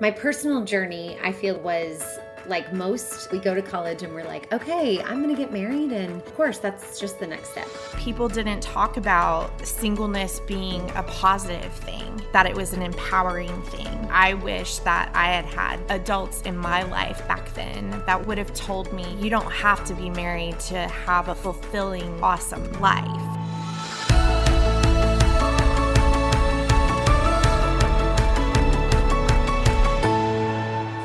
My 0.00 0.12
personal 0.12 0.64
journey, 0.64 1.18
I 1.24 1.32
feel, 1.32 1.58
was 1.58 2.20
like 2.46 2.72
most, 2.72 3.32
we 3.32 3.40
go 3.40 3.52
to 3.52 3.60
college 3.60 4.04
and 4.04 4.14
we're 4.14 4.24
like, 4.24 4.52
okay, 4.52 5.02
I'm 5.02 5.20
gonna 5.20 5.34
get 5.34 5.52
married. 5.52 5.90
And 5.90 6.22
of 6.22 6.34
course, 6.36 6.58
that's 6.58 7.00
just 7.00 7.18
the 7.18 7.26
next 7.26 7.50
step. 7.50 7.66
People 7.96 8.28
didn't 8.28 8.60
talk 8.60 8.96
about 8.96 9.66
singleness 9.66 10.40
being 10.46 10.88
a 10.94 11.02
positive 11.02 11.72
thing, 11.72 12.22
that 12.32 12.46
it 12.46 12.54
was 12.54 12.72
an 12.72 12.80
empowering 12.80 13.60
thing. 13.64 14.08
I 14.10 14.34
wish 14.34 14.78
that 14.78 15.10
I 15.14 15.32
had 15.32 15.44
had 15.46 15.80
adults 15.88 16.42
in 16.42 16.56
my 16.56 16.84
life 16.84 17.26
back 17.26 17.52
then 17.54 17.90
that 18.06 18.24
would 18.24 18.38
have 18.38 18.54
told 18.54 18.92
me 18.92 19.04
you 19.16 19.30
don't 19.30 19.50
have 19.50 19.84
to 19.86 19.94
be 19.94 20.10
married 20.10 20.60
to 20.60 20.78
have 20.78 21.28
a 21.28 21.34
fulfilling, 21.34 22.22
awesome 22.22 22.72
life. 22.80 23.27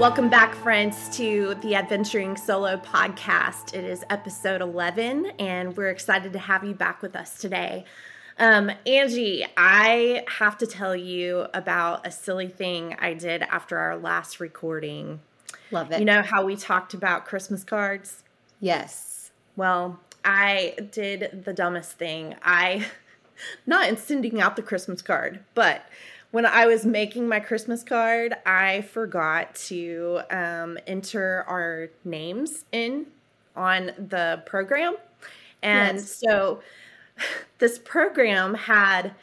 Welcome 0.03 0.27
back, 0.27 0.53
friends, 0.53 1.07
to 1.15 1.55
the 1.61 1.75
Adventuring 1.75 2.35
Solo 2.35 2.75
podcast. 2.75 3.73
It 3.73 3.85
is 3.85 4.03
episode 4.09 4.59
11, 4.59 5.27
and 5.39 5.77
we're 5.77 5.91
excited 5.91 6.33
to 6.33 6.39
have 6.39 6.65
you 6.65 6.73
back 6.73 7.01
with 7.01 7.15
us 7.15 7.39
today. 7.39 7.85
Um, 8.37 8.69
Angie, 8.85 9.45
I 9.55 10.25
have 10.27 10.57
to 10.57 10.67
tell 10.67 10.93
you 10.93 11.47
about 11.53 12.05
a 12.05 12.11
silly 12.11 12.49
thing 12.49 12.97
I 12.99 13.13
did 13.13 13.43
after 13.43 13.77
our 13.77 13.95
last 13.95 14.41
recording. 14.41 15.21
Love 15.71 15.89
it. 15.93 15.99
You 15.99 16.05
know 16.05 16.21
how 16.21 16.43
we 16.43 16.57
talked 16.57 16.93
about 16.93 17.23
Christmas 17.23 17.63
cards? 17.63 18.23
Yes. 18.59 19.31
Well, 19.55 20.01
I 20.25 20.75
did 20.91 21.43
the 21.45 21.53
dumbest 21.53 21.93
thing. 21.93 22.35
I, 22.43 22.87
not 23.65 23.87
in 23.87 23.95
sending 23.95 24.41
out 24.41 24.57
the 24.57 24.63
Christmas 24.63 25.01
card, 25.01 25.45
but 25.55 25.85
when 26.33 26.47
I 26.47 26.65
was 26.65 26.83
making 26.83 27.27
my 27.27 27.39
Christmas 27.39 27.83
card, 27.83 28.33
I 28.43 28.81
forgot 28.81 29.53
to 29.67 30.21
um, 30.31 30.79
enter 30.87 31.45
our 31.47 31.91
names 32.03 32.65
in 32.71 33.05
on 33.55 33.91
the 33.99 34.41
program. 34.43 34.95
And 35.61 35.99
yes. 35.99 36.09
so 36.27 36.61
this 37.59 37.77
program 37.77 38.55
had 38.55 39.13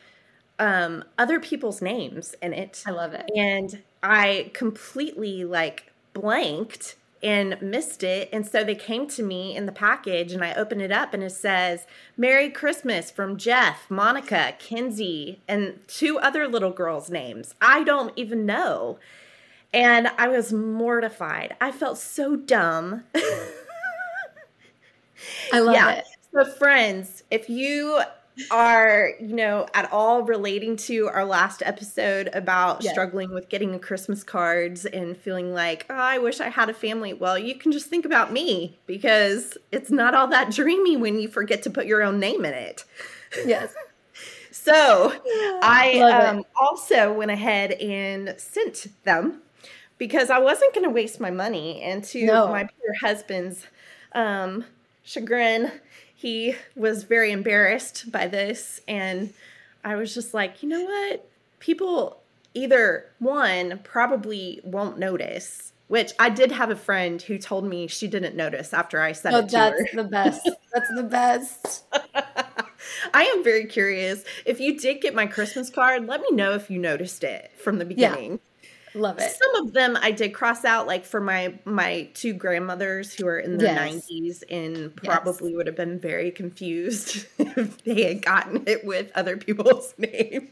um, 0.61 1.03
other 1.19 1.41
people's 1.41 1.83
names 1.83 2.37
in 2.41 2.53
it. 2.53 2.85
I 2.87 2.93
love 2.93 3.13
it. 3.13 3.29
And 3.35 3.83
I 4.05 4.53
completely 4.55 5.45
like 5.45 5.93
blanked 6.13 6.95
and 7.23 7.61
missed 7.61 8.03
it. 8.03 8.29
And 8.33 8.47
so 8.47 8.65
they 8.65 8.75
came 8.75 9.07
to 9.09 9.23
me 9.23 9.55
in 9.55 9.67
the 9.67 9.73
package 9.73 10.33
and 10.33 10.43
I 10.43 10.55
opened 10.55 10.83
it 10.83 10.93
up 10.93 11.13
and 11.13 11.23
it 11.23 11.33
says, 11.33 11.87
Merry 12.17 12.51
Christmas 12.51 13.11
from 13.11 13.37
Jeff, 13.37 13.91
Monica, 13.91 14.55
Kinsey, 14.59 15.41
and 15.47 15.81
two 15.87 16.19
other 16.19 16.49
little 16.49 16.71
girls' 16.71 17.11
names. 17.11 17.55
I 17.61 17.85
don't 17.85 18.13
even 18.17 18.47
know. 18.47 18.99
And 19.73 20.09
I 20.19 20.29
was 20.29 20.53
mortified. 20.53 21.55
I 21.61 21.71
felt 21.71 21.99
so 21.99 22.37
dumb. 22.37 23.05
I 25.53 25.61
love 25.61 25.75
yeah. 25.75 25.91
it. 25.91 26.07
So, 26.33 26.45
friends, 26.45 27.23
if 27.31 27.49
you 27.49 28.01
are, 28.51 29.11
you 29.21 29.35
know, 29.35 29.67
at 29.75 29.93
all 29.93 30.23
relating 30.23 30.77
to 30.77 31.09
our 31.09 31.25
last 31.25 31.63
episode 31.65 32.31
about 32.33 32.83
yes. 32.83 32.93
struggling 32.93 33.31
with 33.33 33.49
getting 33.49 33.73
the 33.73 33.79
Christmas 33.79 34.23
cards 34.23 34.85
and 34.87 35.17
feeling 35.17 35.53
like, 35.53 35.87
oh, 35.91 35.95
I 35.95 36.19
wish 36.19 36.41
I 36.41 36.49
had 36.49 36.69
a 36.69 36.75
family. 36.75 37.13
Well, 37.13 37.39
you 37.39 37.55
can 37.55 37.73
just 37.73 37.87
think 37.87 38.05
about 38.05 38.33
me 38.33 38.79
because 38.87 39.57
it's 39.73 39.91
not 39.91 40.15
all 40.15 40.29
that 40.29 40.53
dreamy 40.53 40.97
when 40.97 41.19
you 41.19 41.29
forget 41.29 41.63
to 41.65 41.71
put 41.71 41.87
your 41.87 42.03
own 42.03 42.21
name 42.21 42.45
in 42.45 42.55
it. 42.55 42.85
Yes. 43.45 43.75
so 44.51 45.13
I 45.63 46.01
um, 46.31 46.45
also 46.61 47.13
went 47.13 47.31
ahead 47.31 47.73
and 47.73 48.35
sent 48.39 48.87
them 49.05 49.43
because 49.99 50.31
I 50.31 50.39
wasn't 50.39 50.75
going 50.75 50.85
to 50.85 50.91
waste 50.91 51.21
my 51.21 51.31
money. 51.31 51.83
And 51.83 52.03
to 52.05 52.25
no. 52.25 52.49
my 52.49 52.65
poor 52.65 52.95
husband's 53.01 53.67
um, 54.13 54.65
chagrin, 55.03 55.71
he 56.21 56.55
was 56.77 57.05
very 57.05 57.33
embarrassed 57.33 58.13
by 58.13 58.27
this. 58.27 58.83
And 58.87 59.33
I 59.83 59.97
was 59.97 60.13
just 60.13 60.35
like, 60.35 60.63
you 60.63 60.69
know 60.69 60.85
what? 60.85 61.27
People 61.61 62.21
either 62.53 63.07
one 63.21 63.81
probably 63.85 64.61
won't 64.63 64.99
notice, 64.99 65.73
which 65.89 66.13
I 66.19 66.29
did 66.29 66.53
have 66.53 66.69
a 66.69 66.77
friend 66.77 67.23
who 67.23 67.39
told 67.39 67.65
me 67.65 67.87
she 67.87 68.07
didn't 68.07 68.37
notice 68.37 68.75
after 68.75 69.01
I 69.01 69.13
said 69.13 69.33
oh, 69.33 69.39
it 69.39 69.49
to 69.49 69.57
that's 69.57 69.95
the 69.95 70.05
best. 70.05 70.51
That's 70.75 70.95
the 70.95 71.03
best. 71.05 71.85
I 73.15 73.23
am 73.25 73.43
very 73.43 73.65
curious. 73.65 74.23
If 74.45 74.61
you 74.61 74.79
did 74.79 75.01
get 75.01 75.15
my 75.15 75.27
Christmas 75.27 75.71
card, 75.71 76.07
let 76.07 76.21
me 76.21 76.33
know 76.33 76.53
if 76.53 76.69
you 76.69 76.79
noticed 76.79 77.25
it 77.25 77.51
from 77.57 77.79
the 77.79 77.87
beginning. 77.87 78.41
Love 78.95 79.19
it. 79.19 79.31
Some 79.31 79.67
of 79.67 79.73
them 79.73 79.97
I 80.01 80.11
did 80.11 80.35
cross 80.35 80.65
out, 80.65 80.87
like 80.87 81.05
for 81.05 81.21
my 81.21 81.55
my 81.65 82.09
two 82.15 82.33
grandmothers 82.33 83.15
who 83.15 83.27
are 83.27 83.39
in 83.39 83.59
their 83.59 83.75
nineties 83.75 84.43
yes. 84.49 84.51
and 84.51 84.95
probably 84.97 85.51
yes. 85.51 85.57
would 85.57 85.67
have 85.67 85.77
been 85.77 85.99
very 85.99 86.31
confused 86.31 87.27
if 87.39 87.83
they 87.85 88.03
had 88.03 88.25
gotten 88.25 88.65
it 88.67 88.85
with 88.85 89.11
other 89.15 89.37
people's 89.37 89.95
names. 89.99 90.51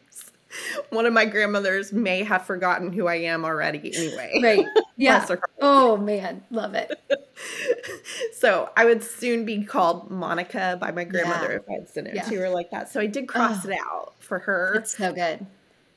One 0.90 1.04
of 1.04 1.12
my 1.12 1.26
grandmothers 1.26 1.92
may 1.92 2.22
have 2.22 2.46
forgotten 2.46 2.92
who 2.92 3.06
I 3.06 3.16
am 3.16 3.44
already 3.44 3.94
anyway. 3.94 4.40
Right. 4.42 4.66
Yeah. 5.00 5.24
oh 5.60 5.96
man, 5.96 6.42
love 6.50 6.74
it. 6.74 6.90
so 8.32 8.68
I 8.76 8.84
would 8.84 9.04
soon 9.04 9.44
be 9.44 9.62
called 9.62 10.10
Monica 10.10 10.76
by 10.80 10.90
my 10.90 11.04
grandmother 11.04 11.50
yeah. 11.50 11.56
if 11.58 11.62
I 11.70 11.72
had 11.74 11.88
sent 11.88 12.08
it 12.08 12.16
yeah. 12.16 12.22
to 12.22 12.36
her 12.40 12.48
like 12.48 12.72
that. 12.72 12.90
So 12.90 12.98
I 12.98 13.06
did 13.06 13.28
cross 13.28 13.64
oh, 13.64 13.68
it 13.68 13.78
out 13.78 14.14
for 14.18 14.40
her. 14.40 14.74
It's 14.74 14.96
so 14.96 15.12
good. 15.12 15.46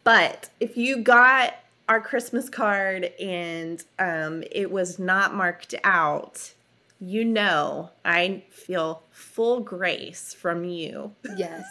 But 0.04 0.52
if 0.60 0.78
you 0.78 0.98
got 0.98 1.56
our 1.92 2.00
Christmas 2.00 2.50
card 2.50 3.04
and 3.20 3.84
um, 4.00 4.46
it 4.50 4.72
was 4.72 4.98
not 4.98 5.36
marked 5.36 5.76
out, 5.84 6.54
you 7.02 7.26
know 7.26 7.90
I 8.06 8.46
feel 8.50 9.04
full 9.10 9.60
grace 9.60 10.34
from 10.34 10.64
you. 10.64 11.12
Yes. 11.36 11.70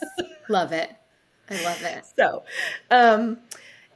love 0.50 0.72
it. 0.72 0.90
I 1.48 1.64
love 1.64 1.82
it. 1.82 2.04
So, 2.18 2.42
um, 2.90 3.38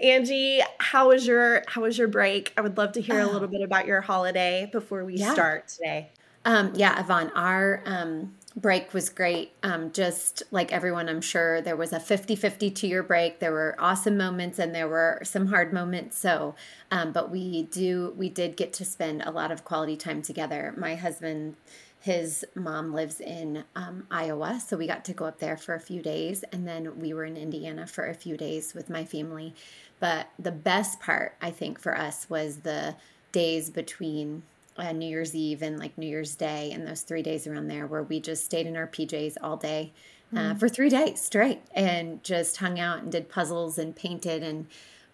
Angie, 0.00 0.60
how 0.78 1.08
was 1.08 1.26
your 1.26 1.62
how 1.68 1.82
was 1.82 1.98
your 1.98 2.08
break? 2.08 2.54
I 2.56 2.62
would 2.62 2.78
love 2.78 2.92
to 2.92 3.02
hear 3.02 3.20
a 3.20 3.26
little 3.26 3.46
bit 3.46 3.60
about 3.60 3.86
your 3.86 4.00
holiday 4.00 4.66
before 4.72 5.04
we 5.04 5.16
yeah. 5.16 5.34
start 5.34 5.68
today. 5.68 6.08
Um, 6.46 6.72
yeah, 6.74 6.98
Yvonne, 7.00 7.32
our 7.34 7.82
um, 7.84 8.34
break 8.56 8.94
was 8.94 9.08
great. 9.08 9.52
Um, 9.62 9.90
just 9.92 10.42
like 10.50 10.72
everyone, 10.72 11.08
I'm 11.08 11.20
sure 11.20 11.60
there 11.60 11.76
was 11.76 11.92
a 11.92 11.98
50 11.98 12.36
50 12.36 12.70
to 12.70 12.86
your 12.86 13.02
break. 13.02 13.40
There 13.40 13.52
were 13.52 13.74
awesome 13.78 14.16
moments 14.16 14.58
and 14.58 14.74
there 14.74 14.88
were 14.88 15.20
some 15.24 15.48
hard 15.48 15.72
moments. 15.72 16.18
So, 16.18 16.54
um, 16.90 17.12
but 17.12 17.30
we 17.30 17.64
do, 17.64 18.14
we 18.16 18.28
did 18.28 18.56
get 18.56 18.72
to 18.74 18.84
spend 18.84 19.22
a 19.22 19.30
lot 19.30 19.50
of 19.50 19.64
quality 19.64 19.96
time 19.96 20.22
together. 20.22 20.72
My 20.76 20.94
husband, 20.94 21.56
his 22.00 22.44
mom 22.54 22.92
lives 22.92 23.20
in 23.20 23.64
um, 23.74 24.06
Iowa, 24.10 24.60
so 24.64 24.76
we 24.76 24.86
got 24.86 25.04
to 25.06 25.14
go 25.14 25.24
up 25.24 25.38
there 25.38 25.56
for 25.56 25.74
a 25.74 25.80
few 25.80 26.02
days. 26.02 26.44
And 26.52 26.68
then 26.68 27.00
we 27.00 27.12
were 27.12 27.24
in 27.24 27.36
Indiana 27.36 27.86
for 27.86 28.06
a 28.06 28.14
few 28.14 28.36
days 28.36 28.74
with 28.74 28.88
my 28.90 29.04
family. 29.04 29.54
But 29.98 30.28
the 30.38 30.52
best 30.52 31.00
part, 31.00 31.34
I 31.40 31.50
think, 31.50 31.80
for 31.80 31.96
us 31.96 32.28
was 32.28 32.58
the 32.58 32.94
days 33.32 33.70
between 33.70 34.42
uh, 34.76 34.92
New 34.92 35.08
Year's 35.08 35.34
Eve 35.34 35.62
and 35.62 35.78
like 35.78 35.96
New 35.96 36.06
Year's 36.06 36.34
Day 36.34 36.70
and 36.72 36.86
those 36.86 37.02
three 37.02 37.22
days 37.22 37.46
around 37.46 37.68
there 37.68 37.86
where 37.86 38.02
we 38.02 38.20
just 38.20 38.44
stayed 38.44 38.66
in 38.66 38.76
our 38.76 38.86
PJs 38.86 39.36
all 39.42 39.56
day 39.56 39.92
uh, 40.32 40.36
mm. 40.36 40.58
for 40.58 40.68
three 40.68 40.88
days 40.88 41.20
straight 41.20 41.62
and 41.74 42.22
just 42.24 42.56
hung 42.58 42.80
out 42.80 43.02
and 43.02 43.12
did 43.12 43.28
puzzles 43.28 43.78
and 43.78 43.94
painted. 43.94 44.42
And 44.42 44.66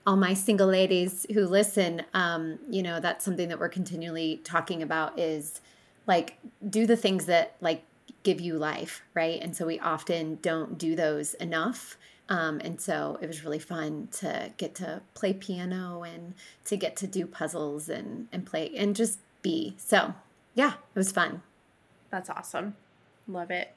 all 0.07 0.17
my 0.17 0.35
single 0.35 0.69
ladies 0.69 1.27
who 1.35 1.47
listen 1.47 2.03
um, 2.15 2.59
you 2.69 2.83
know 2.83 3.01
that's 3.01 3.25
something 3.25 3.49
that 3.49 3.59
we're 3.59 3.69
continually 3.69 4.41
talking 4.45 4.83
about 4.83 5.19
is 5.19 5.61
like 6.07 6.39
do 6.69 6.87
the 6.87 6.97
things 6.97 7.27
that 7.27 7.55
like 7.61 7.85
give 8.23 8.41
you 8.41 8.57
life 8.57 9.03
right? 9.15 9.41
And 9.43 9.57
so 9.57 9.67
we 9.67 9.79
often 9.79 10.39
don't 10.43 10.79
do 10.79 10.97
those 10.97 11.35
enough. 11.35 11.97
Um, 12.29 12.61
and 12.63 12.81
so 12.81 13.19
it 13.21 13.27
was 13.27 13.45
really 13.45 13.59
fun 13.59 14.09
to 14.19 14.53
get 14.57 14.75
to 14.77 15.03
play 15.15 15.33
piano 15.33 16.05
and 16.05 16.35
to 16.67 16.77
get 16.77 16.97
to 16.97 17.09
do 17.09 17.27
puzzles 17.27 17.89
and, 17.89 18.29
and 18.31 18.47
play 18.47 18.71
and 18.77 18.95
just 18.95 19.19
be. 19.43 19.75
So, 19.79 20.15
yeah, 20.55 20.75
it 20.75 20.99
was 20.99 21.13
fun. 21.13 21.43
That's 22.11 22.31
awesome. 22.31 22.77
Love 23.29 23.51
it. 23.51 23.75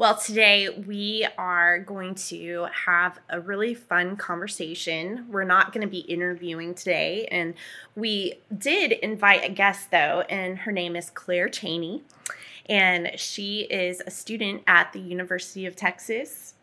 Well, 0.00 0.16
today 0.16 0.70
we 0.70 1.26
are 1.36 1.78
going 1.78 2.14
to 2.14 2.68
have 2.86 3.18
a 3.28 3.38
really 3.38 3.74
fun 3.74 4.16
conversation. 4.16 5.26
We're 5.28 5.44
not 5.44 5.74
going 5.74 5.82
to 5.86 5.90
be 5.90 5.98
interviewing 5.98 6.74
today, 6.74 7.28
and 7.30 7.52
we 7.94 8.36
did 8.56 8.92
invite 8.92 9.44
a 9.44 9.52
guest 9.52 9.90
though, 9.90 10.24
and 10.30 10.60
her 10.60 10.72
name 10.72 10.96
is 10.96 11.10
Claire 11.10 11.50
Cheney, 11.50 12.02
and 12.64 13.10
she 13.16 13.66
is 13.70 14.02
a 14.06 14.10
student 14.10 14.62
at 14.66 14.94
the 14.94 15.00
University 15.00 15.66
of 15.66 15.76
Texas. 15.76 16.54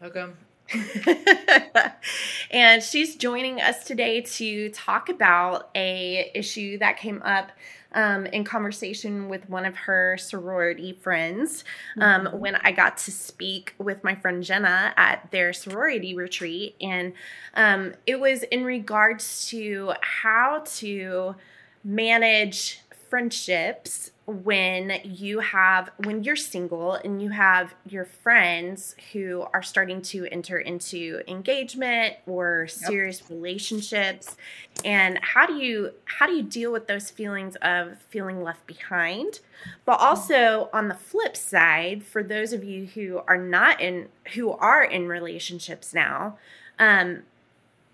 Welcome. 0.00 0.38
and 2.50 2.82
she's 2.82 3.16
joining 3.16 3.60
us 3.60 3.84
today 3.84 4.20
to 4.20 4.68
talk 4.70 5.08
about 5.08 5.70
a 5.74 6.30
issue 6.34 6.78
that 6.78 6.98
came 6.98 7.22
up 7.22 7.52
um, 7.92 8.26
in 8.26 8.44
conversation 8.44 9.28
with 9.28 9.48
one 9.48 9.64
of 9.64 9.74
her 9.74 10.16
sorority 10.18 10.92
friends 10.92 11.64
um, 11.98 12.26
mm-hmm. 12.26 12.38
when 12.38 12.56
I 12.56 12.72
got 12.72 12.98
to 12.98 13.12
speak 13.12 13.74
with 13.78 14.04
my 14.04 14.14
friend 14.14 14.42
Jenna 14.42 14.92
at 14.96 15.30
their 15.30 15.52
sorority 15.52 16.14
retreat. 16.14 16.76
And 16.80 17.14
um, 17.54 17.94
it 18.06 18.20
was 18.20 18.42
in 18.44 18.64
regards 18.64 19.48
to 19.48 19.94
how 20.02 20.62
to 20.76 21.36
manage 21.82 22.80
friendships 23.08 24.10
when 24.26 25.00
you 25.04 25.38
have 25.38 25.88
when 25.98 26.24
you're 26.24 26.34
single 26.34 26.94
and 26.94 27.22
you 27.22 27.30
have 27.30 27.72
your 27.88 28.04
friends 28.04 28.96
who 29.12 29.46
are 29.54 29.62
starting 29.62 30.02
to 30.02 30.26
enter 30.32 30.58
into 30.58 31.20
engagement 31.28 32.16
or 32.26 32.66
serious 32.66 33.20
yep. 33.20 33.30
relationships 33.30 34.36
and 34.84 35.18
how 35.22 35.46
do 35.46 35.54
you 35.54 35.92
how 36.06 36.26
do 36.26 36.32
you 36.32 36.42
deal 36.42 36.72
with 36.72 36.88
those 36.88 37.08
feelings 37.08 37.54
of 37.62 37.98
feeling 38.08 38.42
left 38.42 38.66
behind 38.66 39.38
but 39.84 40.00
also 40.00 40.68
on 40.72 40.88
the 40.88 40.94
flip 40.94 41.36
side 41.36 42.02
for 42.02 42.24
those 42.24 42.52
of 42.52 42.64
you 42.64 42.86
who 42.86 43.22
are 43.28 43.38
not 43.38 43.80
in 43.80 44.08
who 44.34 44.50
are 44.50 44.82
in 44.82 45.06
relationships 45.06 45.94
now 45.94 46.36
um 46.80 47.22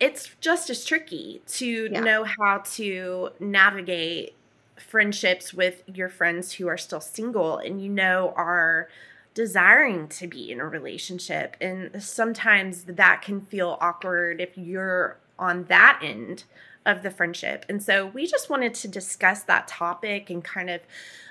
it's 0.00 0.30
just 0.40 0.70
as 0.70 0.82
tricky 0.84 1.42
to 1.46 1.90
yeah. 1.92 2.00
know 2.00 2.24
how 2.24 2.58
to 2.64 3.28
navigate 3.38 4.34
friendships 4.76 5.52
with 5.52 5.82
your 5.86 6.08
friends 6.08 6.52
who 6.52 6.68
are 6.68 6.78
still 6.78 7.00
single 7.00 7.58
and 7.58 7.82
you 7.82 7.88
know 7.88 8.32
are 8.36 8.88
desiring 9.34 10.08
to 10.08 10.26
be 10.26 10.50
in 10.50 10.60
a 10.60 10.66
relationship. 10.66 11.56
And 11.60 12.02
sometimes 12.02 12.84
that 12.84 13.22
can 13.22 13.40
feel 13.40 13.78
awkward 13.80 14.40
if 14.40 14.56
you're 14.56 15.16
on 15.38 15.64
that 15.64 16.00
end 16.02 16.44
of 16.84 17.02
the 17.02 17.10
friendship. 17.10 17.64
And 17.68 17.82
so 17.82 18.06
we 18.06 18.26
just 18.26 18.50
wanted 18.50 18.74
to 18.74 18.88
discuss 18.88 19.42
that 19.44 19.68
topic 19.68 20.30
and 20.30 20.42
kind 20.42 20.68
of, 20.68 20.80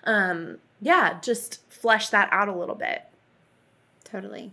um, 0.05 0.57
yeah, 0.81 1.19
just 1.21 1.59
flesh 1.69 2.09
that 2.09 2.29
out 2.31 2.47
a 2.47 2.55
little 2.55 2.75
bit. 2.75 3.03
Totally. 4.03 4.51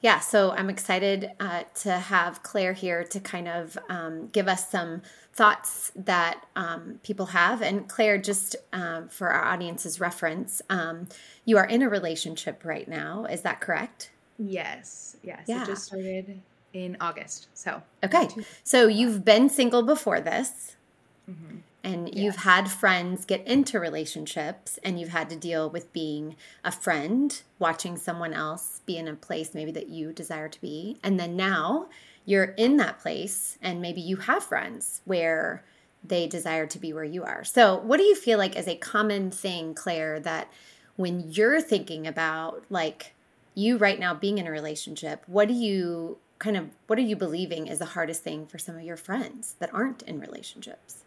Yeah, 0.00 0.18
so 0.18 0.50
I'm 0.50 0.68
excited 0.68 1.30
uh, 1.38 1.62
to 1.82 1.92
have 1.92 2.42
Claire 2.42 2.72
here 2.72 3.04
to 3.04 3.20
kind 3.20 3.46
of 3.46 3.78
um, 3.88 4.28
give 4.32 4.48
us 4.48 4.68
some 4.68 5.02
thoughts 5.32 5.92
that 5.96 6.46
um, 6.56 7.00
people 7.02 7.26
have. 7.26 7.62
And 7.62 7.88
Claire, 7.88 8.18
just 8.18 8.56
uh, 8.72 9.02
for 9.08 9.28
our 9.28 9.44
audience's 9.44 10.00
reference, 10.00 10.60
um, 10.68 11.08
you 11.44 11.56
are 11.56 11.66
in 11.66 11.82
a 11.82 11.88
relationship 11.88 12.64
right 12.64 12.86
now. 12.86 13.24
Is 13.24 13.42
that 13.42 13.60
correct? 13.60 14.10
Yes. 14.38 15.16
Yes. 15.22 15.44
Yeah. 15.46 15.62
It 15.62 15.66
just 15.66 15.84
started 15.86 16.40
in 16.72 16.96
August. 17.00 17.48
So, 17.54 17.82
okay. 18.04 18.28
So 18.64 18.88
you've 18.88 19.24
been 19.24 19.48
single 19.48 19.82
before 19.82 20.20
this. 20.20 20.76
Mm-hmm 21.30 21.58
and 21.84 22.08
yes. 22.08 22.16
you've 22.16 22.36
had 22.36 22.70
friends 22.70 23.24
get 23.24 23.46
into 23.46 23.80
relationships 23.80 24.78
and 24.84 25.00
you've 25.00 25.10
had 25.10 25.28
to 25.30 25.36
deal 25.36 25.68
with 25.68 25.92
being 25.92 26.36
a 26.64 26.72
friend 26.72 27.42
watching 27.58 27.96
someone 27.96 28.32
else 28.32 28.80
be 28.86 28.96
in 28.96 29.08
a 29.08 29.14
place 29.14 29.54
maybe 29.54 29.72
that 29.72 29.88
you 29.88 30.12
desire 30.12 30.48
to 30.48 30.60
be 30.60 30.98
and 31.02 31.18
then 31.18 31.36
now 31.36 31.86
you're 32.24 32.54
in 32.56 32.76
that 32.76 33.00
place 33.00 33.58
and 33.60 33.80
maybe 33.80 34.00
you 34.00 34.16
have 34.16 34.44
friends 34.44 35.00
where 35.04 35.64
they 36.04 36.26
desire 36.26 36.66
to 36.66 36.78
be 36.78 36.92
where 36.92 37.04
you 37.04 37.24
are. 37.24 37.44
So 37.44 37.76
what 37.76 37.98
do 37.98 38.02
you 38.04 38.14
feel 38.14 38.38
like 38.38 38.56
is 38.56 38.66
a 38.66 38.76
common 38.76 39.30
thing 39.30 39.74
claire 39.74 40.18
that 40.20 40.48
when 40.96 41.30
you're 41.30 41.60
thinking 41.60 42.06
about 42.06 42.64
like 42.70 43.14
you 43.54 43.76
right 43.76 43.98
now 43.98 44.14
being 44.14 44.38
in 44.38 44.46
a 44.46 44.50
relationship 44.50 45.22
what 45.26 45.48
do 45.48 45.54
you 45.54 46.18
kind 46.38 46.56
of 46.56 46.70
what 46.86 46.98
are 46.98 47.02
you 47.02 47.16
believing 47.16 47.66
is 47.66 47.78
the 47.78 47.84
hardest 47.84 48.22
thing 48.22 48.46
for 48.46 48.58
some 48.58 48.76
of 48.76 48.82
your 48.82 48.96
friends 48.96 49.56
that 49.58 49.72
aren't 49.72 50.02
in 50.02 50.18
relationships 50.20 51.01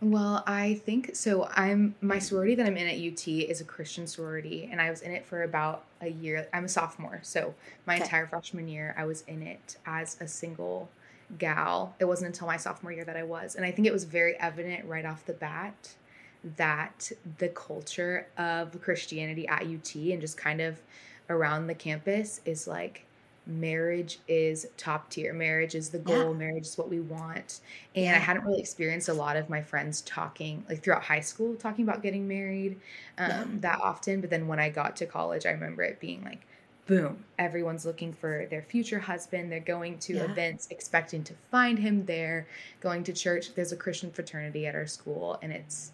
well, 0.00 0.42
I 0.46 0.80
think 0.86 1.14
so. 1.14 1.48
I'm 1.54 1.94
my 2.00 2.18
sorority 2.18 2.54
that 2.54 2.66
I'm 2.66 2.76
in 2.76 2.86
at 2.86 3.12
UT 3.12 3.28
is 3.28 3.60
a 3.60 3.64
Christian 3.64 4.06
sorority, 4.06 4.68
and 4.70 4.80
I 4.80 4.90
was 4.90 5.02
in 5.02 5.12
it 5.12 5.26
for 5.26 5.42
about 5.42 5.84
a 6.00 6.08
year. 6.08 6.48
I'm 6.54 6.64
a 6.64 6.68
sophomore, 6.68 7.20
so 7.22 7.54
my 7.86 7.94
okay. 7.94 8.04
entire 8.04 8.26
freshman 8.26 8.66
year 8.66 8.94
I 8.96 9.04
was 9.04 9.22
in 9.28 9.42
it 9.42 9.76
as 9.84 10.16
a 10.20 10.26
single 10.26 10.88
gal. 11.38 11.94
It 11.98 12.06
wasn't 12.06 12.28
until 12.28 12.46
my 12.46 12.56
sophomore 12.56 12.92
year 12.92 13.04
that 13.04 13.16
I 13.16 13.24
was, 13.24 13.56
and 13.56 13.64
I 13.64 13.70
think 13.72 13.86
it 13.86 13.92
was 13.92 14.04
very 14.04 14.38
evident 14.40 14.86
right 14.86 15.04
off 15.04 15.26
the 15.26 15.34
bat 15.34 15.94
that 16.56 17.12
the 17.36 17.48
culture 17.48 18.26
of 18.38 18.80
Christianity 18.80 19.46
at 19.46 19.62
UT 19.62 19.94
and 19.94 20.20
just 20.22 20.38
kind 20.38 20.62
of 20.62 20.80
around 21.28 21.66
the 21.66 21.74
campus 21.74 22.40
is 22.46 22.66
like 22.66 23.04
marriage 23.46 24.18
is 24.28 24.66
top 24.76 25.10
tier. 25.10 25.32
Marriage 25.32 25.74
is 25.74 25.90
the 25.90 25.98
goal. 25.98 26.32
Yeah. 26.32 26.38
Marriage 26.38 26.66
is 26.66 26.78
what 26.78 26.88
we 26.88 27.00
want. 27.00 27.60
And 27.94 28.04
yeah. 28.04 28.14
I 28.14 28.18
hadn't 28.18 28.44
really 28.44 28.60
experienced 28.60 29.08
a 29.08 29.14
lot 29.14 29.36
of 29.36 29.48
my 29.48 29.62
friends 29.62 30.02
talking, 30.02 30.64
like 30.68 30.82
throughout 30.82 31.02
high 31.02 31.20
school, 31.20 31.54
talking 31.54 31.84
about 31.84 32.02
getting 32.02 32.28
married 32.28 32.80
um, 33.18 33.30
yeah. 33.30 33.44
that 33.60 33.80
often. 33.80 34.20
But 34.20 34.30
then 34.30 34.46
when 34.46 34.60
I 34.60 34.68
got 34.68 34.96
to 34.96 35.06
college, 35.06 35.46
I 35.46 35.50
remember 35.50 35.82
it 35.82 36.00
being 36.00 36.22
like, 36.24 36.46
boom, 36.86 37.24
everyone's 37.38 37.86
looking 37.86 38.12
for 38.12 38.46
their 38.50 38.62
future 38.62 38.98
husband. 38.98 39.50
They're 39.50 39.60
going 39.60 39.98
to 40.00 40.16
events 40.18 40.66
expecting 40.70 41.22
to 41.24 41.34
find 41.50 41.78
him 41.78 42.04
there, 42.06 42.48
going 42.80 43.04
to 43.04 43.12
church. 43.12 43.54
There's 43.54 43.70
a 43.70 43.76
Christian 43.76 44.10
fraternity 44.10 44.66
at 44.66 44.74
our 44.74 44.88
school, 44.88 45.38
and 45.40 45.52
it's 45.52 45.92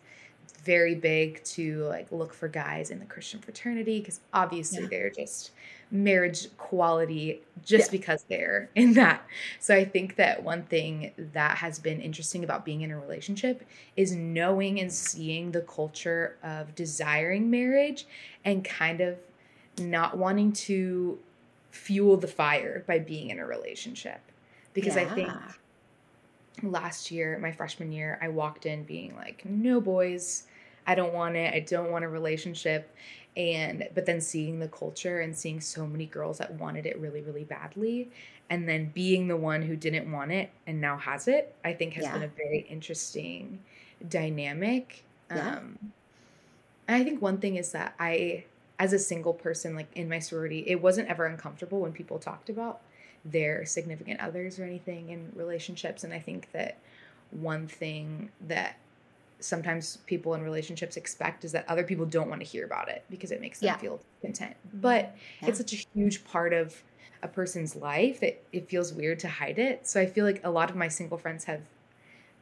very 0.67 0.97
big 0.97 1.43
to 1.45 1.85
like 1.85 2.11
look 2.11 2.35
for 2.35 2.49
guys 2.49 2.91
in 2.91 2.99
the 2.99 3.07
Christian 3.07 3.41
fraternity 3.41 4.01
because 4.01 4.21
obviously 4.35 4.87
they're 4.87 5.11
just 5.11 5.53
marriage 5.91 6.49
quality 6.59 7.41
just 7.65 7.93
yeah. 7.93 7.99
because 7.99 8.25
they're 8.25 8.69
in 8.75 8.95
that. 8.95 9.25
So 9.61 9.75
I 9.75 9.85
think 9.85 10.17
that 10.17 10.43
one 10.43 10.65
thing 10.65 11.13
that 11.33 11.59
has 11.59 11.79
been 11.79 12.01
interesting 12.01 12.43
about 12.43 12.65
being 12.65 12.83
in 12.83 12.91
a 12.91 12.99
relationship 12.99 13.63
is 13.97 14.13
knowing 14.13 14.81
and 14.81 14.93
seeing 14.93 15.53
the 15.53 15.61
culture 15.61 16.37
of 16.43 16.75
desiring 16.75 17.49
marriage 17.49 18.07
and 18.45 18.65
kind 18.65 19.01
of 19.01 19.17
not 19.79 20.19
wanting 20.19 20.53
to 20.53 21.19
fuel 21.71 22.17
the 22.17 22.29
fire 22.29 22.83
by 22.87 22.99
being 22.99 23.31
in 23.31 23.39
a 23.39 23.47
relationship. 23.47 24.21
Because 24.75 24.97
yeah. 24.97 25.03
I 25.03 25.05
think 25.07 25.33
last 26.63 27.11
year, 27.11 27.39
my 27.39 27.53
freshman 27.53 27.93
year, 27.93 28.19
I 28.21 28.29
walked 28.29 28.67
in 28.67 28.85
being 28.85 29.15
like, 29.17 29.45
no 29.45 29.81
boys, 29.81 30.47
I 30.87 30.95
don't 30.95 31.13
want 31.13 31.37
it. 31.37 31.53
I 31.53 31.61
don't 31.61 31.91
want 31.91 32.05
a 32.05 32.09
relationship 32.09 32.91
and 33.37 33.87
but 33.95 34.07
then 34.07 34.21
seeing 34.21 34.59
the 34.59 34.69
culture 34.69 35.21
and 35.21 35.37
seeing 35.37 35.61
so 35.61 35.87
many 35.87 36.07
girls 36.07 36.39
that 36.39 36.53
wanted 36.55 36.87
it 36.87 36.99
really 36.99 37.21
really 37.21 37.45
badly 37.45 38.11
and 38.49 38.69
then 38.69 38.91
being 38.95 39.29
the 39.29 39.37
one 39.37 39.63
who 39.63 39.77
didn't 39.77 40.11
want 40.11 40.33
it 40.33 40.51
and 40.67 40.81
now 40.81 40.97
has 40.97 41.29
it 41.29 41.55
i 41.65 41.73
think 41.73 41.93
has 41.93 42.05
yeah. 42.05 42.13
been 42.13 42.23
a 42.23 42.29
very 42.29 42.67
interesting 42.71 43.59
dynamic 44.09 45.05
yeah. 45.31 45.57
um 45.57 45.79
and 46.89 46.97
i 46.97 47.05
think 47.05 47.21
one 47.21 47.39
thing 47.39 47.57
is 47.57 47.73
that 47.73 47.95
i 48.01 48.43
as 48.79 48.93
a 48.93 48.99
single 48.99 49.35
person 49.35 49.75
like 49.75 49.89
in 49.95 50.09
my 50.09 50.19
sorority 50.19 50.65
it 50.67 50.81
wasn't 50.81 51.07
ever 51.09 51.27
uncomfortable 51.27 51.81
when 51.81 51.93
people 51.93 52.19
talked 52.19 52.49
about 52.49 52.81
their 53.25 53.67
significant 53.67 54.21
others 54.21 54.59
or 54.59 54.65
anything 54.65 55.11
in 55.11 55.31
relationships 55.35 56.05
and 56.05 56.13
i 56.13 56.19
think 56.19 56.51
that 56.53 56.79
one 57.33 57.67
thing 57.67 58.31
that 58.41 58.77
sometimes 59.41 59.99
people 60.07 60.35
in 60.35 60.43
relationships 60.43 60.97
expect 60.97 61.45
is 61.45 61.53
that 61.53 61.69
other 61.69 61.85
people 61.85 62.07
don't 62.07 62.29
want 62.29 62.41
to 62.41 62.47
hear 62.47 62.65
about 62.65 62.89
it 62.89 63.05
because 63.11 63.31
it 63.31 63.41
makes 63.41 63.61
them 63.61 63.69
yeah. 63.69 63.77
feel 63.77 64.01
content. 64.21 64.57
But 64.73 65.17
yeah. 65.43 65.49
it's 65.49 65.59
such 65.59 65.73
a 65.73 65.85
huge 65.95 66.25
part 66.25 66.53
of 66.53 66.83
a 67.23 67.29
person's 67.29 67.77
life 67.77 68.21
that 68.21 68.43
it 68.53 68.69
feels 68.69 68.93
weird 68.93 69.19
to 69.21 69.29
hide 69.29 69.59
it. 69.59 69.87
So 69.87 70.01
I 70.01 70.07
feel 70.07 70.25
like 70.25 70.41
a 70.45 70.51
lot 70.51 70.71
of 70.71 70.77
my 70.77 70.89
single 70.89 71.19
friends 71.19 71.45
have 71.45 71.63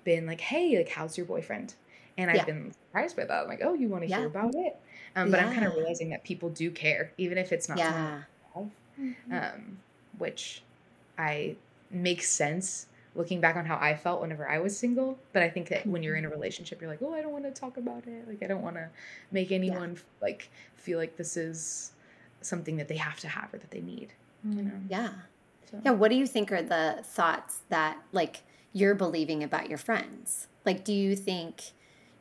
been 0.05 0.27
like, 0.27 0.41
"Hey, 0.41 0.77
like 0.79 0.91
how's 0.91 1.17
your 1.17 1.27
boyfriend?" 1.27 1.75
And 2.17 2.31
I've 2.31 2.37
yeah. 2.37 2.45
been 2.45 2.73
surprised 2.73 3.17
by 3.17 3.25
that. 3.25 3.43
I'm 3.43 3.49
like, 3.49 3.63
"Oh, 3.63 3.75
you 3.75 3.89
want 3.89 4.07
to 4.07 4.15
hear 4.15 4.27
about 4.27 4.55
it?" 4.55 4.77
Um, 5.17 5.31
but 5.31 5.41
I'm 5.41 5.53
kind 5.53 5.67
of 5.67 5.75
realizing 5.75 6.11
that 6.11 6.25
people 6.25 6.51
do 6.51 6.71
care, 6.71 7.13
even 7.19 7.39
if 7.39 7.53
it's 7.53 7.69
not 7.69 7.79
yeah. 7.79 7.91
someone 7.93 8.25
mm-hmm. 9.01 9.33
um, 9.33 9.79
which 10.19 10.63
I 11.19 11.57
makes 11.91 12.29
sense 12.29 12.87
looking 13.14 13.40
back 13.40 13.56
on 13.56 13.64
how 13.64 13.76
I 13.76 13.94
felt 13.94 14.21
whenever 14.21 14.49
I 14.49 14.59
was 14.59 14.76
single. 14.76 15.18
But 15.33 15.42
I 15.42 15.50
think 15.50 15.68
that 15.68 15.87
when 15.87 16.02
you're 16.02 16.16
in 16.16 16.25
a 16.25 16.28
mm-hmm. 16.28 16.37
relationship, 16.37 16.80
you're 16.80 16.90
like, 16.90 17.02
oh, 17.02 17.14
I 17.14 17.23
don't 17.23 17.33
want 17.33 17.44
to 17.44 17.50
talk 17.50 17.76
about 17.76 18.06
it. 18.06 18.28
Like, 18.28 18.42
I 18.42 18.47
don't 18.47 18.62
want 18.62 18.76
to 18.76 18.88
make 19.30 19.52
anyone 19.52 19.92
yeah. 19.92 20.00
like 20.21 20.50
feel 20.76 20.99
like 20.99 21.16
this 21.16 21.37
is 21.37 21.92
something 22.40 22.76
that 22.76 22.88
they 22.88 22.97
have 22.97 23.21
to 23.21 23.28
have 23.28 23.52
or 23.52 23.59
that 23.59 23.71
they 23.71 23.80
need. 23.80 24.12
You 24.44 24.62
know? 24.62 24.73
Yeah. 24.88 25.11
So. 25.71 25.80
Yeah. 25.85 25.92
What 25.92 26.11
do 26.11 26.16
you 26.16 26.26
think 26.26 26.52
are 26.52 26.62
the 26.62 27.00
thoughts 27.02 27.61
that 27.68 27.99
like 28.12 28.42
you're 28.73 28.94
believing 28.94 29.42
about 29.42 29.68
your 29.68 29.78
friends? 29.78 30.49
Like, 30.64 30.85
do 30.85 30.92
you 30.92 31.16
think? 31.16 31.73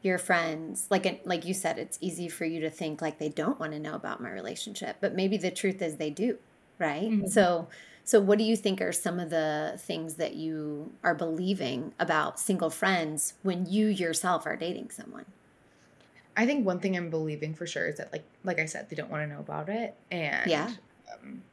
your 0.03 0.17
friends 0.17 0.85
like 0.91 1.21
like 1.25 1.45
you 1.45 1.53
said 1.53 1.79
it's 1.79 1.97
easy 2.01 2.27
for 2.27 2.43
you 2.43 2.59
to 2.59 2.69
think 2.69 3.01
like 3.01 3.19
they 3.19 3.29
don't 3.29 3.57
want 3.57 3.71
to 3.71 3.79
know 3.79 3.95
about 3.95 4.21
my 4.21 4.29
relationship 4.29 4.97
but 4.99 5.15
maybe 5.15 5.37
the 5.37 5.49
truth 5.49 5.81
is 5.81 5.95
they 5.95 6.09
do 6.09 6.37
right 6.77 7.09
mm-hmm. 7.09 7.25
so 7.25 7.67
so, 8.05 8.19
what 8.19 8.37
do 8.37 8.43
you 8.43 8.55
think 8.55 8.81
are 8.81 8.91
some 8.91 9.19
of 9.19 9.29
the 9.29 9.75
things 9.77 10.15
that 10.15 10.35
you 10.35 10.91
are 11.03 11.15
believing 11.15 11.93
about 11.99 12.39
single 12.39 12.69
friends 12.69 13.35
when 13.43 13.65
you 13.65 13.87
yourself 13.87 14.45
are 14.45 14.55
dating 14.55 14.89
someone? 14.89 15.25
I 16.35 16.45
think 16.45 16.65
one 16.65 16.79
thing 16.79 16.97
I'm 16.97 17.09
believing 17.09 17.53
for 17.53 17.65
sure 17.65 17.87
is 17.87 17.97
that, 17.97 18.11
like, 18.11 18.23
like 18.43 18.59
I 18.59 18.65
said, 18.65 18.89
they 18.89 18.95
don't 18.95 19.09
want 19.09 19.23
to 19.23 19.33
know 19.33 19.39
about 19.39 19.69
it, 19.69 19.95
and 20.11 20.49
yeah. 20.49 20.71
Um, 21.13 21.43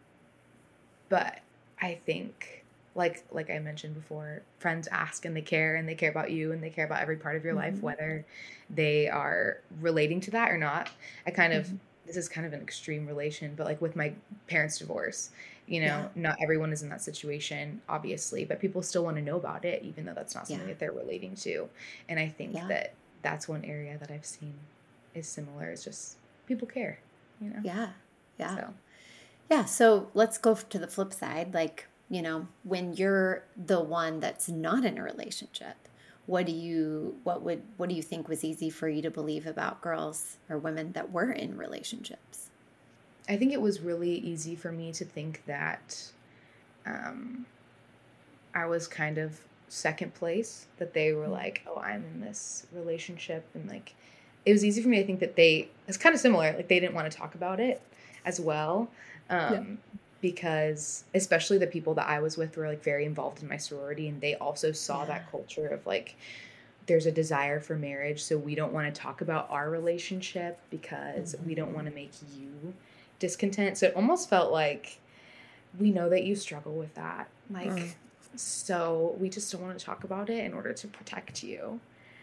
but 1.08 1.40
I 1.80 2.00
think 2.06 2.64
like 2.94 3.24
like 3.30 3.50
I 3.50 3.58
mentioned 3.58 3.94
before, 3.94 4.42
friends 4.58 4.88
ask 4.90 5.24
and 5.24 5.36
they 5.36 5.42
care 5.42 5.76
and 5.76 5.88
they 5.88 5.94
care 5.94 6.10
about 6.10 6.30
you 6.30 6.52
and 6.52 6.62
they 6.62 6.70
care 6.70 6.84
about 6.84 7.00
every 7.00 7.16
part 7.16 7.36
of 7.36 7.44
your 7.44 7.54
mm-hmm. 7.54 7.74
life, 7.74 7.82
whether 7.82 8.24
they 8.68 9.08
are 9.08 9.60
relating 9.80 10.20
to 10.22 10.30
that 10.32 10.50
or 10.50 10.58
not. 10.58 10.90
I 11.26 11.30
kind 11.30 11.52
of 11.52 11.66
mm-hmm. 11.66 11.76
this 12.06 12.16
is 12.16 12.28
kind 12.28 12.46
of 12.46 12.52
an 12.52 12.60
extreme 12.60 13.06
relation, 13.06 13.54
but 13.56 13.66
like 13.66 13.80
with 13.80 13.94
my 13.94 14.12
parents' 14.48 14.78
divorce, 14.78 15.30
you 15.70 15.80
know, 15.80 15.86
yeah. 15.86 16.08
not 16.16 16.36
everyone 16.42 16.72
is 16.72 16.82
in 16.82 16.88
that 16.88 17.00
situation, 17.00 17.80
obviously, 17.88 18.44
but 18.44 18.58
people 18.58 18.82
still 18.82 19.04
want 19.04 19.16
to 19.16 19.22
know 19.22 19.36
about 19.36 19.64
it, 19.64 19.84
even 19.84 20.04
though 20.04 20.14
that's 20.14 20.34
not 20.34 20.48
something 20.48 20.66
yeah. 20.66 20.72
that 20.72 20.80
they're 20.80 20.90
relating 20.90 21.36
to. 21.36 21.68
And 22.08 22.18
I 22.18 22.28
think 22.28 22.54
yeah. 22.54 22.66
that 22.66 22.94
that's 23.22 23.48
one 23.48 23.64
area 23.64 23.96
that 23.98 24.10
I've 24.10 24.26
seen 24.26 24.54
is 25.14 25.28
similar. 25.28 25.70
Is 25.70 25.84
just 25.84 26.16
people 26.46 26.66
care, 26.66 26.98
you 27.40 27.50
know. 27.50 27.60
Yeah, 27.62 27.90
yeah, 28.36 28.56
so. 28.56 28.74
yeah. 29.48 29.64
So 29.64 30.08
let's 30.12 30.38
go 30.38 30.56
to 30.56 30.78
the 30.78 30.88
flip 30.88 31.12
side, 31.12 31.54
like 31.54 31.86
you 32.08 32.20
know, 32.20 32.48
when 32.64 32.94
you're 32.94 33.44
the 33.56 33.80
one 33.80 34.18
that's 34.18 34.48
not 34.48 34.84
in 34.84 34.98
a 34.98 35.04
relationship, 35.04 35.76
what 36.26 36.46
do 36.46 36.52
you 36.52 37.14
what 37.22 37.42
would 37.42 37.62
what 37.76 37.88
do 37.88 37.94
you 37.94 38.02
think 38.02 38.28
was 38.28 38.42
easy 38.42 38.70
for 38.70 38.88
you 38.88 39.02
to 39.02 39.10
believe 39.10 39.46
about 39.46 39.82
girls 39.82 40.38
or 40.48 40.58
women 40.58 40.90
that 40.92 41.12
were 41.12 41.30
in 41.30 41.56
relationships? 41.56 42.49
I 43.28 43.36
think 43.36 43.52
it 43.52 43.60
was 43.60 43.80
really 43.80 44.14
easy 44.18 44.56
for 44.56 44.72
me 44.72 44.92
to 44.92 45.04
think 45.04 45.42
that 45.46 46.10
um, 46.86 47.46
I 48.54 48.66
was 48.66 48.88
kind 48.88 49.18
of 49.18 49.40
second 49.68 50.14
place. 50.14 50.66
That 50.78 50.94
they 50.94 51.12
were 51.12 51.24
mm-hmm. 51.24 51.32
like, 51.32 51.62
"Oh, 51.66 51.80
I'm 51.80 52.04
in 52.04 52.20
this 52.20 52.66
relationship," 52.72 53.46
and 53.54 53.68
like, 53.68 53.94
it 54.44 54.52
was 54.52 54.64
easy 54.64 54.82
for 54.82 54.88
me 54.88 54.98
to 54.98 55.06
think 55.06 55.20
that 55.20 55.36
they. 55.36 55.68
It's 55.86 55.96
kind 55.96 56.14
of 56.14 56.20
similar. 56.20 56.52
Like 56.52 56.68
they 56.68 56.80
didn't 56.80 56.94
want 56.94 57.10
to 57.10 57.16
talk 57.16 57.34
about 57.34 57.60
it 57.60 57.80
as 58.24 58.40
well. 58.40 58.90
Um, 59.28 59.52
yeah 59.52 59.98
because 60.20 61.04
especially 61.14 61.58
the 61.58 61.66
people 61.66 61.94
that 61.94 62.08
I 62.08 62.20
was 62.20 62.36
with 62.36 62.56
were 62.56 62.68
like 62.68 62.82
very 62.82 63.04
involved 63.04 63.42
in 63.42 63.48
my 63.48 63.56
sorority 63.56 64.08
and 64.08 64.20
they 64.20 64.34
also 64.34 64.72
saw 64.72 65.00
yeah. 65.00 65.06
that 65.06 65.30
culture 65.30 65.66
of 65.68 65.86
like 65.86 66.16
there's 66.86 67.06
a 67.06 67.12
desire 67.12 67.60
for 67.60 67.76
marriage 67.76 68.22
so 68.22 68.36
we 68.36 68.54
don't 68.54 68.72
want 68.72 68.92
to 68.92 69.00
talk 69.00 69.20
about 69.20 69.48
our 69.50 69.70
relationship 69.70 70.58
because 70.70 71.34
mm-hmm. 71.34 71.46
we 71.46 71.54
don't 71.54 71.74
want 71.74 71.86
to 71.86 71.94
make 71.94 72.12
you 72.36 72.74
discontent 73.20 73.78
so 73.78 73.86
it 73.86 73.94
almost 73.94 74.28
felt 74.28 74.50
like 74.50 74.98
we 75.78 75.92
know 75.92 76.08
that 76.08 76.24
you 76.24 76.34
struggle 76.34 76.72
with 76.72 76.92
that 76.94 77.28
like 77.50 77.68
mm. 77.68 77.94
so 78.34 79.14
we 79.20 79.28
just 79.28 79.52
don't 79.52 79.62
want 79.62 79.78
to 79.78 79.84
talk 79.84 80.02
about 80.02 80.28
it 80.28 80.44
in 80.44 80.52
order 80.52 80.72
to 80.72 80.88
protect 80.88 81.44
you 81.44 81.78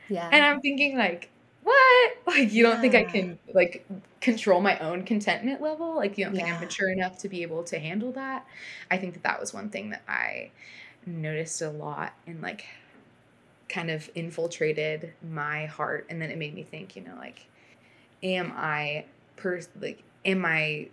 yeah 0.10 0.30
and 0.34 0.44
i'm 0.44 0.60
thinking 0.60 0.98
like 0.98 1.30
what? 1.68 2.18
Like 2.28 2.52
you 2.52 2.64
don't 2.64 2.76
yeah. 2.76 2.82
think 2.82 2.96
I 2.96 3.04
can 3.04 3.40
like 3.54 3.86
control 4.22 4.62
my 4.62 4.78
own 4.80 5.04
contentment 5.04 5.62
level? 5.62 5.96
Like 5.96 6.18
you 6.18 6.26
don't 6.26 6.36
think 6.36 6.48
yeah. 6.48 6.56
I'm 6.56 6.62
mature 6.62 6.90
enough 6.90 7.18
to 7.20 7.30
be 7.30 7.42
able 7.42 7.64
to 7.64 7.80
handle 7.80 8.12
that? 8.14 8.46
I 8.92 8.98
think 8.98 9.14
that 9.14 9.24
that 9.24 9.40
was 9.40 9.54
one 9.54 9.70
thing 9.70 9.90
that 9.92 10.04
I 10.08 10.52
noticed 11.06 11.62
a 11.62 11.70
lot 11.70 12.14
and 12.28 12.42
like 12.42 12.66
kind 13.70 13.90
of 13.90 14.10
infiltrated 14.14 15.14
my 15.28 15.66
heart 15.66 16.06
and 16.10 16.22
then 16.22 16.30
it 16.30 16.38
made 16.38 16.54
me 16.54 16.64
think, 16.64 16.96
you 16.96 17.02
know, 17.02 17.16
like 17.18 17.48
am 18.22 18.54
I 18.56 19.06
per 19.36 19.62
like 19.80 20.04
am 20.28 20.46
I 20.46 20.90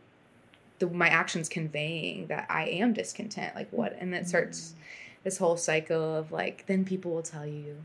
the 0.78 0.88
my 0.88 1.08
actions 1.08 1.48
conveying 1.48 2.28
that 2.28 2.46
I 2.48 2.68
am 2.68 2.94
discontent? 2.94 3.54
Like 3.54 3.68
what? 3.70 3.96
And 3.98 4.14
that 4.14 4.28
starts 4.28 4.70
mm. 4.70 5.24
this 5.24 5.36
whole 5.36 5.56
cycle 5.56 6.16
of 6.16 6.32
like 6.32 6.64
then 6.66 6.84
people 6.84 7.12
will 7.12 7.22
tell 7.22 7.46
you 7.46 7.76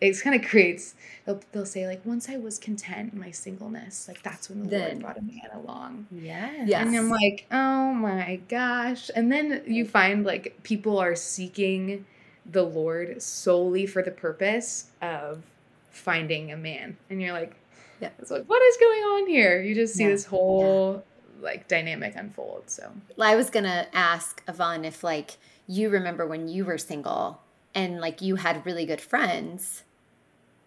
it 0.00 0.20
kind 0.20 0.36
of 0.36 0.48
creates 0.48 0.94
they'll, 1.24 1.40
they'll 1.52 1.66
say 1.66 1.86
like 1.86 2.04
once 2.04 2.28
i 2.28 2.36
was 2.36 2.58
content 2.58 3.12
in 3.12 3.18
my 3.18 3.30
singleness 3.30 4.06
like 4.08 4.22
that's 4.22 4.48
when 4.48 4.62
the 4.64 4.68
then, 4.68 4.88
lord 4.88 5.00
brought 5.00 5.18
a 5.18 5.22
man 5.22 5.48
along 5.54 6.06
yeah 6.10 6.64
yes. 6.64 6.86
and 6.86 6.94
i'm 6.94 7.08
like 7.08 7.46
oh 7.50 7.92
my 7.94 8.40
gosh 8.48 9.10
and 9.14 9.32
then 9.32 9.62
you 9.66 9.86
find 9.86 10.24
like 10.24 10.58
people 10.62 10.98
are 10.98 11.14
seeking 11.14 12.04
the 12.44 12.62
lord 12.62 13.20
solely 13.22 13.86
for 13.86 14.02
the 14.02 14.10
purpose 14.10 14.90
of 15.00 15.42
finding 15.90 16.52
a 16.52 16.56
man 16.56 16.96
and 17.08 17.22
you're 17.22 17.32
like 17.32 17.54
yeah 18.00 18.10
it's 18.18 18.30
like 18.30 18.44
what 18.44 18.62
is 18.62 18.76
going 18.78 19.02
on 19.02 19.26
here 19.28 19.60
you 19.60 19.74
just 19.74 19.94
see 19.94 20.04
yeah. 20.04 20.10
this 20.10 20.24
whole 20.24 21.04
yeah. 21.40 21.44
like 21.44 21.68
dynamic 21.68 22.14
unfold 22.16 22.64
so 22.66 22.92
i 23.20 23.36
was 23.36 23.50
gonna 23.50 23.86
ask 23.92 24.42
yvonne 24.48 24.84
if 24.84 25.02
like 25.02 25.36
you 25.66 25.88
remember 25.88 26.26
when 26.26 26.48
you 26.48 26.64
were 26.64 26.78
single 26.78 27.40
and 27.74 28.00
like 28.00 28.20
you 28.20 28.36
had 28.36 28.64
really 28.64 28.86
good 28.86 29.00
friends 29.00 29.84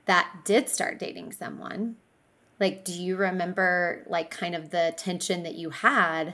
that 0.05 0.41
did 0.43 0.69
start 0.69 0.99
dating 0.99 1.31
someone 1.31 1.95
like 2.59 2.83
do 2.83 2.93
you 2.93 3.15
remember 3.15 4.03
like 4.07 4.29
kind 4.29 4.55
of 4.55 4.71
the 4.71 4.93
tension 4.97 5.43
that 5.43 5.55
you 5.55 5.69
had 5.69 6.33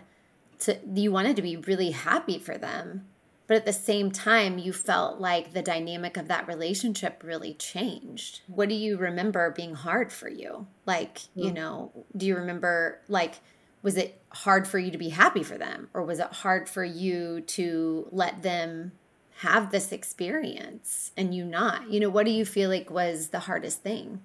to 0.59 0.77
you 0.93 1.11
wanted 1.11 1.35
to 1.35 1.41
be 1.41 1.57
really 1.57 1.91
happy 1.91 2.39
for 2.39 2.57
them 2.57 3.05
but 3.47 3.57
at 3.57 3.65
the 3.65 3.73
same 3.73 4.11
time 4.11 4.57
you 4.57 4.73
felt 4.73 5.19
like 5.19 5.53
the 5.53 5.61
dynamic 5.61 6.17
of 6.17 6.27
that 6.27 6.47
relationship 6.47 7.21
really 7.23 7.53
changed 7.53 8.41
what 8.47 8.69
do 8.69 8.75
you 8.75 8.97
remember 8.97 9.51
being 9.51 9.75
hard 9.75 10.11
for 10.11 10.29
you 10.29 10.67
like 10.85 11.21
you 11.35 11.51
mm. 11.51 11.55
know 11.55 12.05
do 12.15 12.25
you 12.25 12.35
remember 12.35 12.99
like 13.07 13.35
was 13.81 13.97
it 13.97 14.19
hard 14.29 14.67
for 14.67 14.79
you 14.79 14.89
to 14.89 14.97
be 14.97 15.09
happy 15.09 15.43
for 15.43 15.57
them 15.57 15.89
or 15.93 16.03
was 16.03 16.19
it 16.19 16.33
hard 16.33 16.67
for 16.67 16.83
you 16.83 17.41
to 17.41 18.07
let 18.11 18.41
them 18.41 18.91
have 19.37 19.71
this 19.71 19.91
experience 19.91 21.11
and 21.17 21.35
you 21.35 21.43
not? 21.43 21.91
You 21.91 21.99
know, 21.99 22.09
what 22.09 22.25
do 22.25 22.31
you 22.31 22.45
feel 22.45 22.69
like 22.69 22.89
was 22.89 23.29
the 23.29 23.39
hardest 23.39 23.83
thing? 23.83 24.21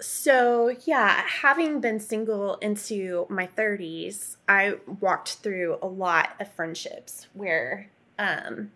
So, 0.00 0.76
yeah, 0.84 1.24
having 1.26 1.80
been 1.80 1.98
single 1.98 2.54
into 2.56 3.26
my 3.28 3.48
30s, 3.48 4.36
I 4.48 4.76
walked 5.00 5.34
through 5.34 5.78
a 5.82 5.86
lot 5.86 6.30
of 6.38 6.52
friendships 6.52 7.26
where 7.34 7.90
um 8.18 8.70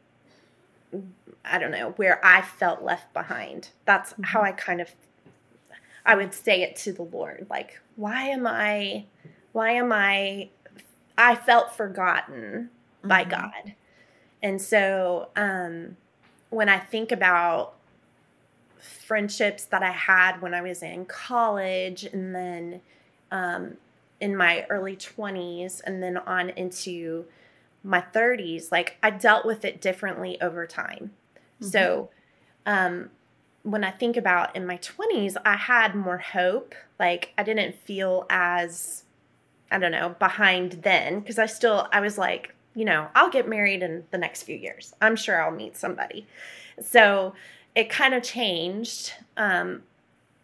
I 1.44 1.58
don't 1.58 1.70
know, 1.70 1.90
where 1.96 2.24
I 2.24 2.42
felt 2.42 2.82
left 2.82 3.12
behind. 3.12 3.70
That's 3.84 4.12
mm-hmm. 4.12 4.24
how 4.24 4.42
I 4.42 4.52
kind 4.52 4.80
of 4.80 4.90
I 6.04 6.16
would 6.16 6.34
say 6.34 6.62
it 6.62 6.74
to 6.76 6.92
the 6.92 7.02
Lord, 7.02 7.46
like, 7.48 7.80
why 7.96 8.24
am 8.24 8.46
I 8.46 9.04
why 9.52 9.72
am 9.72 9.92
I 9.92 10.50
I 11.16 11.34
felt 11.36 11.76
forgotten 11.76 12.70
mm-hmm. 13.00 13.08
by 13.08 13.24
God. 13.24 13.74
And 14.42 14.60
so 14.60 15.28
um, 15.36 15.96
when 16.50 16.68
I 16.68 16.78
think 16.78 17.12
about 17.12 17.74
friendships 18.82 19.64
that 19.66 19.82
I 19.82 19.90
had 19.90 20.42
when 20.42 20.54
I 20.54 20.62
was 20.62 20.82
in 20.82 21.06
college 21.06 22.04
and 22.04 22.34
then 22.34 22.80
um, 23.30 23.76
in 24.20 24.36
my 24.36 24.66
early 24.68 24.96
20s 24.96 25.80
and 25.84 26.02
then 26.02 26.18
on 26.18 26.50
into 26.50 27.24
my 27.84 28.04
30s, 28.14 28.70
like 28.70 28.96
I 29.02 29.10
dealt 29.10 29.46
with 29.46 29.64
it 29.64 29.80
differently 29.80 30.40
over 30.40 30.66
time. 30.66 31.12
Mm-hmm. 31.60 31.66
So 31.66 32.10
um, 32.66 33.10
when 33.62 33.84
I 33.84 33.90
think 33.90 34.16
about 34.16 34.54
in 34.54 34.66
my 34.66 34.78
20s, 34.78 35.36
I 35.44 35.56
had 35.56 35.94
more 35.94 36.18
hope. 36.18 36.74
Like 36.98 37.32
I 37.38 37.42
didn't 37.42 37.74
feel 37.74 38.26
as, 38.30 39.04
I 39.70 39.78
don't 39.78 39.92
know, 39.92 40.10
behind 40.18 40.72
then 40.82 41.20
because 41.20 41.38
I 41.38 41.46
still, 41.46 41.88
I 41.92 42.00
was 42.00 42.18
like, 42.18 42.54
you 42.74 42.84
know, 42.84 43.08
I'll 43.14 43.30
get 43.30 43.48
married 43.48 43.82
in 43.82 44.04
the 44.10 44.18
next 44.18 44.44
few 44.44 44.56
years. 44.56 44.94
I'm 45.00 45.16
sure 45.16 45.42
I'll 45.42 45.50
meet 45.50 45.76
somebody. 45.76 46.26
So 46.80 47.34
it 47.74 47.88
kind 47.88 48.14
of 48.14 48.22
changed 48.22 49.12
um, 49.36 49.82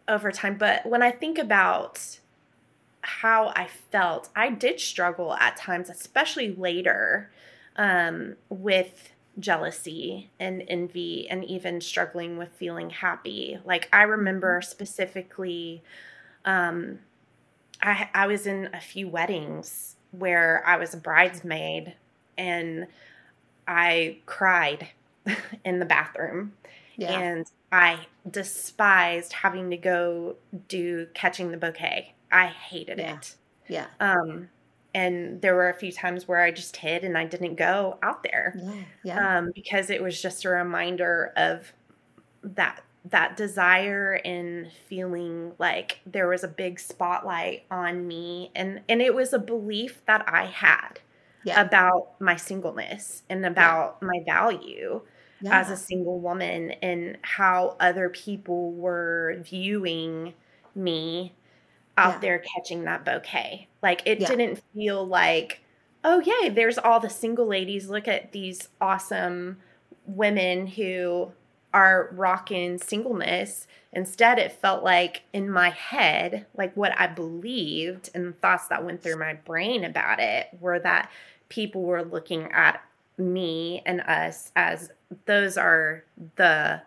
over 0.07 0.31
time. 0.31 0.57
But 0.57 0.85
when 0.85 1.01
I 1.01 1.11
think 1.11 1.37
about 1.37 2.19
how 3.01 3.49
I 3.49 3.67
felt, 3.67 4.29
I 4.35 4.49
did 4.49 4.79
struggle 4.79 5.33
at 5.35 5.57
times, 5.57 5.89
especially 5.89 6.53
later, 6.55 7.29
um, 7.75 8.35
with 8.49 9.13
jealousy 9.39 10.29
and 10.39 10.63
envy 10.67 11.29
and 11.29 11.45
even 11.45 11.79
struggling 11.81 12.37
with 12.37 12.49
feeling 12.53 12.89
happy. 12.89 13.59
Like 13.63 13.87
I 13.93 14.03
remember 14.03 14.59
mm-hmm. 14.59 14.69
specifically, 14.69 15.83
um, 16.45 16.99
I, 17.81 18.09
I 18.13 18.27
was 18.27 18.47
in 18.47 18.69
a 18.73 18.81
few 18.81 19.07
weddings 19.07 19.95
where 20.11 20.63
I 20.65 20.77
was 20.77 20.93
a 20.93 20.97
bridesmaid 20.97 21.93
and 22.37 22.87
I 23.67 24.17
cried 24.25 24.89
in 25.63 25.79
the 25.79 25.85
bathroom. 25.85 26.53
Yeah. 26.99 27.19
And 27.19 27.45
I 27.71 27.99
despised 28.29 29.33
having 29.33 29.69
to 29.69 29.77
go 29.77 30.35
do 30.67 31.07
catching 31.13 31.51
the 31.51 31.57
bouquet. 31.57 32.13
I 32.31 32.47
hated 32.47 32.99
yeah. 32.99 33.15
it. 33.15 33.35
Yeah. 33.67 33.85
Um 33.99 34.49
and 34.93 35.41
there 35.41 35.53
were 35.55 35.69
a 35.69 35.73
few 35.73 35.91
times 35.91 36.27
where 36.27 36.41
I 36.41 36.51
just 36.51 36.75
hid 36.75 37.03
and 37.03 37.17
I 37.17 37.25
didn't 37.25 37.55
go 37.55 37.99
out 38.01 38.23
there. 38.23 38.55
Yeah. 38.57 38.83
yeah. 39.03 39.37
Um 39.37 39.51
because 39.53 39.89
it 39.89 40.01
was 40.03 40.21
just 40.21 40.45
a 40.45 40.49
reminder 40.49 41.31
of 41.35 41.71
that 42.43 42.83
that 43.05 43.37
desire 43.37 44.19
and 44.25 44.71
feeling 44.87 45.53
like 45.57 45.99
there 46.05 46.27
was 46.27 46.43
a 46.43 46.47
big 46.47 46.79
spotlight 46.79 47.63
on 47.71 48.07
me 48.07 48.51
and 48.55 48.81
and 48.89 49.01
it 49.01 49.15
was 49.15 49.31
a 49.31 49.39
belief 49.39 50.01
that 50.05 50.27
I 50.27 50.45
had 50.45 50.99
yeah. 51.43 51.61
about 51.61 52.19
my 52.19 52.35
singleness 52.35 53.23
and 53.29 53.45
about 53.45 53.97
yeah. 54.01 54.07
my 54.07 54.23
value 54.25 55.01
yeah. 55.41 55.59
as 55.59 55.69
a 55.69 55.77
single 55.77 56.19
woman 56.19 56.71
and 56.81 57.17
how 57.21 57.75
other 57.79 58.09
people 58.09 58.71
were 58.73 59.37
viewing 59.41 60.33
me 60.75 61.33
out 61.97 62.21
there 62.21 62.39
catching 62.39 62.85
that 62.85 63.03
bouquet. 63.03 63.67
Like 63.81 64.01
it 64.05 64.19
didn't 64.19 64.61
feel 64.73 65.05
like 65.05 65.61
oh, 66.03 66.21
yeah, 66.21 66.49
there's 66.49 66.77
all 66.77 66.99
the 66.99 67.09
single 67.09 67.47
ladies. 67.47 67.89
Look 67.89 68.07
at 68.07 68.31
these 68.31 68.69
awesome 68.79 69.57
women 70.05 70.67
who 70.67 71.31
are 71.73 72.09
rocking 72.13 72.77
singleness. 72.77 73.67
Instead, 73.91 74.39
it 74.39 74.51
felt 74.51 74.83
like 74.83 75.23
in 75.33 75.49
my 75.49 75.69
head, 75.69 76.45
like 76.55 76.75
what 76.75 76.99
I 76.99 77.07
believed 77.07 78.09
and 78.13 78.27
the 78.27 78.33
thoughts 78.33 78.67
that 78.67 78.83
went 78.83 79.03
through 79.03 79.19
my 79.19 79.33
brain 79.33 79.83
about 79.83 80.19
it 80.19 80.47
were 80.59 80.79
that 80.79 81.11
people 81.49 81.83
were 81.83 82.03
looking 82.03 82.51
at 82.51 82.81
me 83.19 83.81
and 83.85 84.01
us 84.01 84.51
as 84.55 84.91
those 85.25 85.57
are 85.57 86.03
the 86.37 86.81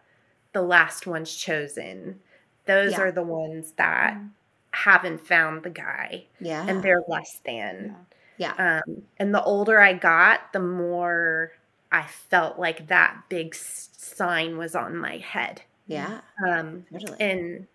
the 0.53 0.63
last 0.63 1.07
ones 1.07 1.35
chosen. 1.35 2.21
Those 2.67 2.93
yeah. 2.93 3.01
are 3.01 3.13
the 3.13 3.23
ones 3.23 3.73
that 3.77 4.15
mm. 4.15 4.29
haven't 4.73 5.27
found 5.27 5.63
the 5.63 5.71
guy. 5.71 6.25
Yeah. 6.41 6.65
And 6.67 6.83
they're 6.83 7.05
less 7.09 7.41
than. 7.45 7.97
Yeah. 8.37 8.55
yeah. 8.59 8.81
Um, 8.87 9.03
and 9.19 9.35
the 9.35 9.43
older 9.43 9.81
I 9.81 9.95
got, 9.95 10.53
the 10.53 10.61
more 10.61 11.53
I 11.91 12.07
felt 12.29 12.59
like 12.59 12.89
that 12.89 13.25
big 13.29 13.55
sign 13.55 14.59
was 14.59 14.75
on 14.75 14.97
my 14.97 15.19
head. 15.19 15.63
Yeah. 15.87 16.21
Um, 16.47 16.87
totally. 16.93 17.21
And 17.21 17.67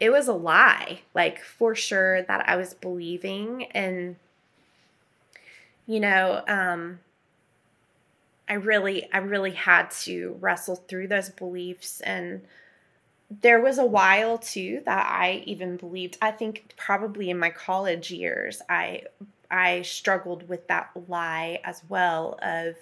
it 0.00 0.10
was 0.10 0.28
a 0.28 0.32
lie, 0.32 1.00
like 1.14 1.40
for 1.40 1.74
sure 1.74 2.22
that 2.22 2.48
I 2.48 2.56
was 2.56 2.74
believing. 2.74 3.64
And, 3.72 4.16
you 5.86 6.00
know, 6.00 6.42
um, 6.48 6.98
I 8.48 8.54
really, 8.54 9.10
I 9.12 9.18
really 9.18 9.52
had 9.52 9.90
to 10.02 10.36
wrestle 10.40 10.76
through 10.76 11.08
those 11.08 11.30
beliefs. 11.30 12.00
And 12.02 12.42
there 13.42 13.60
was 13.60 13.78
a 13.78 13.86
while 13.86 14.38
too 14.38 14.82
that 14.86 15.06
I 15.06 15.42
even 15.46 15.76
believed, 15.76 16.18
I 16.22 16.30
think 16.32 16.74
probably 16.76 17.30
in 17.30 17.38
my 17.38 17.50
college 17.50 18.10
years, 18.10 18.62
I, 18.68 19.04
I 19.50 19.82
struggled 19.82 20.48
with 20.48 20.68
that 20.68 20.90
lie 21.08 21.60
as 21.64 21.82
well 21.88 22.38
of, 22.42 22.76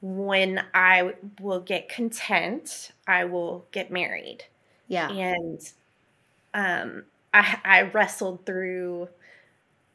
when 0.00 0.64
I 0.74 1.14
will 1.40 1.60
get 1.60 1.88
content, 1.88 2.90
I 3.06 3.24
will 3.24 3.66
get 3.70 3.90
married. 3.90 4.44
Yeah. 4.88 5.08
And 5.10 5.60
um 6.54 7.04
I 7.34 7.58
I 7.64 7.82
wrestled 7.82 8.44
through 8.46 9.08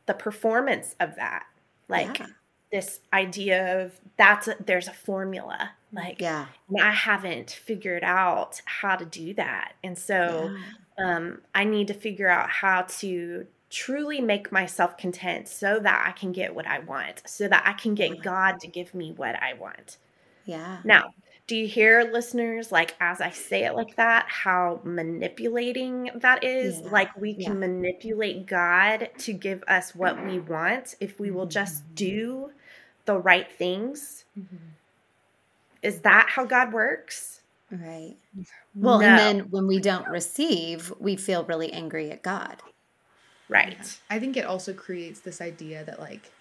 the 0.08 0.14
performance 0.14 0.96
of 1.00 1.16
that. 1.16 1.46
Like 1.90 2.20
yeah. 2.20 2.28
This 2.72 3.00
idea 3.14 3.84
of 3.84 4.00
that's 4.18 4.48
a, 4.48 4.56
there's 4.66 4.88
a 4.88 4.94
formula. 4.94 5.72
Like 5.92 6.20
yeah. 6.20 6.48
I 6.80 6.92
haven't 6.92 7.52
figured 7.52 8.04
out 8.04 8.62
how 8.66 8.96
to 8.96 9.06
do 9.06 9.34
that. 9.36 9.74
And 9.84 9.98
so 9.98 10.52
yeah. 11.00 11.16
um 11.18 11.42
I 11.56 11.64
need 11.64 11.88
to 11.88 11.94
figure 11.94 12.28
out 12.28 12.50
how 12.50 12.84
to 13.00 13.48
truly 13.70 14.22
make 14.22 14.52
myself 14.52 14.98
content 14.98 15.48
so 15.48 15.80
that 15.80 16.06
I 16.08 16.12
can 16.12 16.32
get 16.32 16.56
what 16.56 16.68
I 16.68 16.80
want, 16.80 17.24
so 17.26 17.48
that 17.48 17.64
I 17.66 17.74
can 17.74 17.96
get 17.96 18.22
God 18.22 18.60
to 18.62 18.68
give 18.68 18.94
me 18.94 19.12
what 19.12 19.36
I 19.42 19.54
want. 19.54 19.98
Yeah. 20.46 20.78
Now, 20.86 21.14
do 21.48 21.56
you 21.56 21.68
hear 21.68 22.10
listeners 22.12 22.72
like 22.74 22.96
as 23.00 23.22
I 23.22 23.30
say 23.30 23.66
it 23.66 23.74
like 23.74 23.96
that, 23.96 24.26
how 24.28 24.82
manipulating 24.84 26.12
that 26.16 26.44
is? 26.44 26.82
Yeah. 26.82 26.90
Like 26.90 27.18
we 27.18 27.34
can 27.34 27.54
yeah. 27.54 27.68
manipulate 27.68 28.46
God 28.46 29.10
to 29.20 29.34
give 29.34 29.64
us 29.68 29.96
what 29.96 30.26
we 30.26 30.40
want 30.40 30.96
if 31.00 31.20
we 31.20 31.32
will 31.32 31.46
just 31.46 31.84
mm-hmm. 31.84 31.96
do 31.96 32.52
the 33.08 33.18
right 33.18 33.52
things. 33.52 34.26
Mm-hmm. 34.38 34.56
Is 35.82 36.02
that 36.02 36.28
how 36.30 36.46
God 36.46 36.72
works? 36.72 37.42
Right. 37.72 38.16
Well, 38.76 39.00
no. 39.00 39.08
and 39.08 39.18
then 39.18 39.40
when 39.50 39.66
we 39.66 39.80
don't 39.80 40.08
receive, 40.08 40.94
we 41.00 41.16
feel 41.16 41.44
really 41.46 41.74
angry 41.74 42.12
at 42.12 42.22
God. 42.22 42.62
Right. 43.50 43.78
Yeah. 43.80 43.86
I 44.10 44.20
think 44.20 44.38
it 44.38 44.46
also 44.46 44.74
creates 44.74 45.22
this 45.22 45.42
idea 45.42 45.84
that 45.86 46.00
like 46.00 46.32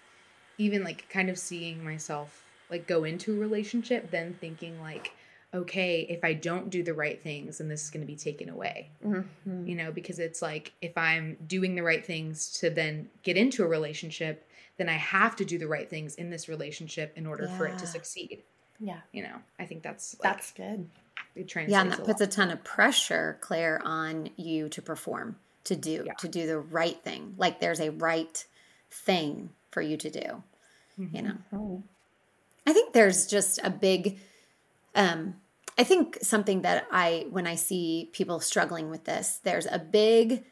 even 0.57 0.83
like 0.83 1.09
kind 1.09 1.29
of 1.29 1.39
seeing 1.39 1.83
myself 1.83 2.43
like 2.69 2.87
go 2.87 3.03
into 3.03 3.35
a 3.35 3.39
relationship 3.39 4.11
then 4.11 4.33
thinking 4.39 4.79
like 4.81 5.13
okay 5.53 6.01
if 6.09 6.23
i 6.23 6.33
don't 6.33 6.69
do 6.69 6.83
the 6.83 6.93
right 6.93 7.23
things 7.23 7.59
then 7.59 7.67
this 7.67 7.83
is 7.83 7.89
going 7.89 8.01
to 8.01 8.07
be 8.07 8.15
taken 8.15 8.49
away 8.49 8.89
mm-hmm. 9.05 9.65
you 9.65 9.75
know 9.75 9.91
because 9.91 10.19
it's 10.19 10.41
like 10.41 10.73
if 10.81 10.97
i'm 10.97 11.37
doing 11.47 11.75
the 11.75 11.83
right 11.83 12.05
things 12.05 12.51
to 12.51 12.69
then 12.69 13.07
get 13.23 13.37
into 13.37 13.63
a 13.63 13.67
relationship 13.67 14.45
then 14.77 14.89
i 14.89 14.93
have 14.93 15.35
to 15.35 15.45
do 15.45 15.57
the 15.57 15.67
right 15.67 15.89
things 15.89 16.15
in 16.15 16.29
this 16.29 16.47
relationship 16.47 17.13
in 17.15 17.25
order 17.25 17.45
yeah. 17.45 17.57
for 17.57 17.65
it 17.65 17.77
to 17.77 17.87
succeed 17.87 18.43
yeah 18.79 18.99
you 19.11 19.23
know 19.23 19.35
i 19.59 19.65
think 19.65 19.83
that's 19.83 20.15
like, 20.19 20.33
that's 20.33 20.51
good 20.51 20.87
it 21.35 21.47
translates. 21.47 21.71
yeah 21.71 21.81
and 21.81 21.91
that 21.91 21.99
a 21.99 22.03
puts 22.03 22.21
a 22.21 22.27
ton 22.27 22.49
of 22.49 22.63
pressure 22.63 23.37
claire 23.41 23.81
on 23.83 24.29
you 24.37 24.69
to 24.69 24.81
perform 24.81 25.35
to 25.67 25.75
do 25.75 26.03
yeah. 26.05 26.13
to 26.13 26.27
do 26.27 26.47
the 26.47 26.59
right 26.59 26.97
thing. 27.03 27.35
Like 27.37 27.59
there's 27.59 27.79
a 27.79 27.91
right 27.91 28.45
thing 28.89 29.49
for 29.71 29.81
you 29.81 29.97
to 29.97 30.09
do. 30.09 30.43
Mm-hmm. 30.99 31.15
You 31.15 31.21
know. 31.21 31.37
Mm-hmm. 31.53 31.75
I 32.65 32.73
think 32.73 32.93
there's 32.93 33.27
just 33.27 33.59
a 33.63 33.69
big 33.69 34.19
um 34.95 35.35
I 35.77 35.83
think 35.83 36.17
something 36.21 36.63
that 36.63 36.87
I 36.91 37.27
when 37.29 37.45
I 37.45 37.55
see 37.55 38.09
people 38.13 38.39
struggling 38.39 38.89
with 38.89 39.03
this, 39.03 39.39
there's 39.43 39.67
a 39.67 39.77
big 39.77 40.43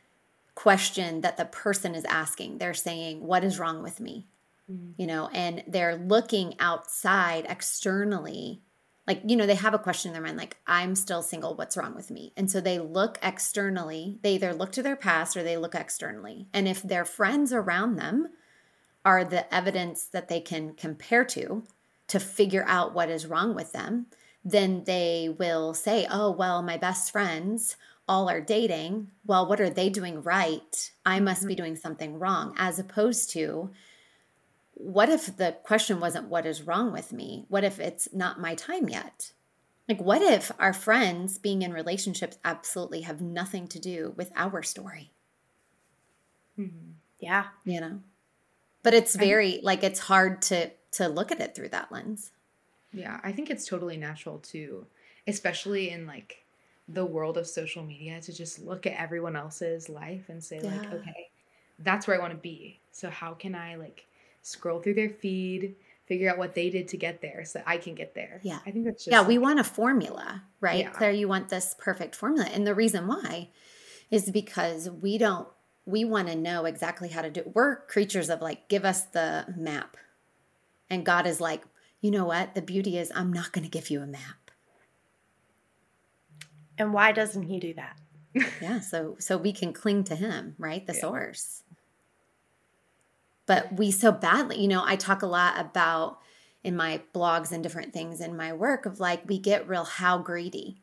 question 0.55 1.21
that 1.21 1.37
the 1.37 1.45
person 1.45 1.93
is 1.93 2.05
asking. 2.05 2.57
They're 2.57 2.73
saying, 2.73 3.21
"What 3.21 3.43
is 3.43 3.59
wrong 3.59 3.83
with 3.83 3.99
me?" 3.99 4.27
Mm-hmm. 4.71 4.91
You 4.97 5.07
know, 5.07 5.29
and 5.33 5.63
they're 5.67 5.95
looking 5.95 6.55
outside 6.59 7.45
externally 7.47 8.61
like 9.07 9.21
you 9.25 9.35
know 9.35 9.45
they 9.45 9.55
have 9.55 9.73
a 9.73 9.79
question 9.79 10.09
in 10.09 10.13
their 10.13 10.21
mind 10.21 10.37
like 10.37 10.57
i'm 10.67 10.95
still 10.95 11.21
single 11.21 11.55
what's 11.55 11.77
wrong 11.77 11.95
with 11.95 12.11
me 12.11 12.33
and 12.35 12.49
so 12.49 12.59
they 12.59 12.79
look 12.79 13.17
externally 13.21 14.17
they 14.21 14.35
either 14.35 14.53
look 14.53 14.71
to 14.71 14.83
their 14.83 14.95
past 14.95 15.35
or 15.37 15.43
they 15.43 15.57
look 15.57 15.75
externally 15.75 16.47
and 16.53 16.67
if 16.67 16.81
their 16.81 17.05
friends 17.05 17.53
around 17.53 17.95
them 17.95 18.29
are 19.03 19.23
the 19.23 19.53
evidence 19.53 20.05
that 20.05 20.27
they 20.27 20.39
can 20.39 20.73
compare 20.73 21.23
to 21.23 21.63
to 22.07 22.19
figure 22.19 22.65
out 22.67 22.93
what 22.93 23.09
is 23.09 23.25
wrong 23.27 23.55
with 23.55 23.71
them 23.71 24.07
then 24.43 24.83
they 24.85 25.33
will 25.37 25.73
say 25.73 26.07
oh 26.09 26.31
well 26.31 26.61
my 26.61 26.77
best 26.77 27.11
friends 27.11 27.75
all 28.07 28.29
are 28.29 28.41
dating 28.41 29.09
well 29.25 29.47
what 29.47 29.59
are 29.59 29.69
they 29.69 29.89
doing 29.89 30.21
right 30.21 30.91
i 31.05 31.19
must 31.19 31.47
be 31.47 31.53
mm-hmm. 31.53 31.63
doing 31.63 31.75
something 31.75 32.19
wrong 32.19 32.53
as 32.57 32.77
opposed 32.79 33.31
to 33.31 33.69
what 34.75 35.09
if 35.09 35.37
the 35.37 35.55
question 35.63 35.99
wasn't 35.99 36.27
what 36.27 36.45
is 36.45 36.61
wrong 36.61 36.91
with 36.91 37.13
me? 37.13 37.45
What 37.47 37.63
if 37.63 37.79
it's 37.79 38.09
not 38.13 38.41
my 38.41 38.55
time 38.55 38.89
yet? 38.89 39.31
Like, 39.87 40.01
what 40.01 40.21
if 40.21 40.51
our 40.59 40.73
friends 40.73 41.37
being 41.37 41.61
in 41.61 41.71
relationships 41.71 42.37
absolutely 42.43 43.01
have 43.01 43.21
nothing 43.21 43.67
to 43.69 43.79
do 43.79 44.13
with 44.17 44.31
our 44.35 44.63
story? 44.63 45.11
Mm-hmm. 46.59 46.91
Yeah. 47.19 47.45
You 47.63 47.81
know? 47.81 47.99
But 48.83 48.93
it's 48.93 49.15
very, 49.15 49.59
like, 49.63 49.83
it's 49.83 49.99
hard 49.99 50.41
to, 50.43 50.71
to 50.93 51.07
look 51.07 51.31
at 51.31 51.39
it 51.39 51.55
through 51.55 51.69
that 51.69 51.91
lens. 51.91 52.31
Yeah. 52.91 53.19
I 53.23 53.31
think 53.31 53.49
it's 53.49 53.67
totally 53.67 53.97
natural 53.97 54.39
too, 54.39 54.85
especially 55.27 55.89
in 55.89 56.05
like 56.05 56.44
the 56.87 57.05
world 57.05 57.37
of 57.37 57.47
social 57.47 57.83
media 57.83 58.21
to 58.21 58.33
just 58.33 58.59
look 58.59 58.85
at 58.85 58.99
everyone 58.99 59.35
else's 59.35 59.89
life 59.89 60.29
and 60.29 60.43
say, 60.43 60.59
yeah. 60.61 60.69
like, 60.69 60.93
okay, 60.93 61.29
that's 61.79 62.07
where 62.07 62.15
I 62.15 62.19
want 62.19 62.31
to 62.31 62.37
be. 62.37 62.79
So, 62.91 63.09
how 63.09 63.33
can 63.33 63.55
I, 63.55 63.75
like, 63.75 64.05
scroll 64.41 64.79
through 64.79 64.93
their 64.93 65.09
feed, 65.09 65.75
figure 66.05 66.29
out 66.29 66.37
what 66.37 66.53
they 66.53 66.69
did 66.69 66.87
to 66.89 66.97
get 66.97 67.21
there 67.21 67.43
so 67.45 67.61
I 67.65 67.77
can 67.77 67.95
get 67.95 68.13
there. 68.13 68.39
Yeah. 68.43 68.59
I 68.65 68.71
think 68.71 68.85
that's 68.85 69.05
just 69.05 69.11
Yeah, 69.11 69.19
like, 69.19 69.27
we 69.27 69.37
want 69.37 69.59
a 69.59 69.63
formula, 69.63 70.43
right? 70.61 70.81
Yeah. 70.81 70.91
Claire, 70.91 71.11
you 71.11 71.27
want 71.27 71.49
this 71.49 71.75
perfect 71.77 72.15
formula. 72.15 72.47
And 72.53 72.65
the 72.65 72.75
reason 72.75 73.07
why 73.07 73.49
is 74.11 74.29
because 74.29 74.89
we 74.89 75.17
don't 75.17 75.47
we 75.87 76.03
want 76.03 76.27
to 76.27 76.35
know 76.35 76.65
exactly 76.65 77.09
how 77.09 77.21
to 77.21 77.29
do 77.29 77.41
it. 77.41 77.55
We're 77.55 77.77
creatures 77.85 78.29
of 78.29 78.41
like 78.41 78.67
give 78.69 78.85
us 78.85 79.03
the 79.03 79.45
map. 79.55 79.97
And 80.89 81.05
God 81.05 81.27
is 81.27 81.39
like, 81.39 81.63
"You 82.01 82.11
know 82.11 82.25
what? 82.25 82.55
The 82.55 82.61
beauty 82.61 82.97
is 82.97 83.11
I'm 83.13 83.31
not 83.31 83.51
going 83.51 83.63
to 83.63 83.69
give 83.69 83.89
you 83.89 84.01
a 84.01 84.07
map." 84.07 84.44
And 86.77 86.93
why 86.93 87.11
doesn't 87.11 87.43
he 87.43 87.59
do 87.59 87.73
that? 87.73 87.97
yeah, 88.61 88.79
so 88.79 89.15
so 89.19 89.37
we 89.37 89.53
can 89.53 89.73
cling 89.73 90.03
to 90.05 90.15
him, 90.15 90.55
right? 90.57 90.85
The 90.85 90.93
yeah. 90.93 91.01
source 91.01 91.63
but 93.45 93.73
we 93.73 93.91
so 93.91 94.11
badly 94.11 94.59
you 94.59 94.67
know 94.67 94.83
i 94.85 94.95
talk 94.95 95.21
a 95.21 95.27
lot 95.27 95.59
about 95.59 96.19
in 96.63 96.75
my 96.75 97.01
blogs 97.13 97.51
and 97.51 97.61
different 97.63 97.93
things 97.93 98.19
in 98.21 98.35
my 98.35 98.51
work 98.53 98.85
of 98.85 98.99
like 98.99 99.27
we 99.27 99.37
get 99.37 99.67
real 99.67 99.83
how 99.83 100.17
greedy 100.17 100.77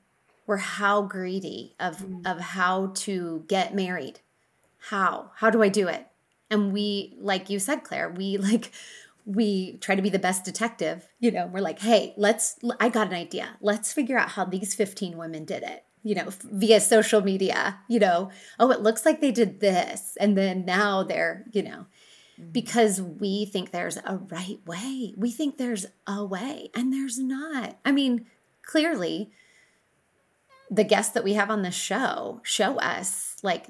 we're 0.46 0.57
how 0.57 1.02
greedy 1.02 1.74
of 1.78 1.98
mm. 1.98 2.26
of 2.26 2.40
how 2.40 2.92
to 2.94 3.44
get 3.48 3.74
married 3.74 4.20
how 4.88 5.31
how 5.37 5.50
do 5.50 5.62
i 5.62 5.68
do 5.68 5.88
it 5.88 6.07
and 6.50 6.72
we 6.72 7.14
like 7.18 7.50
you 7.50 7.59
said 7.59 7.83
claire 7.83 8.11
we 8.11 8.37
like 8.38 8.70
we 9.25 9.77
try 9.79 9.95
to 9.95 10.03
be 10.03 10.11
the 10.11 10.19
best 10.19 10.45
detective 10.45 11.09
you 11.21 11.31
know 11.31 11.47
we're 11.47 11.61
like 11.61 11.79
hey 11.81 12.13
let's 12.17 12.59
i 12.81 12.89
got 12.89 13.09
an 13.09 13.15
idea 13.15 13.57
let's 13.61 13.93
figure 13.93 14.19
out 14.19 14.31
how 14.31 14.45
these 14.45 14.75
15 14.75 15.17
women 15.17 15.45
did 15.45 15.63
it 15.63 15.85
you 16.03 16.15
know 16.15 16.29
via 16.45 16.81
social 16.81 17.21
media 17.21 17.79
you 17.89 18.01
know 18.01 18.31
oh 18.59 18.71
it 18.71 18.81
looks 18.81 19.07
like 19.07 19.21
they 19.21 19.31
did 19.31 19.61
this 19.61 20.17
and 20.21 20.37
then 20.37 20.65
now 20.65 21.03
they're 21.03 21.45
you 21.53 21.63
know 21.63 21.87
Mm-hmm. 22.43 22.53
because 22.53 23.01
we 23.01 23.45
think 23.45 23.71
there's 23.71 23.99
a 23.99 24.17
right 24.31 24.59
way. 24.67 25.15
We 25.17 25.31
think 25.31 25.59
there's 25.59 25.87
a 26.07 26.25
way, 26.25 26.71
and 26.75 26.93
there's 26.93 27.19
not. 27.19 27.79
I 27.85 27.93
mean, 27.93 28.27
clearly, 28.63 29.31
the 30.71 30.85
guests 30.85 31.13
that 31.13 31.25
we 31.25 31.35
have 31.35 31.51
on 31.51 31.63
the 31.63 31.71
show 31.71 32.41
show 32.43 32.79
us 32.79 33.37
like 33.43 33.67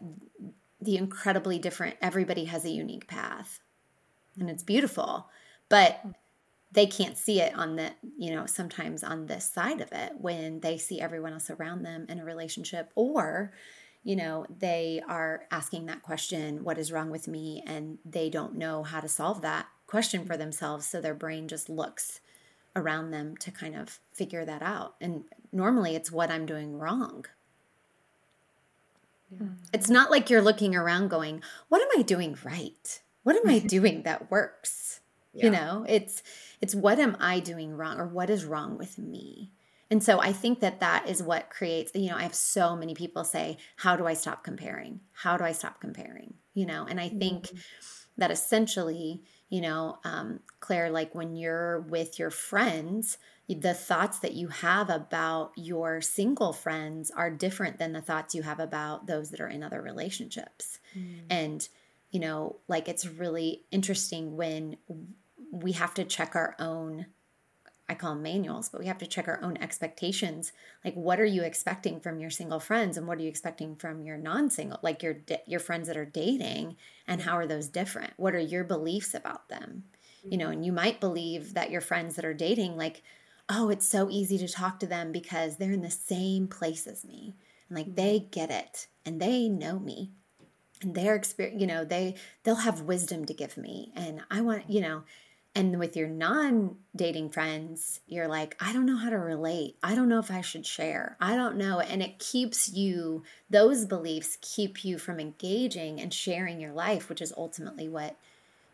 the 0.80 0.96
incredibly 0.96 1.58
different, 1.58 1.96
everybody 2.00 2.44
has 2.44 2.64
a 2.64 2.70
unique 2.70 3.08
path, 3.08 3.60
and 4.38 4.48
it's 4.48 4.62
beautiful. 4.62 5.28
But 5.72 6.04
they 6.70 6.84
can't 6.84 7.16
see 7.16 7.40
it 7.40 7.54
on 7.54 7.76
the 7.76 7.90
you 8.18 8.30
know 8.30 8.44
sometimes 8.44 9.02
on 9.02 9.24
this 9.24 9.50
side 9.50 9.80
of 9.80 9.90
it 9.90 10.12
when 10.18 10.60
they 10.60 10.76
see 10.76 11.00
everyone 11.00 11.32
else 11.32 11.48
around 11.48 11.82
them 11.82 12.04
in 12.10 12.20
a 12.20 12.24
relationship 12.24 12.90
or 12.94 13.54
you 14.04 14.14
know 14.14 14.44
they 14.58 15.02
are 15.08 15.44
asking 15.50 15.86
that 15.86 16.02
question 16.02 16.62
what 16.62 16.76
is 16.76 16.92
wrong 16.92 17.08
with 17.10 17.26
me? 17.26 17.64
and 17.66 17.96
they 18.04 18.28
don't 18.28 18.54
know 18.54 18.82
how 18.82 19.00
to 19.00 19.08
solve 19.08 19.40
that 19.40 19.66
question 19.86 20.26
for 20.26 20.36
themselves. 20.36 20.86
So 20.86 21.00
their 21.00 21.14
brain 21.14 21.48
just 21.48 21.70
looks 21.70 22.20
around 22.76 23.10
them 23.10 23.36
to 23.38 23.50
kind 23.50 23.74
of 23.74 23.98
figure 24.12 24.44
that 24.44 24.62
out. 24.62 24.94
And 25.00 25.24
normally 25.52 25.96
it's 25.96 26.12
what 26.12 26.30
i'm 26.30 26.44
doing 26.44 26.78
wrong. 26.78 27.24
Yeah. 29.30 29.46
it's 29.72 29.88
not 29.88 30.10
like 30.10 30.28
you're 30.28 30.42
looking 30.42 30.76
around 30.76 31.08
going 31.08 31.42
what 31.70 31.80
am 31.80 31.88
i 31.98 32.02
doing 32.02 32.36
right? 32.44 33.00
What 33.22 33.36
am 33.36 33.48
i 33.48 33.58
doing 33.76 34.02
that 34.02 34.30
works 34.30 35.00
yeah. 35.34 35.44
you 35.44 35.50
know 35.50 35.84
it's 35.88 36.22
it's 36.60 36.74
what 36.74 36.98
am 36.98 37.16
I 37.20 37.40
doing 37.40 37.76
wrong 37.76 37.98
or 37.98 38.06
what 38.06 38.30
is 38.30 38.44
wrong 38.44 38.78
with 38.78 38.98
me? 38.98 39.52
And 39.92 40.02
so 40.02 40.22
I 40.22 40.32
think 40.32 40.60
that 40.60 40.80
that 40.80 41.06
is 41.06 41.22
what 41.22 41.50
creates, 41.50 41.92
you 41.94 42.08
know, 42.08 42.16
I 42.16 42.22
have 42.22 42.34
so 42.34 42.74
many 42.74 42.94
people 42.94 43.24
say, 43.24 43.58
How 43.76 43.94
do 43.94 44.06
I 44.06 44.14
stop 44.14 44.42
comparing? 44.42 45.00
How 45.12 45.36
do 45.36 45.44
I 45.44 45.52
stop 45.52 45.82
comparing? 45.82 46.32
You 46.54 46.64
know, 46.64 46.86
and 46.88 46.98
I 46.98 47.10
think 47.10 47.48
mm-hmm. 47.48 47.58
that 48.16 48.30
essentially, 48.30 49.22
you 49.50 49.60
know, 49.60 49.98
um, 50.04 50.40
Claire, 50.60 50.88
like 50.88 51.14
when 51.14 51.36
you're 51.36 51.80
with 51.80 52.18
your 52.18 52.30
friends, 52.30 53.18
the 53.48 53.74
thoughts 53.74 54.20
that 54.20 54.32
you 54.32 54.48
have 54.48 54.88
about 54.88 55.52
your 55.56 56.00
single 56.00 56.54
friends 56.54 57.10
are 57.10 57.30
different 57.30 57.76
than 57.78 57.92
the 57.92 58.00
thoughts 58.00 58.34
you 58.34 58.42
have 58.42 58.60
about 58.60 59.06
those 59.06 59.30
that 59.30 59.42
are 59.42 59.48
in 59.48 59.62
other 59.62 59.82
relationships. 59.82 60.78
Mm. 60.96 61.18
And, 61.28 61.68
you 62.10 62.20
know, 62.20 62.60
like 62.66 62.88
it's 62.88 63.06
really 63.06 63.64
interesting 63.70 64.38
when 64.38 64.78
we 65.52 65.72
have 65.72 65.94
to 65.94 66.04
check 66.04 66.34
our 66.34 66.56
own 66.58 67.06
I 67.88 67.94
call 67.94 68.14
them 68.14 68.22
manuals, 68.22 68.70
but 68.70 68.80
we 68.80 68.86
have 68.86 68.98
to 68.98 69.06
check 69.06 69.28
our 69.28 69.38
own 69.42 69.58
expectations. 69.58 70.52
Like, 70.82 70.94
what 70.94 71.20
are 71.20 71.26
you 71.26 71.42
expecting 71.42 72.00
from 72.00 72.20
your 72.20 72.30
single 72.30 72.58
friends, 72.58 72.96
and 72.96 73.06
what 73.06 73.18
are 73.18 73.22
you 73.22 73.28
expecting 73.28 73.76
from 73.76 74.00
your 74.00 74.16
non-single, 74.16 74.78
like 74.82 75.02
your 75.02 75.16
your 75.46 75.60
friends 75.60 75.88
that 75.88 75.96
are 75.96 76.06
dating, 76.06 76.76
and 77.06 77.20
how 77.20 77.36
are 77.36 77.46
those 77.46 77.68
different? 77.68 78.14
What 78.16 78.34
are 78.34 78.40
your 78.40 78.64
beliefs 78.64 79.12
about 79.12 79.50
them? 79.50 79.84
You 80.24 80.38
know, 80.38 80.46
mm-hmm. 80.46 80.52
and 80.52 80.66
you 80.66 80.72
might 80.72 81.00
believe 81.00 81.52
that 81.52 81.70
your 81.70 81.82
friends 81.82 82.16
that 82.16 82.24
are 82.24 82.32
dating, 82.32 82.78
like, 82.78 83.02
oh, 83.50 83.68
it's 83.68 83.86
so 83.86 84.08
easy 84.08 84.38
to 84.38 84.48
talk 84.48 84.80
to 84.80 84.86
them 84.86 85.12
because 85.12 85.56
they're 85.56 85.72
in 85.72 85.82
the 85.82 85.90
same 85.90 86.48
place 86.48 86.86
as 86.86 87.04
me, 87.04 87.34
and 87.68 87.76
like 87.76 87.88
mm-hmm. 87.88 87.96
they 87.96 88.20
get 88.30 88.50
it, 88.50 88.86
and 89.04 89.20
they 89.20 89.50
know 89.50 89.78
me, 89.78 90.12
and 90.80 90.94
their 90.94 91.14
experience, 91.14 91.60
you 91.60 91.66
know, 91.66 91.84
they 91.84 92.14
they'll 92.44 92.54
have 92.54 92.82
wisdom 92.82 93.26
to 93.26 93.34
give 93.34 93.58
me, 93.58 93.92
and 93.94 94.22
I 94.30 94.40
want, 94.40 94.70
you 94.70 94.80
know 94.80 95.02
and 95.54 95.78
with 95.78 95.96
your 95.96 96.08
non 96.08 96.76
dating 96.96 97.30
friends, 97.30 98.00
you're 98.06 98.28
like, 98.28 98.56
I 98.60 98.72
don't 98.72 98.86
know 98.86 98.96
how 98.96 99.10
to 99.10 99.18
relate. 99.18 99.76
I 99.82 99.94
don't 99.94 100.08
know 100.08 100.18
if 100.18 100.30
I 100.30 100.40
should 100.40 100.64
share. 100.64 101.16
I 101.20 101.36
don't 101.36 101.56
know. 101.56 101.80
And 101.80 102.02
it 102.02 102.18
keeps 102.18 102.72
you, 102.72 103.22
those 103.50 103.84
beliefs 103.84 104.38
keep 104.40 104.84
you 104.84 104.98
from 104.98 105.20
engaging 105.20 106.00
and 106.00 106.12
sharing 106.12 106.60
your 106.60 106.72
life, 106.72 107.08
which 107.08 107.20
is 107.20 107.34
ultimately 107.36 107.88
what 107.88 108.16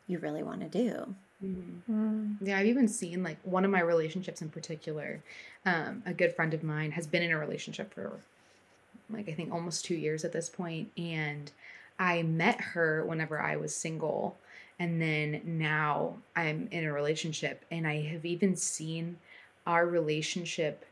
you 0.06 0.18
really 0.18 0.42
want 0.42 0.60
to 0.60 0.68
do. 0.68 1.14
Mm-hmm. 1.44 2.46
Yeah, 2.46 2.58
I've 2.58 2.66
even 2.66 2.88
seen 2.88 3.22
like 3.22 3.38
one 3.42 3.64
of 3.64 3.70
my 3.70 3.80
relationships 3.80 4.40
in 4.40 4.48
particular. 4.48 5.22
Um, 5.66 6.02
a 6.06 6.12
good 6.12 6.34
friend 6.34 6.54
of 6.54 6.62
mine 6.62 6.92
has 6.92 7.06
been 7.06 7.22
in 7.22 7.32
a 7.32 7.38
relationship 7.38 7.92
for 7.92 8.20
like 9.10 9.28
I 9.28 9.32
think 9.32 9.52
almost 9.52 9.84
two 9.84 9.94
years 9.94 10.24
at 10.24 10.32
this 10.32 10.48
point, 10.48 10.90
and 10.96 11.50
I 11.98 12.22
met 12.22 12.60
her 12.60 13.04
whenever 13.04 13.40
I 13.40 13.56
was 13.56 13.74
single 13.74 14.36
and 14.78 15.00
then 15.00 15.42
now 15.44 16.16
I'm 16.36 16.68
in 16.70 16.84
a 16.84 16.92
relationship, 16.92 17.64
and 17.70 17.86
I 17.86 18.02
have 18.02 18.24
even 18.24 18.56
seen 18.56 19.18
our 19.66 19.86
relationship 19.86 20.84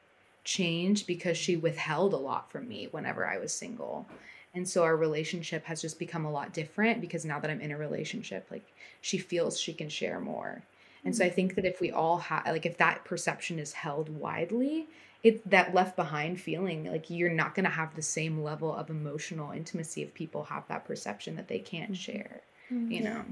change 0.44 1.06
because 1.06 1.36
she 1.36 1.56
withheld 1.56 2.12
a 2.12 2.18
lot 2.18 2.50
from 2.50 2.68
me 2.68 2.88
whenever 2.90 3.26
I 3.26 3.38
was 3.38 3.52
single. 3.52 4.06
And 4.54 4.68
so 4.68 4.84
our 4.84 4.96
relationship 4.96 5.64
has 5.66 5.82
just 5.82 5.98
become 5.98 6.24
a 6.24 6.30
lot 6.30 6.54
different 6.54 7.00
because 7.00 7.24
now 7.24 7.38
that 7.40 7.50
I'm 7.50 7.60
in 7.60 7.72
a 7.72 7.76
relationship, 7.78 8.46
like 8.50 8.64
she 9.00 9.18
feels 9.18 9.60
she 9.60 9.72
can 9.72 9.88
share 9.88 10.20
more. 10.20 10.62
And 11.04 11.14
so 11.14 11.24
I 11.24 11.30
think 11.30 11.54
that 11.54 11.64
if 11.64 11.80
we 11.80 11.92
all 11.92 12.18
have, 12.18 12.46
like, 12.46 12.66
if 12.66 12.78
that 12.78 13.04
perception 13.04 13.60
is 13.60 13.72
held 13.72 14.08
widely, 14.08 14.88
it 15.22 15.48
that 15.48 15.72
left 15.72 15.94
behind 15.94 16.40
feeling 16.40 16.90
like 16.90 17.10
you're 17.10 17.30
not 17.30 17.54
going 17.54 17.64
to 17.64 17.70
have 17.70 17.94
the 17.94 18.02
same 18.02 18.42
level 18.42 18.74
of 18.74 18.90
emotional 18.90 19.52
intimacy 19.52 20.02
if 20.02 20.12
people 20.14 20.44
have 20.44 20.66
that 20.68 20.84
perception 20.84 21.36
that 21.36 21.48
they 21.48 21.60
can't 21.60 21.92
mm-hmm. 21.92 22.12
share, 22.12 22.40
mm-hmm. 22.72 22.90
you 22.90 23.02
know. 23.02 23.24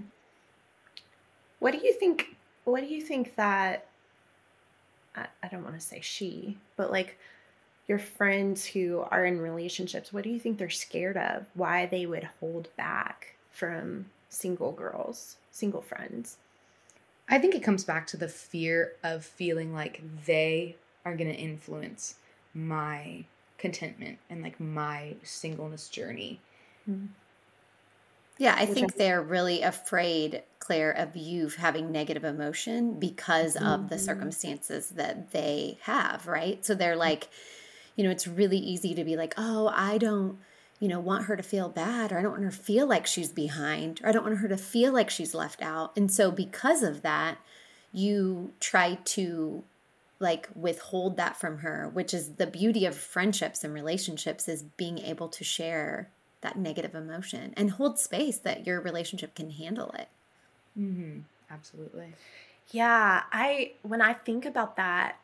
What 1.65 1.73
do 1.73 1.79
you 1.83 1.95
think? 1.95 2.37
What 2.65 2.83
do 2.83 2.95
you 2.95 3.01
think 3.01 3.37
that? 3.37 3.87
I, 5.17 5.29
I 5.43 5.49
don't 5.49 5.65
want 5.65 5.81
to 5.81 5.81
say 5.81 6.01
she, 6.03 6.59
but 6.77 6.91
like 6.93 7.19
your 7.89 7.99
friends 7.99 8.67
who 8.67 9.03
are 9.11 9.25
in 9.25 9.41
relationships, 9.41 10.13
what 10.13 10.25
do 10.25 10.29
you 10.29 10.39
think 10.39 10.59
they're 10.59 10.69
scared 10.69 11.17
of? 11.17 11.47
Why 11.55 11.87
they 11.87 12.05
would 12.05 12.29
hold 12.39 12.69
back 12.77 13.37
from 13.51 14.05
single 14.29 14.73
girls, 14.73 15.37
single 15.53 15.81
friends? 15.81 16.37
I 17.31 17.39
think 17.39 17.55
it 17.55 17.63
comes 17.63 17.83
back 17.83 18.07
to 18.09 18.19
the 18.19 18.29
fear 18.29 18.93
of 19.03 19.25
feeling 19.25 19.73
like 19.73 20.03
they 20.27 20.77
are 21.07 21.17
going 21.17 21.33
to 21.33 21.41
influence 21.41 22.17
my 22.53 23.25
contentment 23.57 24.19
and 24.29 24.43
like 24.43 24.61
my 24.61 25.15
singleness 25.23 25.89
journey. 25.89 26.41
Mm-hmm. 26.87 27.07
Yeah, 28.39 28.55
I 28.59 28.67
think 28.67 28.97
they're 28.97 29.23
really 29.23 29.63
afraid, 29.63 30.43
Claire, 30.59 30.91
of 30.91 31.17
you 31.17 31.49
having 31.49 31.93
negative 31.93 32.25
emotion 32.25 32.99
because 32.99 33.55
mm-hmm. 33.55 33.67
of 33.67 33.89
the 33.89 33.97
mm-hmm. 33.97 34.05
circumstances 34.05 34.89
that 34.91 35.31
they 35.31 35.79
have, 35.83 36.27
right? 36.27 36.65
So 36.65 36.75
they're 36.75 36.97
like, 36.97 37.29
you 37.97 38.03
know, 38.03 38.11
it's 38.11 38.27
really 38.27 38.59
easy 38.59 38.95
to 38.95 39.05
be 39.05 39.17
like, 39.17 39.35
oh, 39.37 39.71
I 39.73 39.99
don't, 39.99 40.39
you 40.81 40.89
know, 40.89 40.99
want 40.99 41.27
her 41.27 41.37
to 41.37 41.43
feel 41.45 41.69
bad, 41.69 42.11
or 42.11 42.19
I 42.19 42.23
don't 42.23 42.33
want 42.33 42.43
her 42.43 42.51
to 42.51 42.57
feel 42.57 42.89
like 42.89 43.07
she's 43.07 43.31
behind, 43.31 44.01
or 44.03 44.09
I 44.09 44.13
don't 44.13 44.25
want 44.25 44.39
her 44.39 44.49
to 44.49 44.57
feel 44.57 44.93
like 44.93 45.11
she's 45.11 45.35
left 45.35 45.63
out. 45.63 45.97
And 45.97 46.11
so 46.11 46.33
because 46.33 46.83
of 46.83 47.03
that, 47.03 47.39
you 47.93 48.53
try 48.59 48.99
to 49.05 49.63
like 50.19 50.49
withhold 50.57 51.17
that 51.19 51.37
from 51.37 51.59
her, 51.59 51.89
which 51.93 52.13
is 52.13 52.33
the 52.33 52.47
beauty 52.47 52.87
of 52.87 52.97
friendships 52.97 53.63
and 53.63 53.73
relationships 53.73 54.49
is 54.49 54.63
being 54.63 54.99
able 54.99 55.29
to 55.29 55.45
share 55.45 56.11
that 56.45 56.57
negative 56.57 56.95
emotion 56.95 57.53
and 57.57 57.73
hold 57.73 57.99
space 57.99 58.39
that 58.39 58.65
your 58.67 58.81
relationship 58.81 59.35
can 59.35 59.51
handle 59.51 59.91
it. 59.99 60.09
Mm-hmm. 60.79 61.21
Absolutely. 61.51 62.15
Yeah, 62.71 63.23
I 63.33 63.73
when 63.83 64.01
I 64.01 64.13
think 64.13 64.45
about 64.45 64.77
that, 64.77 65.17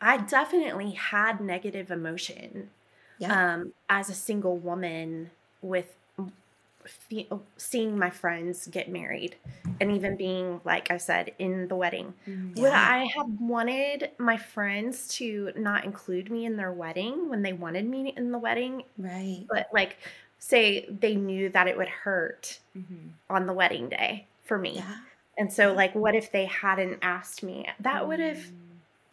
I 0.00 0.16
definitely 0.18 0.92
had 0.92 1.40
negative 1.40 1.90
emotion. 1.90 2.70
Yeah. 3.18 3.54
Um, 3.54 3.72
as 3.90 4.08
a 4.08 4.14
single 4.14 4.56
woman 4.56 5.30
with 5.60 5.96
seeing 7.56 7.98
my 7.98 8.10
friends 8.10 8.66
get 8.68 8.88
married 8.88 9.36
and 9.80 9.92
even 9.92 10.16
being 10.16 10.60
like 10.64 10.90
i 10.90 10.96
said 10.96 11.32
in 11.38 11.68
the 11.68 11.76
wedding 11.76 12.14
mm, 12.26 12.56
yeah. 12.56 12.62
would 12.62 12.72
i 12.72 13.06
have 13.14 13.26
wanted 13.40 14.10
my 14.18 14.36
friends 14.36 15.08
to 15.08 15.52
not 15.56 15.84
include 15.84 16.30
me 16.30 16.46
in 16.46 16.56
their 16.56 16.72
wedding 16.72 17.28
when 17.28 17.42
they 17.42 17.52
wanted 17.52 17.86
me 17.86 18.12
in 18.16 18.32
the 18.32 18.38
wedding 18.38 18.82
right 18.96 19.44
but 19.50 19.68
like 19.72 19.98
say 20.38 20.86
they 20.88 21.14
knew 21.14 21.48
that 21.50 21.68
it 21.68 21.76
would 21.76 21.88
hurt 21.88 22.58
mm-hmm. 22.76 23.08
on 23.28 23.46
the 23.46 23.52
wedding 23.52 23.88
day 23.88 24.26
for 24.44 24.58
me. 24.58 24.76
Yeah. 24.76 24.96
And 25.36 25.52
so 25.52 25.72
like 25.72 25.94
what 25.94 26.14
if 26.14 26.32
they 26.32 26.46
hadn't 26.46 26.98
asked 27.02 27.42
me? 27.42 27.66
That 27.80 28.06
would 28.08 28.20
have 28.20 28.38
mm. 28.38 28.52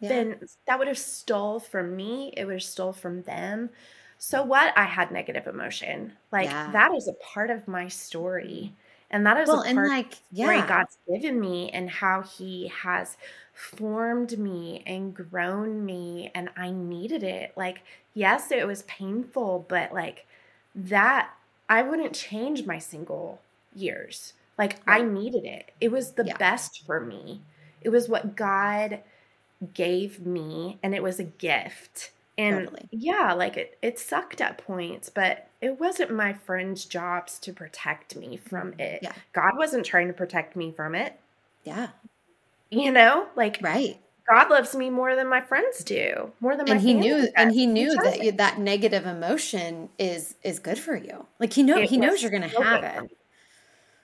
yeah. 0.00 0.08
been 0.08 0.48
that 0.66 0.78
would 0.78 0.88
have 0.88 0.98
stole 0.98 1.60
from 1.60 1.96
me. 1.96 2.32
It 2.36 2.44
would 2.44 2.54
have 2.54 2.62
stole 2.62 2.92
from 2.92 3.22
them. 3.22 3.70
So 4.18 4.42
what? 4.42 4.76
I 4.76 4.84
had 4.84 5.10
negative 5.10 5.46
emotion. 5.46 6.12
Like 6.32 6.46
yeah. 6.46 6.70
that 6.72 6.94
is 6.94 7.08
a 7.08 7.12
part 7.14 7.50
of 7.50 7.68
my 7.68 7.88
story. 7.88 8.72
And 9.10 9.24
that 9.24 9.38
is 9.38 9.48
well, 9.48 9.62
a 9.62 9.72
part 9.72 9.88
like, 9.88 10.14
yeah. 10.32 10.66
God's 10.66 10.98
given 11.08 11.38
me 11.38 11.70
and 11.70 11.88
how 11.88 12.22
he 12.22 12.68
has 12.68 13.16
formed 13.52 14.36
me 14.36 14.82
and 14.84 15.14
grown 15.14 15.84
me 15.84 16.32
and 16.34 16.50
I 16.56 16.70
needed 16.70 17.22
it. 17.22 17.52
Like, 17.56 17.82
yes, 18.14 18.50
it 18.50 18.66
was 18.66 18.82
painful, 18.82 19.64
but 19.68 19.92
like 19.92 20.26
that 20.76 21.30
I 21.68 21.82
wouldn't 21.82 22.12
change 22.12 22.66
my 22.66 22.78
single 22.78 23.40
years. 23.74 24.34
Like 24.58 24.80
I 24.86 25.02
needed 25.02 25.44
it. 25.44 25.72
It 25.80 25.90
was 25.90 26.12
the 26.12 26.24
yeah. 26.24 26.36
best 26.36 26.84
for 26.86 27.00
me. 27.00 27.42
It 27.80 27.88
was 27.88 28.08
what 28.08 28.36
God 28.36 29.00
gave 29.74 30.24
me 30.24 30.78
and 30.82 30.94
it 30.94 31.02
was 31.02 31.18
a 31.18 31.24
gift. 31.24 32.12
And 32.38 32.66
totally. 32.66 32.88
yeah, 32.90 33.32
like 33.32 33.56
it 33.56 33.78
it 33.80 33.98
sucked 33.98 34.42
at 34.42 34.58
points, 34.58 35.08
but 35.08 35.48
it 35.62 35.80
wasn't 35.80 36.10
my 36.12 36.34
friends' 36.34 36.84
jobs 36.84 37.38
to 37.40 37.52
protect 37.52 38.14
me 38.14 38.36
from 38.36 38.72
mm-hmm. 38.72 38.80
it. 38.80 39.00
Yeah. 39.02 39.12
God 39.32 39.52
wasn't 39.56 39.86
trying 39.86 40.08
to 40.08 40.12
protect 40.12 40.54
me 40.54 40.70
from 40.70 40.94
it. 40.94 41.18
Yeah. 41.64 41.88
You 42.70 42.92
know, 42.92 43.28
like 43.36 43.58
right. 43.62 43.98
God 44.28 44.50
loves 44.50 44.74
me 44.74 44.90
more 44.90 45.14
than 45.14 45.28
my 45.28 45.40
friends 45.40 45.84
do, 45.84 46.32
more 46.40 46.56
than 46.56 46.66
my 46.66 46.72
and 46.72 46.80
he 46.80 46.94
knew 46.94 47.16
does. 47.16 47.30
and 47.36 47.52
he 47.52 47.66
knew 47.66 47.94
that 48.02 48.22
you, 48.22 48.32
that 48.32 48.58
negative 48.58 49.06
emotion 49.06 49.88
is 49.98 50.34
is 50.42 50.58
good 50.58 50.78
for 50.78 50.96
you. 50.96 51.26
Like 51.38 51.52
he 51.52 51.62
know 51.62 51.78
it 51.78 51.88
he 51.88 51.96
knows 51.96 52.22
you're 52.22 52.30
going 52.30 52.48
to 52.48 52.62
have 52.62 52.82
it. 52.82 53.16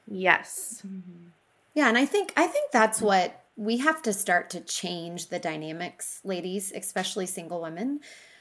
Yes. 0.07 0.83
Mm-hmm. 0.87 1.29
Yeah, 1.75 1.89
and 1.89 1.97
I 1.97 2.07
think 2.07 2.33
I 2.37 2.47
think 2.47 2.71
that's 2.71 3.01
what 3.01 3.43
we 3.57 3.79
have 3.79 4.03
to 4.03 4.13
start 4.13 4.51
to 4.51 4.61
change 4.61 5.29
the 5.29 5.39
dynamics, 5.39 6.21
ladies, 6.25 6.73
especially 6.75 7.27
single 7.27 7.61
women. 7.61 8.01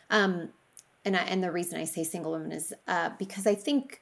Um, 0.10 0.50
and 1.04 1.16
I, 1.16 1.22
and 1.22 1.44
the 1.44 1.52
reason 1.52 1.80
I 1.80 1.86
say 1.86 2.04
single 2.04 2.34
women 2.34 2.52
is 2.52 2.74
uh, 2.88 3.12
because 3.18 3.48
I 3.48 3.56
think 3.56 4.02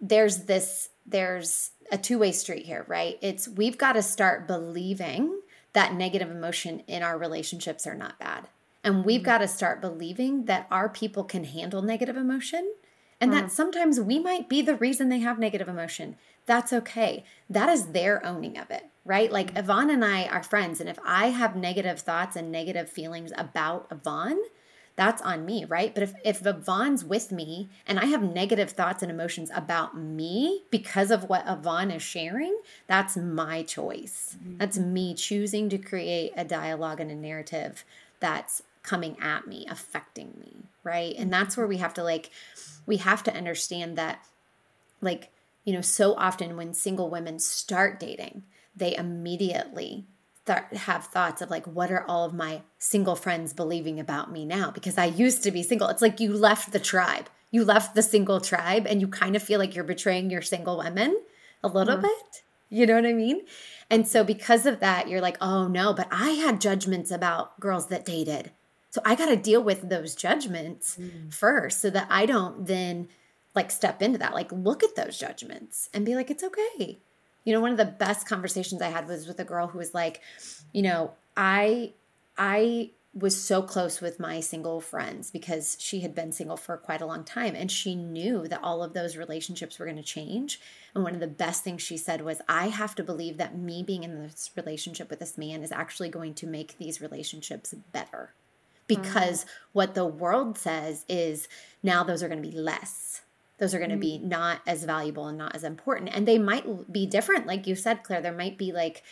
there's 0.00 0.44
this 0.44 0.88
there's 1.06 1.70
a 1.92 1.98
two 1.98 2.18
way 2.18 2.32
street 2.32 2.64
here, 2.64 2.84
right? 2.88 3.18
It's 3.20 3.48
we've 3.48 3.78
got 3.78 3.92
to 3.92 4.02
start 4.02 4.46
believing 4.46 5.40
that 5.74 5.92
negative 5.92 6.30
emotion 6.30 6.80
in 6.86 7.02
our 7.02 7.18
relationships 7.18 7.86
are 7.86 7.94
not 7.94 8.18
bad. 8.18 8.48
And 8.82 9.04
we've 9.04 9.20
mm-hmm. 9.20 9.26
got 9.26 9.38
to 9.38 9.48
start 9.48 9.80
believing 9.80 10.46
that 10.46 10.66
our 10.70 10.88
people 10.88 11.24
can 11.24 11.44
handle 11.44 11.82
negative 11.82 12.16
emotion 12.16 12.74
and 13.20 13.30
mm. 13.30 13.34
that 13.34 13.52
sometimes 13.52 14.00
we 14.00 14.18
might 14.18 14.48
be 14.48 14.60
the 14.62 14.76
reason 14.76 15.08
they 15.08 15.20
have 15.20 15.38
negative 15.38 15.68
emotion. 15.68 16.16
That's 16.46 16.72
okay. 16.72 17.24
That 17.48 17.68
is 17.68 17.88
their 17.88 18.24
owning 18.24 18.58
of 18.58 18.70
it, 18.70 18.84
right? 19.04 19.32
Like 19.32 19.54
mm. 19.54 19.58
Yvonne 19.60 19.90
and 19.90 20.04
I 20.04 20.26
are 20.26 20.42
friends. 20.42 20.80
And 20.80 20.88
if 20.88 20.98
I 21.04 21.28
have 21.30 21.56
negative 21.56 22.00
thoughts 22.00 22.36
and 22.36 22.52
negative 22.52 22.90
feelings 22.90 23.32
about 23.36 23.86
Yvonne, 23.90 24.40
that's 24.96 25.20
on 25.22 25.44
me, 25.44 25.64
right? 25.64 25.92
But 25.92 26.04
if, 26.04 26.14
if 26.24 26.46
Yvonne's 26.46 27.04
with 27.04 27.32
me 27.32 27.68
and 27.86 27.98
I 27.98 28.06
have 28.06 28.22
negative 28.22 28.70
thoughts 28.70 29.02
and 29.02 29.10
emotions 29.10 29.50
about 29.54 29.96
me 29.96 30.62
because 30.70 31.10
of 31.10 31.28
what 31.28 31.44
Yvonne 31.48 31.90
is 31.90 32.02
sharing, 32.02 32.56
that's 32.86 33.16
my 33.16 33.64
choice. 33.64 34.36
Mm-hmm. 34.38 34.58
That's 34.58 34.78
me 34.78 35.14
choosing 35.14 35.68
to 35.70 35.78
create 35.78 36.32
a 36.36 36.44
dialogue 36.44 37.00
and 37.00 37.10
a 37.10 37.16
narrative 37.16 37.84
that's 38.20 38.62
coming 38.84 39.16
at 39.20 39.48
me, 39.48 39.66
affecting 39.68 40.34
me, 40.38 40.66
right? 40.84 41.14
And 41.18 41.32
that's 41.32 41.56
where 41.56 41.66
we 41.66 41.78
have 41.78 41.94
to 41.94 42.04
like, 42.04 42.30
we 42.86 42.98
have 42.98 43.22
to 43.24 43.34
understand 43.34 43.96
that, 43.98 44.24
like, 45.00 45.30
you 45.64 45.72
know, 45.72 45.80
so 45.80 46.14
often 46.14 46.56
when 46.56 46.74
single 46.74 47.10
women 47.10 47.38
start 47.38 47.98
dating, 47.98 48.44
they 48.76 48.94
immediately 48.94 50.04
start 50.44 50.74
have 50.74 51.06
thoughts 51.06 51.40
of 51.40 51.48
like 51.48 51.64
what 51.66 51.90
are 51.90 52.04
all 52.06 52.26
of 52.26 52.34
my 52.34 52.60
single 52.76 53.16
friends 53.16 53.54
believing 53.54 53.98
about 53.98 54.30
me 54.30 54.44
now? 54.44 54.70
Because 54.70 54.98
i 54.98 55.06
used 55.06 55.42
to 55.42 55.50
be 55.50 55.62
single. 55.62 55.88
It's 55.88 56.02
like 56.02 56.20
you 56.20 56.34
left 56.34 56.72
the 56.72 56.78
tribe. 56.78 57.30
You 57.50 57.64
left 57.64 57.94
the 57.94 58.02
single 58.02 58.40
tribe 58.40 58.86
and 58.86 59.00
you 59.00 59.08
kind 59.08 59.36
of 59.36 59.42
feel 59.42 59.58
like 59.58 59.74
you're 59.74 59.84
betraying 59.84 60.28
your 60.28 60.42
single 60.42 60.76
women 60.76 61.18
a 61.62 61.68
little 61.68 61.96
mm. 61.96 62.02
bit. 62.02 62.42
You 62.68 62.84
know 62.84 62.96
what 62.96 63.06
i 63.06 63.14
mean? 63.14 63.40
And 63.88 64.06
so 64.06 64.22
because 64.22 64.66
of 64.66 64.80
that 64.80 65.08
you're 65.08 65.22
like 65.22 65.38
oh 65.40 65.66
no 65.66 65.94
but 65.94 66.08
i 66.10 66.30
had 66.32 66.60
judgments 66.60 67.10
about 67.10 67.58
girls 67.58 67.86
that 67.86 68.04
dated. 68.04 68.50
So 68.90 69.00
i 69.02 69.14
got 69.14 69.30
to 69.30 69.36
deal 69.36 69.62
with 69.62 69.88
those 69.88 70.14
judgments 70.14 70.98
mm. 71.00 71.32
first 71.32 71.80
so 71.80 71.88
that 71.88 72.06
i 72.10 72.26
don't 72.26 72.66
then 72.66 73.08
like 73.54 73.70
step 73.70 74.02
into 74.02 74.18
that. 74.18 74.34
Like 74.34 74.52
look 74.52 74.82
at 74.82 74.94
those 74.94 75.16
judgments 75.16 75.88
and 75.94 76.04
be 76.04 76.14
like 76.14 76.30
it's 76.30 76.44
okay 76.44 76.98
you 77.44 77.52
know, 77.52 77.60
one 77.60 77.70
of 77.70 77.76
the 77.76 77.84
best 77.84 78.26
conversations 78.26 78.82
I 78.82 78.88
had 78.88 79.06
was 79.06 79.26
with 79.26 79.38
a 79.38 79.44
girl 79.44 79.66
who 79.66 79.78
was 79.78 79.94
like, 79.94 80.20
you 80.72 80.82
know, 80.82 81.12
I 81.36 81.92
I 82.36 82.90
was 83.14 83.40
so 83.40 83.62
close 83.62 84.00
with 84.00 84.18
my 84.18 84.40
single 84.40 84.80
friends 84.80 85.30
because 85.30 85.76
she 85.78 86.00
had 86.00 86.16
been 86.16 86.32
single 86.32 86.56
for 86.56 86.76
quite 86.76 87.00
a 87.00 87.06
long 87.06 87.22
time 87.22 87.54
and 87.54 87.70
she 87.70 87.94
knew 87.94 88.48
that 88.48 88.62
all 88.62 88.82
of 88.82 88.92
those 88.92 89.16
relationships 89.16 89.78
were 89.78 89.84
going 89.84 89.96
to 89.96 90.02
change. 90.02 90.60
And 90.94 91.04
one 91.04 91.14
of 91.14 91.20
the 91.20 91.28
best 91.28 91.62
things 91.62 91.80
she 91.80 91.96
said 91.96 92.24
was, 92.24 92.40
I 92.48 92.68
have 92.68 92.96
to 92.96 93.04
believe 93.04 93.36
that 93.36 93.56
me 93.56 93.84
being 93.84 94.02
in 94.02 94.20
this 94.20 94.50
relationship 94.56 95.10
with 95.10 95.20
this 95.20 95.38
man 95.38 95.62
is 95.62 95.70
actually 95.70 96.08
going 96.08 96.34
to 96.34 96.46
make 96.48 96.76
these 96.78 97.00
relationships 97.00 97.72
better. 97.92 98.32
Because 98.88 99.44
mm. 99.44 99.48
what 99.72 99.94
the 99.94 100.04
world 100.04 100.58
says 100.58 101.04
is 101.08 101.46
now 101.84 102.02
those 102.02 102.22
are 102.22 102.28
going 102.28 102.42
to 102.42 102.48
be 102.48 102.56
less 102.56 103.13
those 103.58 103.74
are 103.74 103.78
going 103.78 103.90
to 103.90 103.96
be 103.96 104.18
mm. 104.18 104.28
not 104.28 104.60
as 104.66 104.84
valuable 104.84 105.26
and 105.26 105.38
not 105.38 105.54
as 105.54 105.64
important 105.64 106.10
and 106.14 106.26
they 106.26 106.38
might 106.38 106.92
be 106.92 107.06
different 107.06 107.46
like 107.46 107.66
you 107.66 107.74
said 107.74 108.02
claire 108.02 108.20
there 108.20 108.32
might 108.32 108.58
be 108.58 108.72
like 108.72 109.02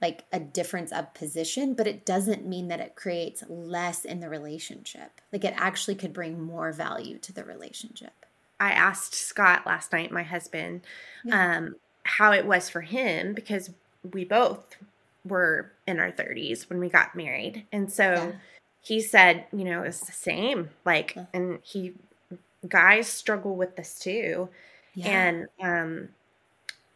like 0.00 0.24
a 0.32 0.38
difference 0.38 0.92
of 0.92 1.12
position 1.14 1.74
but 1.74 1.86
it 1.86 2.06
doesn't 2.06 2.46
mean 2.46 2.68
that 2.68 2.80
it 2.80 2.94
creates 2.94 3.42
less 3.48 4.04
in 4.04 4.20
the 4.20 4.28
relationship 4.28 5.20
like 5.32 5.44
it 5.44 5.54
actually 5.56 5.94
could 5.94 6.12
bring 6.12 6.42
more 6.42 6.72
value 6.72 7.18
to 7.18 7.32
the 7.32 7.44
relationship 7.44 8.26
i 8.60 8.70
asked 8.70 9.14
scott 9.14 9.66
last 9.66 9.92
night 9.92 10.12
my 10.12 10.22
husband 10.22 10.80
yeah. 11.24 11.56
um 11.56 11.76
how 12.04 12.32
it 12.32 12.46
was 12.46 12.70
for 12.70 12.80
him 12.80 13.34
because 13.34 13.70
we 14.12 14.24
both 14.24 14.76
were 15.24 15.70
in 15.86 15.98
our 15.98 16.10
30s 16.10 16.68
when 16.70 16.78
we 16.78 16.88
got 16.88 17.14
married 17.14 17.66
and 17.72 17.92
so 17.92 18.12
yeah. 18.12 18.32
he 18.80 19.00
said 19.00 19.44
you 19.52 19.64
know 19.64 19.82
it's 19.82 20.06
the 20.06 20.12
same 20.12 20.70
like 20.84 21.14
yeah. 21.16 21.26
and 21.34 21.58
he 21.62 21.92
guys 22.66 23.06
struggle 23.08 23.56
with 23.56 23.76
this 23.76 23.98
too. 23.98 24.48
Yeah. 24.94 25.08
And 25.08 25.48
um 25.62 26.08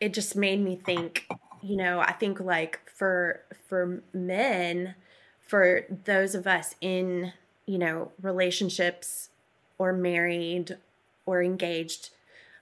it 0.00 0.12
just 0.12 0.34
made 0.34 0.60
me 0.60 0.76
think, 0.76 1.28
you 1.62 1.76
know, 1.76 2.00
I 2.00 2.12
think 2.12 2.40
like 2.40 2.80
for 2.90 3.40
for 3.68 4.02
men, 4.12 4.94
for 5.40 5.82
those 6.04 6.34
of 6.34 6.46
us 6.46 6.74
in, 6.80 7.32
you 7.66 7.78
know, 7.78 8.10
relationships 8.20 9.30
or 9.78 9.92
married 9.92 10.76
or 11.24 11.42
engaged, 11.42 12.10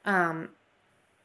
um, 0.05 0.51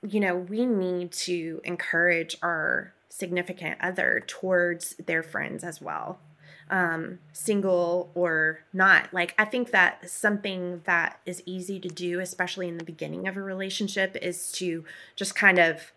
you 0.07 0.19
know, 0.19 0.35
we 0.35 0.65
need 0.65 1.11
to 1.11 1.61
encourage 1.65 2.37
our 2.41 2.93
significant 3.09 3.79
other 3.81 4.23
towards 4.27 4.95
their 4.95 5.23
friends 5.23 5.63
as 5.63 5.81
well 5.81 6.19
um, 6.69 7.19
single 7.33 8.11
or 8.15 8.59
not. 8.73 9.13
Like, 9.13 9.35
I 9.37 9.45
think 9.45 9.71
that 9.71 10.09
something 10.09 10.81
that 10.85 11.19
is 11.25 11.43
easy 11.45 11.79
to 11.79 11.87
do, 11.87 12.19
especially 12.19 12.67
in 12.67 12.77
the 12.77 12.83
beginning 12.83 13.27
of 13.27 13.37
a 13.37 13.41
relationship, 13.41 14.17
is 14.21 14.51
to 14.53 14.83
just 15.15 15.35
kind 15.35 15.59
of 15.59 15.91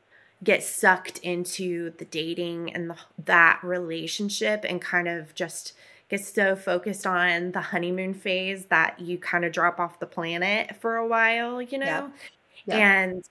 get 0.45 0.63
sucked 0.63 1.19
into 1.19 1.91
the 1.99 2.05
dating 2.05 2.73
and 2.73 2.91
the, 2.91 2.97
that 3.25 3.59
relationship 3.63 4.65
and 4.69 4.81
kind 4.81 5.09
of 5.09 5.35
just 5.35 5.73
get 6.09 6.25
so 6.25 6.55
focused 6.55 7.07
on 7.07 7.53
the 7.53 7.61
honeymoon 7.61 8.15
phase 8.15 8.67
that 8.67 8.99
you 9.01 9.19
kind 9.19 9.45
of 9.45 9.53
drop 9.53 9.81
off 9.81 9.99
the 9.99 10.07
planet 10.07 10.77
for 10.77 10.97
a 10.97 11.07
while, 11.07 11.61
you 11.61 11.79
know? 11.79 11.85
Yeah. 11.87 12.11
Yeah. 12.67 12.77
And 12.77 13.25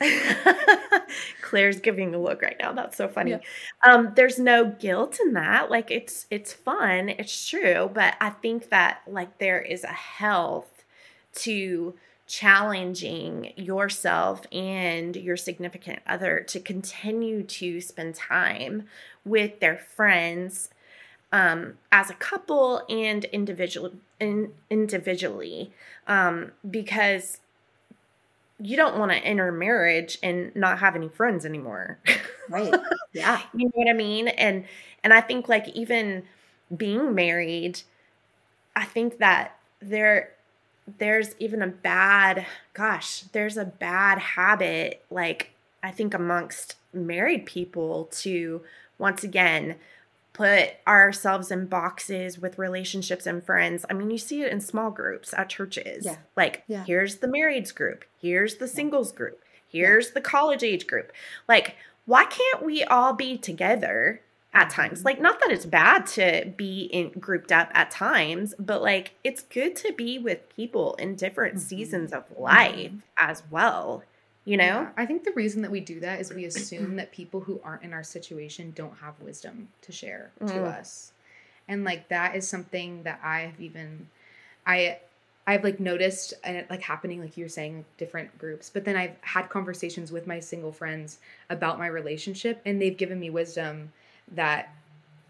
Claire's 1.42 1.80
giving 1.80 2.14
a 2.14 2.18
look 2.18 2.42
right 2.42 2.56
now. 2.60 2.72
That's 2.72 2.96
so 2.96 3.08
funny. 3.08 3.32
Yeah. 3.32 3.38
Um, 3.84 4.12
there's 4.14 4.38
no 4.38 4.64
guilt 4.66 5.18
in 5.20 5.32
that. 5.34 5.70
Like 5.70 5.90
it's 5.90 6.26
it's 6.30 6.52
fun. 6.52 7.08
It's 7.08 7.48
true, 7.48 7.90
but 7.92 8.14
I 8.20 8.30
think 8.30 8.70
that 8.70 9.02
like 9.06 9.38
there 9.38 9.60
is 9.60 9.84
a 9.84 9.88
health 9.88 10.84
to 11.36 11.94
challenging 12.26 13.52
yourself 13.56 14.42
and 14.52 15.16
your 15.16 15.36
significant 15.36 15.98
other 16.06 16.40
to 16.46 16.60
continue 16.60 17.42
to 17.42 17.80
spend 17.80 18.14
time 18.14 18.84
with 19.24 19.58
their 19.58 19.76
friends 19.76 20.70
um, 21.32 21.74
as 21.90 22.08
a 22.08 22.14
couple 22.14 22.82
and 22.88 23.24
individual 23.26 23.92
in, 24.20 24.52
individually 24.70 25.72
um, 26.06 26.52
because 26.68 27.40
you 28.60 28.76
don't 28.76 28.98
want 28.98 29.12
to 29.12 29.18
enter 29.18 29.50
marriage 29.52 30.18
and 30.22 30.54
not 30.54 30.78
have 30.80 30.96
any 30.96 31.08
friends 31.08 31.44
anymore. 31.46 31.98
Right. 32.48 32.74
Yeah. 33.12 33.40
you 33.54 33.66
know 33.66 33.72
what 33.74 33.88
I 33.88 33.92
mean? 33.92 34.26
And 34.26 34.64
and 35.04 35.14
I 35.14 35.20
think 35.20 35.48
like 35.48 35.68
even 35.68 36.24
being 36.76 37.14
married, 37.14 37.82
I 38.76 38.84
think 38.84 39.18
that 39.18 39.56
there 39.80 40.30
there's 40.98 41.34
even 41.38 41.62
a 41.62 41.66
bad 41.68 42.46
gosh, 42.74 43.22
there's 43.32 43.56
a 43.56 43.64
bad 43.64 44.18
habit 44.18 45.04
like 45.10 45.50
I 45.82 45.90
think 45.90 46.14
amongst 46.14 46.76
married 46.92 47.46
people 47.46 48.08
to 48.22 48.62
once 48.98 49.24
again 49.24 49.76
put 50.32 50.70
ourselves 50.86 51.50
in 51.50 51.66
boxes 51.66 52.38
with 52.38 52.58
relationships 52.58 53.26
and 53.26 53.44
friends. 53.44 53.84
I 53.90 53.94
mean, 53.94 54.10
you 54.10 54.18
see 54.18 54.42
it 54.42 54.52
in 54.52 54.60
small 54.60 54.90
groups 54.90 55.34
at 55.34 55.48
churches. 55.48 56.04
Yeah. 56.04 56.16
Like, 56.36 56.62
yeah. 56.66 56.84
here's 56.84 57.16
the 57.16 57.28
marrieds 57.28 57.74
group, 57.74 58.04
here's 58.20 58.56
the 58.56 58.68
singles 58.68 59.12
group, 59.12 59.42
here's 59.68 60.06
yeah. 60.06 60.14
the 60.14 60.20
college 60.20 60.62
age 60.62 60.86
group. 60.86 61.12
Like, 61.48 61.76
why 62.06 62.24
can't 62.24 62.64
we 62.64 62.84
all 62.84 63.12
be 63.12 63.38
together 63.38 64.20
at 64.52 64.70
times? 64.70 65.04
Like, 65.04 65.20
not 65.20 65.40
that 65.40 65.50
it's 65.50 65.66
bad 65.66 66.06
to 66.08 66.52
be 66.56 66.82
in 66.84 67.10
grouped 67.20 67.52
up 67.52 67.70
at 67.74 67.90
times, 67.90 68.54
but 68.58 68.82
like 68.82 69.14
it's 69.24 69.42
good 69.42 69.76
to 69.76 69.92
be 69.92 70.18
with 70.18 70.48
people 70.54 70.94
in 70.94 71.16
different 71.16 71.56
mm-hmm. 71.56 71.66
seasons 71.66 72.12
of 72.12 72.24
life 72.36 72.90
mm-hmm. 72.90 72.98
as 73.18 73.42
well 73.50 74.02
you 74.50 74.56
know? 74.56 74.88
I 74.96 75.06
think 75.06 75.22
the 75.22 75.30
reason 75.36 75.62
that 75.62 75.70
we 75.70 75.78
do 75.78 76.00
that 76.00 76.20
is 76.20 76.34
we 76.34 76.44
assume 76.44 76.96
that 76.96 77.12
people 77.12 77.38
who 77.38 77.60
aren't 77.62 77.84
in 77.84 77.92
our 77.92 78.02
situation 78.02 78.72
don't 78.74 78.96
have 78.98 79.14
wisdom 79.20 79.68
to 79.82 79.92
share 79.92 80.32
mm. 80.42 80.48
to 80.48 80.64
us. 80.64 81.12
And 81.68 81.84
like 81.84 82.08
that 82.08 82.34
is 82.34 82.48
something 82.48 83.04
that 83.04 83.20
i 83.22 83.42
have 83.42 83.60
even 83.60 84.08
i 84.66 84.98
i've 85.46 85.62
like 85.62 85.78
noticed 85.78 86.34
and 86.42 86.56
it 86.56 86.68
like 86.68 86.82
happening 86.82 87.20
like 87.20 87.36
you're 87.36 87.48
saying 87.48 87.84
different 87.96 88.36
groups 88.38 88.68
but 88.68 88.84
then 88.84 88.96
i've 88.96 89.14
had 89.20 89.48
conversations 89.48 90.10
with 90.10 90.26
my 90.26 90.40
single 90.40 90.72
friends 90.72 91.20
about 91.48 91.78
my 91.78 91.86
relationship 91.86 92.60
and 92.66 92.82
they've 92.82 92.96
given 92.96 93.20
me 93.20 93.30
wisdom 93.30 93.92
that 94.32 94.74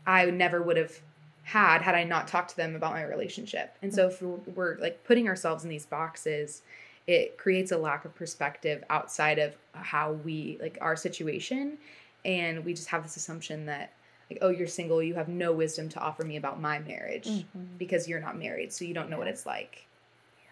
i 0.06 0.24
never 0.30 0.62
would 0.62 0.78
have 0.78 0.98
had 1.42 1.82
had 1.82 1.94
i 1.94 2.04
not 2.04 2.26
talked 2.26 2.50
to 2.50 2.56
them 2.56 2.74
about 2.74 2.92
my 2.92 3.02
relationship. 3.02 3.76
And 3.82 3.92
so 3.92 4.06
if 4.06 4.22
we're, 4.22 4.38
we're 4.54 4.76
like 4.78 5.04
putting 5.04 5.28
ourselves 5.28 5.64
in 5.64 5.70
these 5.70 5.84
boxes 5.84 6.62
it 7.10 7.36
creates 7.36 7.72
a 7.72 7.76
lack 7.76 8.04
of 8.04 8.14
perspective 8.14 8.84
outside 8.88 9.40
of 9.40 9.52
how 9.72 10.12
we 10.12 10.56
like 10.62 10.78
our 10.80 10.94
situation 10.94 11.76
and 12.24 12.64
we 12.64 12.72
just 12.72 12.86
have 12.86 13.02
this 13.02 13.16
assumption 13.16 13.66
that 13.66 13.92
like 14.30 14.38
oh 14.42 14.48
you're 14.48 14.68
single 14.68 15.02
you 15.02 15.14
have 15.14 15.26
no 15.26 15.50
wisdom 15.52 15.88
to 15.88 15.98
offer 15.98 16.22
me 16.22 16.36
about 16.36 16.60
my 16.60 16.78
marriage 16.78 17.26
mm-hmm. 17.26 17.64
because 17.78 18.06
you're 18.06 18.20
not 18.20 18.38
married 18.38 18.72
so 18.72 18.84
you 18.84 18.94
don't 18.94 19.10
know 19.10 19.18
what 19.18 19.26
it's 19.26 19.44
like 19.44 19.88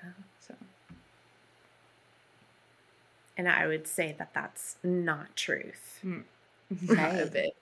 yeah 0.02 0.10
so 0.40 0.54
and 3.36 3.48
i 3.48 3.64
would 3.64 3.86
say 3.86 4.16
that 4.18 4.34
that's 4.34 4.78
not 4.82 5.36
truth 5.36 6.00
mm. 6.04 6.24
right. 6.88 7.22
a 7.22 7.26
bit 7.26 7.54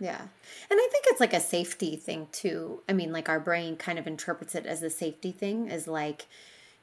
yeah. 0.00 0.20
And 0.20 0.80
I 0.80 0.88
think 0.90 1.04
it's 1.06 1.20
like 1.20 1.32
a 1.32 1.38
safety 1.38 1.94
thing 1.94 2.26
too. 2.32 2.80
I 2.88 2.92
mean, 2.92 3.12
like 3.12 3.28
our 3.28 3.38
brain 3.38 3.76
kind 3.76 4.00
of 4.00 4.08
interprets 4.08 4.56
it 4.56 4.66
as 4.66 4.82
a 4.82 4.90
safety 4.90 5.30
thing, 5.30 5.70
as 5.70 5.86
like, 5.86 6.26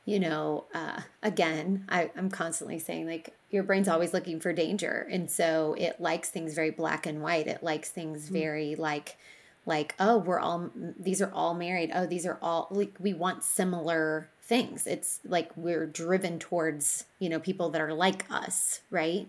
you 0.10 0.20
know, 0.20 0.66
uh, 0.74 1.02
again, 1.22 1.86
I, 1.88 2.10
I'm 2.18 2.32
constantly 2.32 2.80
saying 2.80 3.06
like 3.06 3.32
your 3.52 3.62
brain's 3.62 3.88
always 3.88 4.12
looking 4.12 4.40
for 4.40 4.52
danger. 4.52 5.08
And 5.12 5.30
so 5.30 5.76
it 5.78 6.02
likes 6.02 6.30
things 6.30 6.56
very 6.56 6.72
black 6.72 7.06
and 7.06 7.22
white. 7.22 7.46
It 7.46 7.62
likes 7.62 7.90
things 7.90 8.26
mm-hmm. 8.26 8.34
very 8.34 8.76
like, 8.76 9.18
like, 9.68 9.94
oh, 10.00 10.18
we're 10.18 10.40
all, 10.40 10.72
these 11.00 11.22
are 11.22 11.32
all 11.32 11.54
married. 11.54 11.92
Oh, 11.94 12.08
these 12.08 12.26
are 12.26 12.40
all, 12.42 12.68
like, 12.72 12.96
we 13.00 13.14
want 13.14 13.44
similar 13.44 14.30
things. 14.42 14.88
It's 14.88 15.20
like 15.24 15.52
we're 15.56 15.86
driven 15.86 16.40
towards, 16.40 17.06
you 17.20 17.30
know, 17.30 17.40
people 17.40 17.70
that 17.70 17.82
are 17.82 17.94
like 17.94 18.26
us, 18.32 18.82
right? 18.90 19.28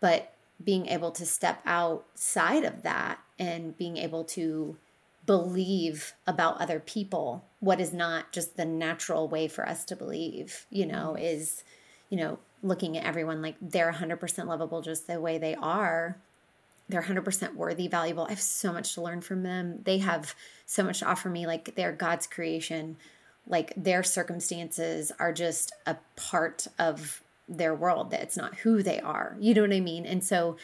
But 0.00 0.32
being 0.62 0.88
able 0.88 1.12
to 1.12 1.24
step 1.24 1.60
outside 1.64 2.64
of 2.64 2.82
that 2.82 3.20
and 3.38 3.78
being 3.78 3.96
able 3.96 4.24
to 4.24 4.76
believe 5.24 6.14
about 6.26 6.60
other 6.60 6.80
people 6.80 7.44
what 7.64 7.80
is 7.80 7.92
not 7.92 8.32
just 8.32 8.56
the 8.56 8.64
natural 8.64 9.28
way 9.28 9.48
for 9.48 9.66
us 9.68 9.84
to 9.84 9.96
believe 9.96 10.66
you 10.70 10.86
know 10.86 11.14
mm-hmm. 11.16 11.24
is 11.24 11.64
you 12.10 12.16
know 12.16 12.38
looking 12.64 12.96
at 12.96 13.04
everyone 13.04 13.42
like 13.42 13.56
they're 13.60 13.92
100% 13.92 14.46
lovable 14.46 14.80
just 14.80 15.06
the 15.06 15.20
way 15.20 15.38
they 15.38 15.54
are. 15.54 16.16
They're 16.88 17.02
100% 17.02 17.54
worthy 17.54 17.88
valuable. 17.88 18.24
I 18.24 18.30
have 18.30 18.40
so 18.40 18.72
much 18.72 18.94
to 18.94 19.02
learn 19.02 19.20
from 19.20 19.42
them. 19.42 19.80
They 19.84 19.98
have 19.98 20.34
so 20.66 20.82
much 20.82 21.00
to 21.00 21.06
offer 21.06 21.28
me 21.28 21.46
like 21.46 21.74
they're 21.76 21.92
god's 21.92 22.26
creation. 22.26 22.96
Like 23.46 23.72
their 23.76 24.02
circumstances 24.02 25.12
are 25.18 25.32
just 25.32 25.72
a 25.86 25.96
part 26.16 26.66
of 26.78 27.22
their 27.46 27.74
world 27.74 28.10
that 28.10 28.22
it's 28.22 28.36
not 28.36 28.56
who 28.56 28.82
they 28.82 28.98
are. 29.00 29.36
You 29.38 29.52
know 29.52 29.62
what 29.62 29.72
i 29.72 29.80
mean? 29.80 30.06
And 30.06 30.24
so 30.24 30.56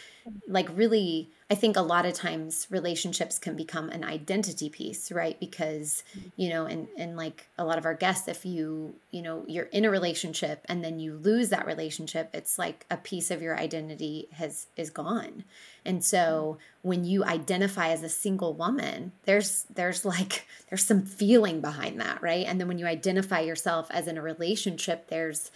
like 0.48 0.68
really 0.74 1.28
i 1.50 1.54
think 1.54 1.76
a 1.76 1.82
lot 1.82 2.06
of 2.06 2.14
times 2.14 2.66
relationships 2.70 3.38
can 3.38 3.56
become 3.56 3.88
an 3.90 4.04
identity 4.04 4.68
piece 4.68 5.10
right? 5.12 5.38
Because 5.40 6.02
mm-hmm. 6.16 6.28
you 6.36 6.48
know 6.50 6.66
and 6.66 6.88
and 6.96 7.16
like 7.16 7.48
a 7.58 7.64
lot 7.64 7.78
of 7.78 7.84
our 7.84 7.94
guests 7.94 8.28
if 8.28 8.44
you 8.44 8.94
you 9.10 9.22
know 9.22 9.44
you're 9.46 9.66
in 9.66 9.84
a 9.84 9.90
relationship 9.90 10.64
and 10.66 10.84
then 10.84 10.98
you 10.98 11.14
lose 11.14 11.48
that 11.50 11.66
relationship 11.66 12.30
it's 12.32 12.58
like 12.58 12.86
a 12.90 12.96
piece 12.96 13.30
of 13.30 13.42
your 13.42 13.58
identity 13.58 14.28
has 14.32 14.66
is 14.76 14.90
gone. 14.90 15.44
And 15.84 16.04
so 16.04 16.58
mm-hmm. 16.58 16.88
when 16.88 17.04
you 17.04 17.24
identify 17.24 17.88
as 17.88 18.02
a 18.02 18.08
single 18.08 18.54
woman 18.54 19.12
there's 19.24 19.64
there's 19.74 20.04
like 20.04 20.46
there's 20.68 20.84
some 20.84 21.02
feeling 21.02 21.60
behind 21.60 22.00
that 22.00 22.22
right? 22.22 22.46
And 22.46 22.60
then 22.60 22.68
when 22.68 22.78
you 22.78 22.86
identify 22.86 23.40
yourself 23.40 23.88
as 23.90 24.06
in 24.06 24.18
a 24.18 24.22
relationship 24.22 25.08
there's 25.08 25.50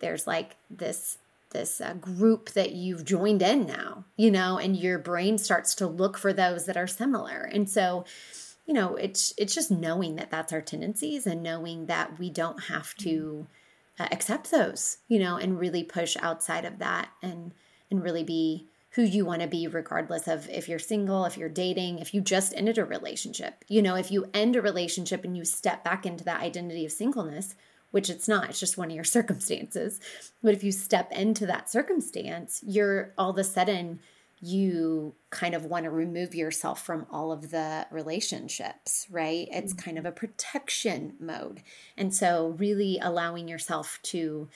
there's 0.00 0.26
like 0.26 0.56
this 0.70 1.18
this 1.54 1.80
uh, 1.80 1.94
group 1.94 2.50
that 2.50 2.72
you've 2.72 3.04
joined 3.04 3.40
in 3.40 3.64
now 3.64 4.04
you 4.16 4.30
know 4.30 4.58
and 4.58 4.76
your 4.76 4.98
brain 4.98 5.38
starts 5.38 5.74
to 5.76 5.86
look 5.86 6.18
for 6.18 6.32
those 6.32 6.66
that 6.66 6.76
are 6.76 6.86
similar. 6.86 7.48
And 7.52 7.68
so 7.68 8.04
you 8.66 8.74
know 8.74 8.96
it's 8.96 9.34
it's 9.36 9.54
just 9.54 9.70
knowing 9.70 10.16
that 10.16 10.30
that's 10.30 10.52
our 10.52 10.60
tendencies 10.60 11.26
and 11.26 11.42
knowing 11.42 11.86
that 11.86 12.18
we 12.18 12.30
don't 12.30 12.64
have 12.64 12.94
to 12.96 13.46
uh, 13.98 14.08
accept 14.10 14.50
those 14.50 14.98
you 15.08 15.18
know 15.18 15.36
and 15.36 15.58
really 15.58 15.84
push 15.84 16.16
outside 16.20 16.64
of 16.64 16.78
that 16.78 17.08
and 17.22 17.52
and 17.90 18.02
really 18.02 18.24
be 18.24 18.66
who 18.90 19.02
you 19.02 19.24
want 19.24 19.42
to 19.42 19.48
be 19.48 19.66
regardless 19.66 20.28
of 20.28 20.48
if 20.48 20.68
you're 20.68 20.78
single 20.78 21.24
if 21.24 21.36
you're 21.36 21.48
dating 21.48 21.98
if 21.98 22.14
you 22.14 22.20
just 22.20 22.54
ended 22.54 22.78
a 22.78 22.84
relationship. 22.84 23.64
You 23.68 23.82
know 23.82 23.96
if 23.96 24.10
you 24.10 24.26
end 24.32 24.56
a 24.56 24.62
relationship 24.62 25.24
and 25.24 25.36
you 25.36 25.44
step 25.44 25.84
back 25.84 26.06
into 26.06 26.24
that 26.24 26.42
identity 26.42 26.86
of 26.86 26.92
singleness 26.92 27.54
which 27.94 28.10
it's 28.10 28.26
not, 28.26 28.50
it's 28.50 28.58
just 28.58 28.76
one 28.76 28.90
of 28.90 28.94
your 28.96 29.04
circumstances. 29.18 30.00
But 30.42 30.52
if 30.52 30.64
you 30.64 30.72
step 30.72 31.12
into 31.12 31.46
that 31.46 31.70
circumstance, 31.70 32.60
you're 32.66 33.12
all 33.16 33.30
of 33.30 33.38
a 33.38 33.44
sudden, 33.44 34.00
you 34.40 35.14
kind 35.30 35.54
of 35.54 35.66
want 35.66 35.84
to 35.84 35.90
remove 35.90 36.34
yourself 36.34 36.84
from 36.84 37.06
all 37.08 37.30
of 37.30 37.52
the 37.52 37.86
relationships, 37.92 39.06
right? 39.12 39.46
It's 39.48 39.72
mm-hmm. 39.72 39.84
kind 39.84 39.98
of 39.98 40.06
a 40.06 40.10
protection 40.10 41.14
mode. 41.20 41.62
And 41.96 42.12
so, 42.12 42.56
really 42.58 42.98
allowing 43.00 43.46
yourself 43.46 44.00
to 44.04 44.48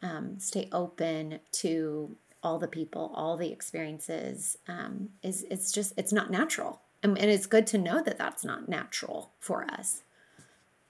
um, 0.00 0.38
stay 0.38 0.68
open 0.70 1.40
to 1.50 2.14
all 2.44 2.60
the 2.60 2.68
people, 2.68 3.12
all 3.16 3.36
the 3.36 3.50
experiences 3.50 4.56
um, 4.68 5.08
is 5.24 5.44
it's 5.50 5.72
just 5.72 5.94
it's 5.96 6.12
not 6.12 6.30
natural, 6.30 6.80
and, 7.02 7.18
and, 7.18 7.28
it's 7.28 7.46
good 7.46 7.66
to 7.68 7.78
know 7.78 8.00
that 8.04 8.18
that's 8.18 8.44
not 8.44 8.68
natural 8.68 9.32
for 9.40 9.64
us. 9.64 10.04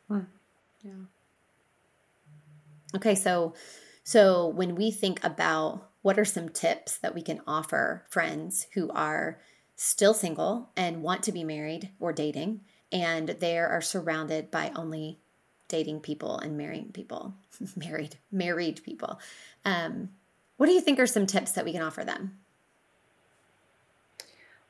Hmm. 0.09 0.21
Yeah. 0.83 0.93
Okay, 2.95 3.15
so 3.15 3.55
so 4.05 4.47
when 4.47 4.75
we 4.75 4.91
think 4.91 5.23
about 5.25 5.91
what 6.03 6.19
are 6.19 6.25
some 6.25 6.49
tips 6.51 6.99
that 6.99 7.15
we 7.15 7.23
can 7.23 7.41
offer 7.47 8.05
friends 8.11 8.67
who 8.75 8.91
are 8.91 9.41
still 9.75 10.15
single 10.15 10.71
and 10.77 11.03
want 11.03 11.23
to 11.25 11.33
be 11.33 11.43
married 11.43 11.91
or 11.99 12.13
dating 12.13 12.61
and 12.93 13.31
they 13.41 13.59
are 13.59 13.81
surrounded 13.81 14.51
by 14.51 14.71
only 14.77 15.19
dating 15.67 16.01
people 16.01 16.39
and 16.39 16.57
marrying 16.57 16.93
people, 16.93 17.35
married 17.77 18.17
married 18.31 18.83
people. 18.85 19.19
Um, 19.65 20.11
what 20.57 20.67
do 20.67 20.73
you 20.73 20.81
think 20.81 21.01
are 21.01 21.07
some 21.07 21.27
tips 21.27 21.53
that 21.53 21.65
we 21.65 21.73
can 21.73 21.83
offer 21.83 22.05
them? 22.05 22.39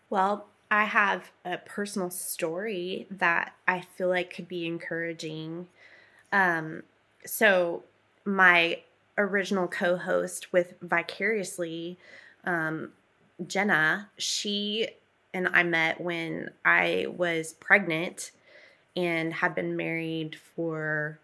Well, 0.08 0.46
I 0.70 0.84
have 0.84 1.30
a 1.44 1.58
personal 1.58 2.10
story 2.10 3.06
that 3.10 3.52
I 3.68 3.80
feel 3.80 4.08
like 4.08 4.34
could 4.34 4.48
be 4.48 4.66
encouraging. 4.66 5.68
Um, 6.32 6.84
so 7.26 7.82
my 8.24 8.80
original 9.16 9.68
co-host 9.68 10.52
with 10.52 10.74
Vicariously, 10.80 11.98
um, 12.44 12.92
Jenna, 13.46 14.10
she 14.16 14.88
and 15.32 15.48
I 15.48 15.62
met 15.64 16.00
when 16.00 16.50
I 16.64 17.06
was 17.16 17.52
pregnant 17.54 18.30
and 18.96 19.32
had 19.32 19.54
been 19.54 19.76
married 19.76 20.36
for 20.54 21.18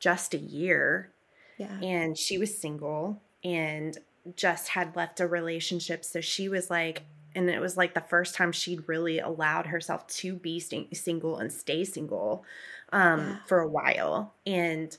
just 0.00 0.34
a 0.34 0.38
year. 0.38 1.10
Yeah. 1.56 1.78
And 1.80 2.18
she 2.18 2.36
was 2.36 2.58
single 2.58 3.22
and 3.44 3.96
just 4.36 4.68
had 4.68 4.96
left 4.96 5.20
a 5.20 5.26
relationship. 5.26 6.04
So 6.04 6.20
she 6.20 6.48
was 6.48 6.70
like, 6.70 7.02
and 7.36 7.48
it 7.48 7.60
was 7.60 7.76
like 7.76 7.94
the 7.94 8.00
first 8.00 8.34
time 8.34 8.52
she'd 8.52 8.88
really 8.88 9.18
allowed 9.18 9.66
herself 9.66 10.06
to 10.06 10.34
be 10.34 10.60
single 10.60 11.38
and 11.38 11.52
stay 11.52 11.84
single 11.84 12.44
um, 12.92 13.20
yeah. 13.20 13.36
for 13.46 13.60
a 13.60 13.68
while. 13.68 14.34
And 14.46 14.96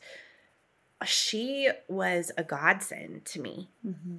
she 1.03 1.69
was 1.87 2.31
a 2.37 2.43
godsend 2.43 3.25
to 3.25 3.41
me. 3.41 3.69
Mm-hmm. 3.85 4.17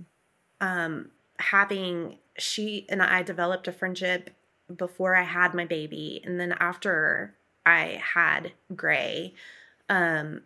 Um, 0.60 1.10
having 1.38 2.18
she 2.38 2.86
and 2.88 3.02
I 3.02 3.22
developed 3.22 3.68
a 3.68 3.72
friendship 3.72 4.30
before 4.74 5.14
I 5.14 5.22
had 5.22 5.54
my 5.54 5.64
baby, 5.64 6.20
and 6.24 6.40
then 6.40 6.52
after 6.58 7.34
I 7.64 8.00
had 8.14 8.52
Gray, 8.74 9.34
um, 9.88 10.42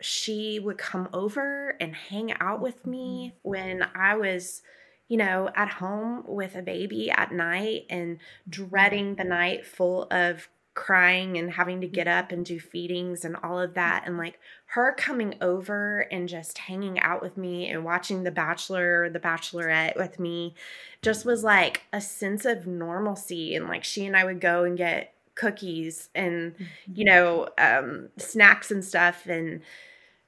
she 0.00 0.58
would 0.58 0.78
come 0.78 1.08
over 1.12 1.76
and 1.80 1.94
hang 1.94 2.32
out 2.40 2.60
with 2.60 2.86
me 2.86 3.34
mm-hmm. 3.34 3.48
when 3.48 3.86
I 3.94 4.16
was, 4.16 4.62
you 5.08 5.16
know, 5.16 5.50
at 5.54 5.68
home 5.68 6.24
with 6.26 6.56
a 6.56 6.62
baby 6.62 7.10
at 7.10 7.32
night 7.32 7.86
and 7.90 8.18
dreading 8.48 9.14
the 9.14 9.24
night 9.24 9.66
full 9.66 10.08
of 10.10 10.48
crying 10.80 11.36
and 11.36 11.52
having 11.52 11.82
to 11.82 11.86
get 11.86 12.08
up 12.08 12.32
and 12.32 12.46
do 12.46 12.58
feedings 12.58 13.22
and 13.22 13.36
all 13.42 13.60
of 13.60 13.74
that 13.74 14.02
and 14.06 14.16
like 14.16 14.40
her 14.64 14.94
coming 14.96 15.34
over 15.42 16.06
and 16.10 16.26
just 16.26 16.56
hanging 16.56 16.98
out 17.00 17.20
with 17.20 17.36
me 17.36 17.68
and 17.68 17.84
watching 17.84 18.22
the 18.22 18.30
bachelor 18.30 19.10
the 19.10 19.20
bachelorette 19.20 19.94
with 19.94 20.18
me 20.18 20.54
just 21.02 21.26
was 21.26 21.44
like 21.44 21.82
a 21.92 22.00
sense 22.00 22.46
of 22.46 22.66
normalcy 22.66 23.54
and 23.54 23.68
like 23.68 23.84
she 23.84 24.06
and 24.06 24.16
I 24.16 24.24
would 24.24 24.40
go 24.40 24.64
and 24.64 24.78
get 24.78 25.12
cookies 25.34 26.08
and 26.14 26.54
mm-hmm. 26.54 26.64
you 26.94 27.04
know 27.04 27.48
um, 27.58 28.08
snacks 28.16 28.70
and 28.70 28.82
stuff 28.82 29.26
and 29.26 29.60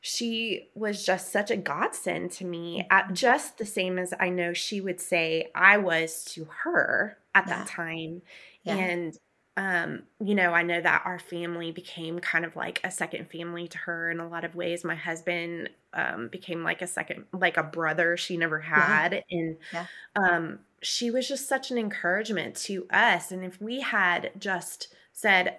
she 0.03 0.69
was 0.75 1.07
just 1.07 1.33
such 1.33 1.51
a 1.51 1.57
godsend 1.57 2.31
to 2.33 2.45
me 2.45 2.87
at 2.91 3.05
mm-hmm. 3.05 3.15
just 3.15 3.57
the 3.57 3.65
same 3.65 3.99
as 3.99 4.13
I 4.21 4.29
know 4.29 4.53
she 4.53 4.83
would 4.83 5.01
say 5.01 5.51
I 5.55 5.79
was 5.79 6.25
to 6.33 6.47
her 6.65 7.17
at 7.35 7.49
yeah. 7.49 7.57
that 7.57 7.69
time 7.69 8.21
yeah. 8.65 8.77
and 8.77 9.19
um, 9.57 10.05
you 10.19 10.35
know, 10.35 10.53
I 10.53 10.63
know 10.63 10.81
that 10.81 11.03
our 11.05 11.19
family 11.19 11.73
became 11.73 12.19
kind 12.21 12.45
of 12.45 12.57
like 12.57 12.81
a 12.85 12.91
second 12.91 13.29
family 13.31 13.69
to 13.69 13.79
her 13.79 14.11
in 14.11 14.19
a 14.19 14.29
lot 14.29 14.45
of 14.45 14.55
ways. 14.55 14.83
My 14.83 14.95
husband 14.95 15.69
um, 15.93 16.29
became 16.29 16.65
like 16.65 16.81
a 16.81 16.87
second, 16.87 17.27
like 17.35 17.59
a 17.59 17.63
brother 17.63 18.17
she 18.17 18.39
never 18.39 18.61
had. 18.61 19.13
Yeah. 19.13 19.39
And 19.39 19.57
yeah. 19.73 19.87
Um, 20.17 20.59
she 20.81 21.11
was 21.11 21.29
just 21.29 21.49
such 21.49 21.71
an 21.71 21.77
encouragement 21.77 22.57
to 22.57 22.87
us. 22.91 23.31
And 23.31 23.45
if 23.45 23.61
we 23.61 23.81
had 23.81 24.31
just 24.39 24.89
said 25.13 25.59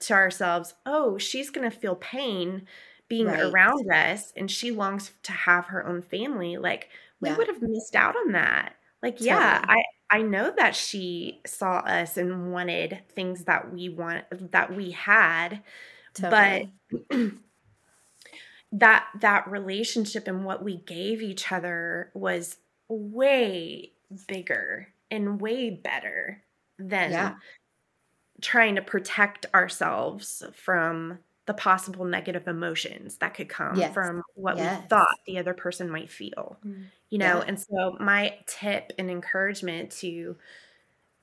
to 0.00 0.14
ourselves, 0.14 0.74
oh, 0.86 1.18
she's 1.18 1.50
going 1.50 1.70
to 1.70 1.76
feel 1.76 1.96
pain 1.96 2.66
being 3.08 3.26
right. 3.26 3.42
around 3.42 3.90
us 3.90 4.32
and 4.36 4.50
she 4.50 4.70
longs 4.70 5.12
to 5.22 5.32
have 5.32 5.66
her 5.66 5.86
own 5.86 6.00
family, 6.00 6.56
like 6.56 6.88
we 7.20 7.28
yeah. 7.28 7.36
would 7.36 7.48
have 7.48 7.60
missed 7.60 7.94
out 7.94 8.16
on 8.16 8.32
that. 8.32 8.74
Like, 9.02 9.16
totally. 9.16 9.28
yeah, 9.28 9.62
I, 9.68 9.82
I 10.10 10.22
know 10.22 10.52
that 10.56 10.76
she 10.76 11.40
saw 11.46 11.78
us 11.78 12.16
and 12.16 12.52
wanted 12.52 13.02
things 13.14 13.44
that 13.44 13.72
we 13.72 13.88
want 13.88 14.24
that 14.52 14.74
we 14.74 14.90
had, 14.92 15.62
totally. 16.14 16.70
but 17.10 17.18
that 18.72 19.06
that 19.20 19.50
relationship 19.50 20.28
and 20.28 20.44
what 20.44 20.62
we 20.62 20.76
gave 20.76 21.22
each 21.22 21.50
other 21.50 22.10
was 22.14 22.58
way 22.88 23.92
bigger 24.26 24.88
and 25.10 25.40
way 25.40 25.70
better 25.70 26.42
than 26.78 27.10
yeah. 27.10 27.34
trying 28.40 28.74
to 28.74 28.82
protect 28.82 29.46
ourselves 29.54 30.42
from 30.52 31.18
the 31.46 31.54
possible 31.54 32.04
negative 32.04 32.48
emotions 32.48 33.16
that 33.18 33.34
could 33.34 33.48
come 33.48 33.76
yes. 33.76 33.92
from 33.92 34.22
what 34.34 34.56
yes. 34.56 34.80
we 34.80 34.88
thought 34.88 35.18
the 35.26 35.38
other 35.38 35.54
person 35.54 35.90
might 35.90 36.10
feel 36.10 36.58
mm. 36.66 36.84
you 37.10 37.18
know 37.18 37.38
yeah. 37.38 37.44
and 37.46 37.60
so 37.60 37.96
my 38.00 38.36
tip 38.46 38.92
and 38.98 39.10
encouragement 39.10 39.90
to 39.90 40.36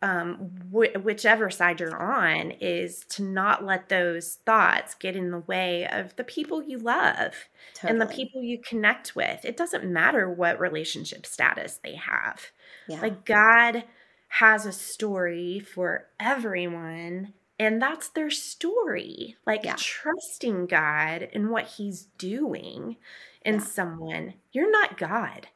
um, 0.03 0.51
wh- 0.71 1.03
whichever 1.03 1.51
side 1.51 1.79
you're 1.79 1.95
on 1.95 2.51
is 2.59 3.05
to 3.09 3.23
not 3.23 3.63
let 3.63 3.89
those 3.89 4.39
thoughts 4.47 4.95
get 4.95 5.15
in 5.15 5.29
the 5.29 5.39
way 5.39 5.87
of 5.91 6.15
the 6.15 6.23
people 6.23 6.63
you 6.63 6.79
love 6.79 7.35
totally. 7.75 7.91
and 7.91 8.01
the 8.01 8.13
people 8.13 8.41
you 8.41 8.57
connect 8.59 9.15
with 9.15 9.45
it 9.45 9.57
doesn't 9.57 9.85
matter 9.85 10.29
what 10.29 10.59
relationship 10.59 11.25
status 11.25 11.79
they 11.83 11.95
have 11.95 12.47
yeah. 12.87 12.99
like 13.01 13.25
god 13.25 13.83
has 14.27 14.65
a 14.65 14.71
story 14.71 15.59
for 15.59 16.07
everyone 16.19 17.33
and 17.61 17.81
that's 17.81 18.09
their 18.09 18.29
story 18.29 19.37
like 19.45 19.63
yeah. 19.63 19.75
trusting 19.77 20.65
god 20.65 21.27
and 21.33 21.49
what 21.49 21.65
he's 21.67 22.07
doing 22.17 22.97
in 23.43 23.55
yeah. 23.55 23.61
someone. 23.61 24.33
You're 24.51 24.71
not 24.71 24.97
god. 24.97 25.47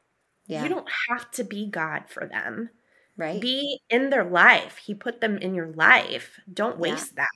Yeah. 0.46 0.62
you 0.62 0.68
don't 0.68 0.88
have 1.10 1.30
to 1.32 1.44
be 1.44 1.66
god 1.66 2.04
for 2.08 2.26
them. 2.26 2.70
Right. 3.16 3.40
Be 3.40 3.80
in 3.90 4.10
their 4.10 4.24
life. 4.24 4.78
He 4.78 4.94
put 4.94 5.20
them 5.20 5.38
in 5.38 5.54
your 5.54 5.72
life. 5.72 6.38
Don't 6.52 6.78
waste 6.78 7.16
that. 7.16 7.28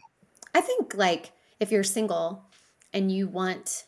I 0.54 0.60
think 0.60 0.94
like 0.94 1.32
if 1.58 1.72
you're 1.72 1.82
single 1.82 2.44
and 2.92 3.10
you 3.10 3.26
want 3.26 3.84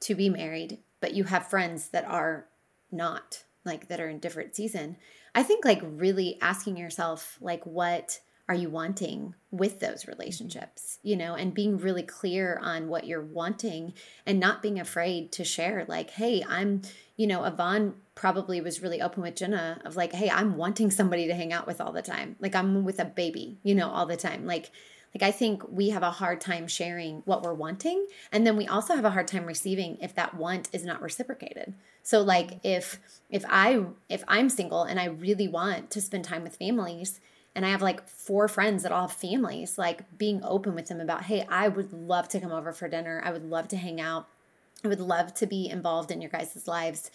to 0.00 0.14
be 0.14 0.28
married 0.28 0.78
but 1.00 1.14
you 1.14 1.24
have 1.24 1.48
friends 1.48 1.88
that 1.88 2.04
are 2.04 2.46
not 2.92 3.42
like 3.64 3.88
that 3.88 4.00
are 4.00 4.08
in 4.08 4.18
different 4.18 4.54
season 4.54 4.96
i 5.34 5.42
think 5.42 5.64
like 5.64 5.80
really 5.82 6.38
asking 6.40 6.76
yourself 6.76 7.38
like 7.40 7.64
what 7.64 8.20
are 8.48 8.54
you 8.54 8.70
wanting 8.70 9.34
with 9.50 9.80
those 9.80 10.02
mm-hmm. 10.02 10.12
relationships 10.12 10.98
you 11.02 11.16
know 11.16 11.34
and 11.34 11.54
being 11.54 11.78
really 11.78 12.02
clear 12.02 12.58
on 12.62 12.88
what 12.88 13.06
you're 13.06 13.22
wanting 13.22 13.92
and 14.24 14.38
not 14.38 14.62
being 14.62 14.78
afraid 14.78 15.32
to 15.32 15.44
share 15.44 15.84
like 15.88 16.10
hey 16.10 16.44
i'm 16.48 16.82
you 17.16 17.26
know 17.26 17.44
Yvonne 17.44 17.94
probably 18.14 18.60
was 18.60 18.82
really 18.82 19.00
open 19.02 19.22
with 19.22 19.36
jenna 19.36 19.80
of 19.84 19.96
like 19.96 20.12
hey 20.12 20.30
i'm 20.30 20.56
wanting 20.56 20.90
somebody 20.90 21.26
to 21.26 21.34
hang 21.34 21.52
out 21.52 21.66
with 21.66 21.80
all 21.80 21.92
the 21.92 22.02
time. 22.02 22.36
Like 22.40 22.54
i'm 22.54 22.84
with 22.84 22.98
a 23.00 23.04
baby 23.04 23.58
you 23.62 23.74
know 23.74 23.88
all 23.88 24.06
the 24.06 24.16
time. 24.16 24.46
Like 24.46 24.70
like 25.14 25.22
i 25.22 25.30
think 25.30 25.62
we 25.70 25.90
have 25.90 26.02
a 26.02 26.10
hard 26.10 26.40
time 26.40 26.66
sharing 26.66 27.22
what 27.24 27.42
we're 27.42 27.54
wanting 27.54 28.06
and 28.32 28.46
then 28.46 28.56
we 28.56 28.66
also 28.66 28.94
have 28.94 29.04
a 29.04 29.10
hard 29.10 29.28
time 29.28 29.46
receiving 29.46 29.96
if 30.00 30.14
that 30.14 30.34
want 30.34 30.68
is 30.72 30.84
not 30.84 31.02
reciprocated. 31.02 31.74
So 32.02 32.22
like 32.22 32.48
mm-hmm. 32.48 32.66
if 32.66 33.00
if 33.30 33.44
i 33.48 33.84
if 34.08 34.22
i'm 34.28 34.48
single 34.48 34.82
and 34.82 35.00
i 35.00 35.06
really 35.06 35.48
want 35.48 35.90
to 35.90 36.00
spend 36.00 36.24
time 36.24 36.42
with 36.42 36.56
families 36.56 37.20
and 37.56 37.64
I 37.64 37.70
have 37.70 37.80
like 37.80 38.06
four 38.06 38.48
friends 38.48 38.82
that 38.82 38.92
all 38.92 39.08
have 39.08 39.16
families, 39.16 39.78
like 39.78 40.18
being 40.18 40.44
open 40.44 40.74
with 40.74 40.88
them 40.88 41.00
about, 41.00 41.24
hey, 41.24 41.46
I 41.48 41.68
would 41.68 41.90
love 41.90 42.28
to 42.28 42.40
come 42.40 42.52
over 42.52 42.70
for 42.70 42.86
dinner. 42.86 43.22
I 43.24 43.32
would 43.32 43.48
love 43.48 43.66
to 43.68 43.78
hang 43.78 43.98
out. 43.98 44.28
I 44.84 44.88
would 44.88 45.00
love 45.00 45.32
to 45.34 45.46
be 45.46 45.70
involved 45.70 46.10
in 46.10 46.20
your 46.20 46.30
guys' 46.30 46.68
lives. 46.68 47.10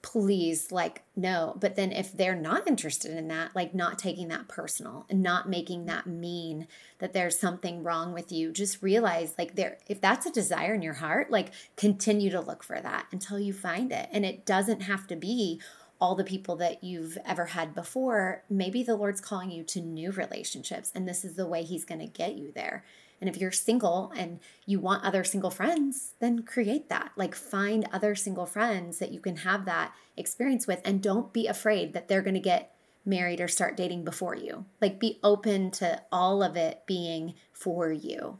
Please, 0.00 0.70
like, 0.70 1.02
no. 1.16 1.56
But 1.60 1.74
then 1.74 1.90
if 1.90 2.16
they're 2.16 2.36
not 2.36 2.68
interested 2.68 3.18
in 3.18 3.26
that, 3.28 3.56
like 3.56 3.74
not 3.74 3.98
taking 3.98 4.28
that 4.28 4.46
personal 4.46 5.06
and 5.10 5.24
not 5.24 5.48
making 5.48 5.86
that 5.86 6.06
mean 6.06 6.68
that 7.00 7.12
there's 7.12 7.36
something 7.36 7.82
wrong 7.82 8.14
with 8.14 8.30
you, 8.30 8.52
just 8.52 8.84
realize 8.84 9.34
like 9.36 9.56
there 9.56 9.78
if 9.88 10.00
that's 10.00 10.24
a 10.24 10.30
desire 10.30 10.72
in 10.72 10.82
your 10.82 10.94
heart, 10.94 11.32
like 11.32 11.50
continue 11.76 12.30
to 12.30 12.40
look 12.40 12.62
for 12.62 12.80
that 12.80 13.06
until 13.10 13.40
you 13.40 13.52
find 13.52 13.90
it. 13.90 14.08
And 14.12 14.24
it 14.24 14.46
doesn't 14.46 14.82
have 14.82 15.08
to 15.08 15.16
be 15.16 15.60
all 16.00 16.14
the 16.14 16.24
people 16.24 16.56
that 16.56 16.82
you've 16.82 17.18
ever 17.26 17.46
had 17.46 17.74
before, 17.74 18.42
maybe 18.48 18.82
the 18.82 18.96
Lord's 18.96 19.20
calling 19.20 19.50
you 19.50 19.62
to 19.64 19.80
new 19.80 20.10
relationships, 20.10 20.90
and 20.94 21.06
this 21.06 21.24
is 21.24 21.34
the 21.34 21.46
way 21.46 21.62
He's 21.62 21.84
going 21.84 22.00
to 22.00 22.06
get 22.06 22.36
you 22.36 22.52
there. 22.52 22.84
And 23.20 23.28
if 23.28 23.36
you're 23.36 23.52
single 23.52 24.12
and 24.16 24.40
you 24.64 24.80
want 24.80 25.04
other 25.04 25.24
single 25.24 25.50
friends, 25.50 26.14
then 26.20 26.42
create 26.42 26.88
that. 26.88 27.12
Like 27.16 27.34
find 27.34 27.86
other 27.92 28.14
single 28.14 28.46
friends 28.46 28.98
that 28.98 29.12
you 29.12 29.20
can 29.20 29.36
have 29.36 29.66
that 29.66 29.92
experience 30.16 30.66
with, 30.66 30.80
and 30.84 31.02
don't 31.02 31.32
be 31.32 31.46
afraid 31.46 31.92
that 31.92 32.08
they're 32.08 32.22
going 32.22 32.34
to 32.34 32.40
get 32.40 32.74
married 33.04 33.40
or 33.40 33.48
start 33.48 33.76
dating 33.76 34.04
before 34.04 34.34
you. 34.34 34.64
Like 34.80 34.98
be 34.98 35.18
open 35.22 35.70
to 35.72 36.02
all 36.10 36.42
of 36.42 36.56
it 36.56 36.82
being 36.86 37.34
for 37.52 37.92
you. 37.92 38.38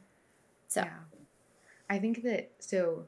So, 0.68 0.82
yeah. 0.82 0.90
I 1.90 1.98
think 1.98 2.22
that 2.22 2.52
so 2.61 3.06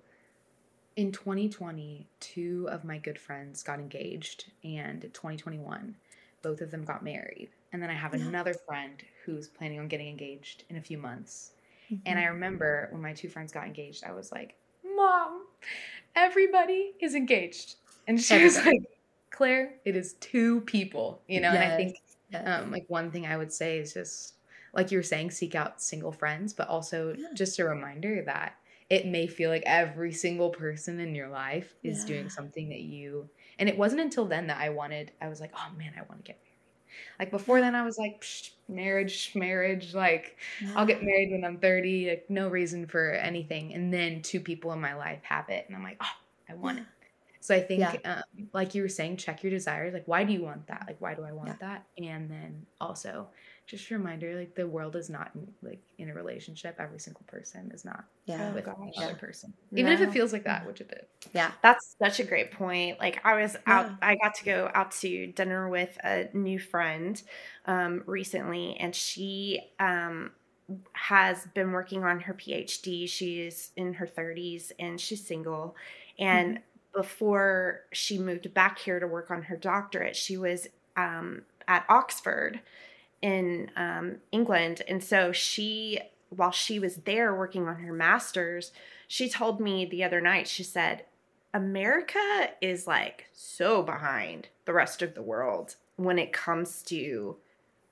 in 0.97 1.13
2020, 1.13 2.07
two 2.21 2.69
of 2.71 2.85
my 2.85 2.99
good 2.99 3.19
friends 3.19 3.63
got 3.63 3.79
engaged, 3.79 4.51
and 4.65 5.03
2021, 5.03 5.95
both 6.43 6.61
of 6.61 6.71
them 6.71 6.85
got 6.85 7.03
married. 7.03 7.49
And 7.73 7.83
then 7.83 7.91
I 7.91 7.95
have 7.95 8.15
yeah. 8.15 8.27
another 8.27 8.55
friend 8.55 9.03
who's 9.25 9.49
planning 9.49 9.81
on 9.81 9.89
getting 9.89 10.09
engaged 10.09 10.65
in 10.69 10.77
a 10.77 10.81
few 10.81 10.99
months. 10.99 11.53
Mm-hmm. 11.87 12.03
And 12.07 12.19
I 12.19 12.25
remember 12.25 12.89
when 12.91 13.03
my 13.03 13.13
two 13.13 13.29
friends 13.29 13.53
got 13.53 13.67
engaged, 13.67 14.05
I 14.05 14.13
was 14.13 14.31
like, 14.33 14.57
Mom, 14.97 15.47
everybody 16.15 16.93
is 17.01 17.15
engaged. 17.15 17.77
And 18.07 18.21
she 18.21 18.35
everybody. 18.35 18.57
was 18.57 18.67
like, 18.67 18.99
Claire, 19.31 19.75
it 19.85 19.97
is 19.97 20.15
two 20.15 20.61
people, 20.63 21.23
you 21.29 21.41
know? 21.41 21.53
Yes. 21.53 21.63
And 21.63 21.73
I 21.73 21.77
think 21.77 21.97
um, 22.45 22.71
like 22.71 22.85
one 22.89 23.11
thing 23.11 23.27
I 23.27 23.37
would 23.37 23.53
say 23.53 23.79
is 23.79 23.95
just 23.95 24.35
like 24.75 24.91
you 24.91 24.99
were 24.99 25.03
saying, 25.03 25.31
seek 25.31 25.55
out 25.55 25.81
single 25.81 26.13
friends, 26.13 26.53
but 26.53 26.69
also 26.69 27.15
yeah. 27.17 27.29
just 27.35 27.59
a 27.59 27.65
reminder 27.65 28.23
that 28.27 28.57
it 28.93 29.07
may 29.07 29.27
feel 29.27 29.49
like 29.49 29.63
every 29.65 30.13
single 30.13 30.51
person 30.51 31.01
in 31.01 31.15
your 31.15 31.31
life 31.31 31.75
is 31.83 32.01
yeah. 32.01 32.09
doing 32.09 32.29
something 32.29 32.69
that 32.69 32.81
you 32.81 33.27
and 33.59 33.67
it 33.67 33.79
wasn't 33.79 34.03
until 34.03 34.27
then 34.27 34.49
that 34.49 34.59
I 34.59 34.69
wanted 34.69 35.13
I 35.19 35.29
was 35.29 35.41
like, 35.41 35.53
"Oh 35.57 35.75
man, 35.79 35.95
I 35.97 36.03
want 36.03 36.23
to 36.23 36.29
get 36.31 36.39
married." 36.45 36.99
Like 37.19 37.31
before 37.31 37.63
then 37.63 37.75
I 37.75 37.85
was 37.87 37.97
like, 37.97 38.23
marriage, 38.69 39.33
marriage, 39.35 39.95
like 39.95 40.37
yeah. 40.61 40.75
I'll 40.77 40.85
get 40.85 41.03
married 41.03 41.31
when 41.33 41.43
I'm 41.43 41.57
30, 41.57 42.11
like 42.11 42.27
no 42.29 42.51
reason 42.51 42.87
for 42.87 43.13
anything. 43.13 43.73
And 43.73 43.91
then 43.91 44.21
two 44.21 44.41
people 44.41 44.75
in 44.75 44.81
my 44.81 44.95
life 44.95 45.21
have 45.23 45.49
it 45.49 45.65
and 45.69 45.75
I'm 45.75 45.83
like, 45.83 45.97
"Oh, 46.03 46.17
I 46.51 46.55
want 46.55 46.81
it." 46.81 46.85
So 47.41 47.55
I 47.55 47.61
think, 47.61 47.81
yeah. 47.81 48.23
um, 48.39 48.49
like 48.53 48.75
you 48.75 48.83
were 48.83 48.89
saying, 48.89 49.17
check 49.17 49.43
your 49.43 49.51
desires. 49.51 49.95
Like, 49.95 50.07
why 50.07 50.23
do 50.23 50.33
you 50.33 50.43
want 50.43 50.67
that? 50.69 50.85
Like, 50.87 51.01
why 51.01 51.15
do 51.15 51.25
I 51.25 51.33
want 51.33 51.49
yeah. 51.49 51.57
that? 51.61 51.87
And 51.99 52.31
then 52.31 52.67
also, 52.81 53.31
just 53.67 53.91
a 53.91 53.95
reminder 53.95 54.39
like 54.39 54.55
the 54.55 54.67
world 54.67 54.97
is 54.97 55.09
not 55.09 55.31
in, 55.35 55.47
like 55.63 55.81
in 55.99 56.11
a 56.11 56.15
relationship. 56.15 56.77
Every 56.79 56.99
single 56.99 57.25
person 57.27 57.71
is 57.73 57.85
not 57.85 58.05
yeah. 58.27 58.53
with 58.53 58.69
oh, 58.69 58.91
another 58.97 59.15
person. 59.15 59.53
Even 59.73 59.87
no. 59.87 59.93
if 59.93 60.01
it 60.01 60.13
feels 60.13 60.33
like 60.33 60.45
that 60.45 60.67
which 60.67 60.81
it 60.81 60.89
did 60.89 61.07
yeah. 61.33 61.53
That's 61.63 61.97
such 61.99 62.21
a 62.21 62.25
great 62.25 62.53
point. 62.53 62.99
Like 62.99 63.21
i 63.25 63.41
was 63.41 63.57
out 63.67 63.87
yeah. 63.87 63.97
i 64.03 64.17
got 64.17 64.35
to 64.37 64.45
go 64.45 64.71
out 64.75 64.91
to 64.93 65.27
dinner 65.29 65.69
with 65.69 65.97
a 66.05 66.29
new 66.33 66.59
friend 66.59 67.21
um, 67.67 68.03
recently 68.07 68.77
and 68.79 68.95
she 68.95 69.61
um, 69.79 70.33
has 70.93 71.47
been 71.55 71.73
working 71.73 72.05
on 72.05 72.21
her 72.21 72.35
phd 72.35 73.09
she's 73.09 73.73
in 73.77 73.95
her 73.95 74.07
30s 74.07 74.73
and 74.79 75.01
she's 75.01 75.25
single. 75.27 75.77
And 76.19 76.57
mm-hmm. 76.57 77.01
before 77.01 77.81
she 77.93 78.19
moved 78.19 78.53
back 78.53 78.79
here 78.79 79.01
to 79.01 79.07
work 79.07 79.31
on 79.31 79.43
her 79.43 79.57
doctorate 79.57 80.17
she 80.17 80.37
was 80.37 80.69
um, 80.97 81.43
at 81.69 81.85
oxford 81.89 82.61
in 83.23 83.71
um, 83.77 84.17
England. 84.33 84.83
And 84.89 85.03
so 85.03 85.33
she, 85.33 86.01
while 86.29 86.51
she 86.51 86.79
was 86.79 86.97
there 86.97 87.35
working 87.35 87.69
on 87.69 87.77
her 87.77 87.93
master's, 87.93 88.73
she 89.09 89.29
told 89.29 89.61
me 89.61 89.87
the 89.87 90.05
other 90.05 90.21
night, 90.21 90.49
she 90.49 90.65
said, 90.65 91.05
America 91.55 92.49
is 92.61 92.87
like 92.87 93.27
so 93.33 93.83
behind 93.83 94.49
the 94.65 94.73
rest 94.73 95.03
of 95.03 95.15
the 95.15 95.23
world 95.23 95.77
when 95.97 96.19
it 96.19 96.33
comes 96.33 96.83
to 96.83 97.37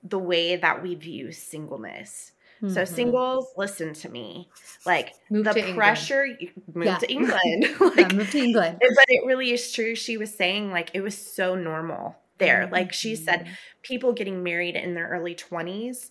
the 0.03 0.19
way 0.19 0.55
that 0.55 0.81
we 0.81 0.95
view 0.95 1.31
singleness. 1.31 2.31
Mm-hmm. 2.61 2.73
So 2.73 2.85
singles, 2.85 3.47
listen 3.57 3.93
to 3.93 4.09
me. 4.09 4.49
Like 4.85 5.13
move 5.29 5.45
the 5.45 5.73
pressure, 5.75 6.27
move 6.73 6.85
yeah. 6.85 6.97
to 6.97 7.11
England. 7.11 7.67
like, 7.79 7.97
yeah, 7.97 8.15
move 8.15 8.31
to 8.31 8.39
England. 8.39 8.77
But 8.79 9.05
it 9.07 9.25
really 9.25 9.51
is 9.51 9.71
true. 9.71 9.95
She 9.95 10.17
was 10.17 10.33
saying 10.33 10.71
like 10.71 10.91
it 10.93 11.01
was 11.01 11.17
so 11.17 11.55
normal 11.55 12.17
there. 12.41 12.63
Mm-hmm. 12.63 12.73
Like 12.73 12.93
she 12.93 13.15
said, 13.15 13.45
mm-hmm. 13.45 13.53
people 13.81 14.11
getting 14.11 14.43
married 14.43 14.75
in 14.75 14.93
their 14.93 15.07
early 15.07 15.35
20s 15.35 16.09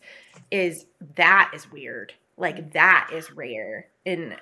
is 0.51 0.87
that 1.17 1.53
is 1.55 1.71
weird. 1.71 2.15
Like 2.39 2.73
that 2.73 3.11
is 3.13 3.31
rare. 3.33 3.89
And 4.07 4.37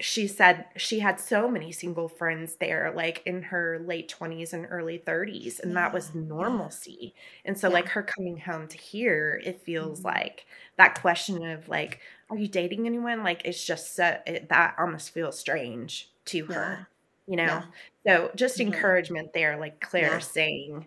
she 0.00 0.26
said 0.26 0.66
she 0.76 0.98
had 0.98 1.20
so 1.20 1.48
many 1.48 1.70
single 1.70 2.08
friends 2.08 2.56
there, 2.56 2.92
like 2.94 3.22
in 3.24 3.42
her 3.42 3.80
late 3.86 4.12
20s 4.18 4.52
and 4.52 4.66
early 4.70 4.98
30s, 4.98 5.60
and 5.60 5.72
yeah. 5.72 5.82
that 5.82 5.94
was 5.94 6.14
normalcy. 6.14 7.14
And 7.44 7.56
so, 7.56 7.68
yeah. 7.68 7.74
like, 7.74 7.88
her 7.90 8.02
coming 8.02 8.38
home 8.38 8.66
to 8.68 8.76
here, 8.76 9.40
it 9.44 9.62
feels 9.62 10.00
mm-hmm. 10.00 10.08
like 10.08 10.46
that 10.76 11.00
question 11.00 11.46
of, 11.46 11.68
like, 11.68 12.00
are 12.28 12.36
you 12.36 12.48
dating 12.48 12.86
anyone? 12.86 13.22
Like, 13.22 13.42
it's 13.44 13.64
just 13.64 13.94
so, 13.94 14.18
it, 14.26 14.48
that 14.48 14.74
almost 14.78 15.10
feels 15.10 15.38
strange 15.38 16.10
to 16.26 16.46
her, 16.46 16.88
you 17.28 17.36
know? 17.36 17.62
So, 18.06 18.32
just 18.34 18.58
mm-hmm. 18.58 18.72
encouragement 18.72 19.32
there, 19.32 19.58
like 19.58 19.80
Claire 19.80 20.20
saying, 20.20 20.86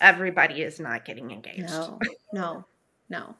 everybody 0.00 0.62
is 0.62 0.80
not 0.80 1.04
getting 1.04 1.30
engaged. 1.30 1.68
No, 1.70 1.98
no, 2.32 2.64
no. 3.08 3.34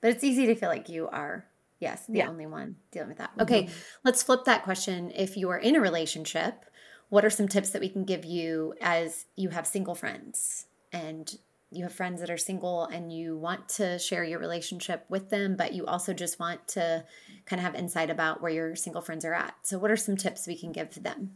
But 0.00 0.10
it's 0.10 0.24
easy 0.24 0.46
to 0.46 0.54
feel 0.54 0.68
like 0.68 0.88
you 0.88 1.08
are, 1.08 1.46
yes, 1.80 2.06
the 2.06 2.18
yeah. 2.18 2.28
only 2.28 2.46
one 2.46 2.76
dealing 2.90 3.08
with 3.08 3.18
that. 3.18 3.30
Okay, 3.40 3.64
mm-hmm. 3.64 3.72
let's 4.04 4.22
flip 4.22 4.44
that 4.44 4.64
question. 4.64 5.10
If 5.14 5.36
you 5.36 5.48
are 5.50 5.58
in 5.58 5.76
a 5.76 5.80
relationship, 5.80 6.64
what 7.08 7.24
are 7.24 7.30
some 7.30 7.48
tips 7.48 7.70
that 7.70 7.80
we 7.80 7.88
can 7.88 8.04
give 8.04 8.24
you 8.24 8.74
as 8.80 9.26
you 9.36 9.50
have 9.50 9.66
single 9.66 9.94
friends 9.94 10.66
and 10.92 11.36
you 11.70 11.82
have 11.84 11.92
friends 11.92 12.20
that 12.20 12.30
are 12.30 12.36
single 12.36 12.84
and 12.84 13.12
you 13.12 13.36
want 13.36 13.68
to 13.68 13.98
share 13.98 14.24
your 14.24 14.38
relationship 14.38 15.04
with 15.08 15.30
them, 15.30 15.56
but 15.56 15.72
you 15.72 15.86
also 15.86 16.12
just 16.12 16.38
want 16.38 16.66
to 16.68 17.04
kind 17.46 17.60
of 17.60 17.64
have 17.64 17.74
insight 17.74 18.10
about 18.10 18.40
where 18.40 18.52
your 18.52 18.76
single 18.76 19.02
friends 19.02 19.24
are 19.24 19.34
at. 19.34 19.54
So, 19.62 19.78
what 19.78 19.90
are 19.90 19.96
some 19.96 20.16
tips 20.16 20.46
we 20.46 20.56
can 20.56 20.72
give 20.72 20.90
to 20.90 21.00
them? 21.00 21.32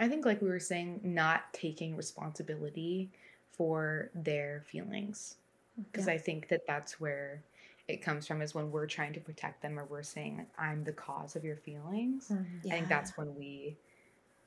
I 0.00 0.08
think, 0.08 0.24
like 0.24 0.42
we 0.42 0.48
were 0.48 0.58
saying, 0.58 1.00
not 1.02 1.52
taking 1.52 1.96
responsibility 1.96 3.10
for 3.52 4.10
their 4.14 4.64
feelings. 4.66 5.36
Because 5.90 6.06
yeah. 6.06 6.14
I 6.14 6.18
think 6.18 6.48
that 6.48 6.66
that's 6.66 7.00
where 7.00 7.42
it 7.88 8.02
comes 8.02 8.26
from 8.26 8.42
is 8.42 8.54
when 8.54 8.70
we're 8.70 8.86
trying 8.86 9.12
to 9.14 9.20
protect 9.20 9.62
them 9.62 9.78
or 9.78 9.84
we're 9.84 10.02
saying, 10.02 10.46
I'm 10.58 10.84
the 10.84 10.92
cause 10.92 11.36
of 11.36 11.44
your 11.44 11.56
feelings. 11.56 12.28
Mm-hmm. 12.28 12.44
Yeah. 12.64 12.72
I 12.72 12.76
think 12.76 12.88
that's 12.88 13.16
when 13.16 13.34
we 13.36 13.76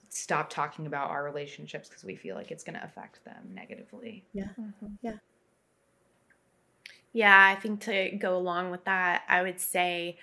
stop 0.09 0.49
talking 0.49 0.87
about 0.87 1.09
our 1.09 1.23
relationships 1.23 1.89
because 1.89 2.03
we 2.03 2.15
feel 2.15 2.35
like 2.35 2.51
it's 2.51 2.63
going 2.63 2.77
to 2.79 2.85
affect 2.85 3.23
them 3.25 3.51
negatively. 3.53 4.23
Yeah. 4.33 4.49
Mm-hmm. 4.59 4.87
Yeah. 5.01 5.13
Yeah, 7.11 7.55
I 7.55 7.59
think 7.59 7.81
to 7.81 8.11
go 8.11 8.35
along 8.35 8.71
with 8.71 8.83
that, 8.85 9.23
I 9.29 9.41
would 9.41 9.59
say 9.59 10.17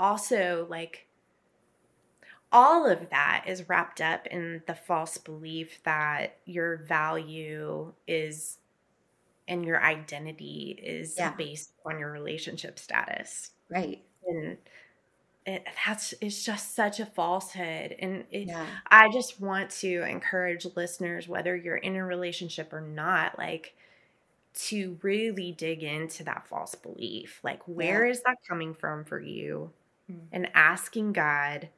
also 0.00 0.66
like 0.68 1.06
all 2.52 2.86
of 2.86 3.10
that 3.10 3.44
is 3.46 3.68
wrapped 3.68 4.00
up 4.00 4.26
in 4.26 4.62
the 4.66 4.74
false 4.74 5.18
belief 5.18 5.80
that 5.84 6.36
your 6.44 6.76
value 6.76 7.92
is 8.06 8.58
and 9.48 9.64
your 9.64 9.82
identity 9.82 10.78
is 10.82 11.16
yeah. 11.18 11.32
based 11.32 11.72
on 11.84 11.98
your 11.98 12.10
relationship 12.10 12.78
status. 12.78 13.50
Right. 13.70 14.02
And 14.26 14.58
it, 15.44 15.66
that's 15.84 16.14
it's 16.20 16.44
just 16.44 16.74
such 16.74 17.00
a 17.00 17.06
falsehood 17.06 17.96
and 17.98 18.24
it, 18.30 18.46
yeah. 18.46 18.64
i 18.88 19.10
just 19.10 19.40
want 19.40 19.70
to 19.70 20.08
encourage 20.08 20.64
listeners 20.76 21.26
whether 21.26 21.56
you're 21.56 21.76
in 21.76 21.96
a 21.96 22.04
relationship 22.04 22.72
or 22.72 22.80
not 22.80 23.36
like 23.38 23.74
to 24.54 24.98
really 25.02 25.50
dig 25.50 25.82
into 25.82 26.22
that 26.22 26.46
false 26.46 26.76
belief 26.76 27.40
like 27.42 27.60
where 27.66 28.04
yeah. 28.04 28.12
is 28.12 28.22
that 28.22 28.36
coming 28.48 28.72
from 28.72 29.04
for 29.04 29.18
you 29.18 29.70
mm. 30.08 30.20
and 30.30 30.48
asking 30.54 31.12
god 31.12 31.68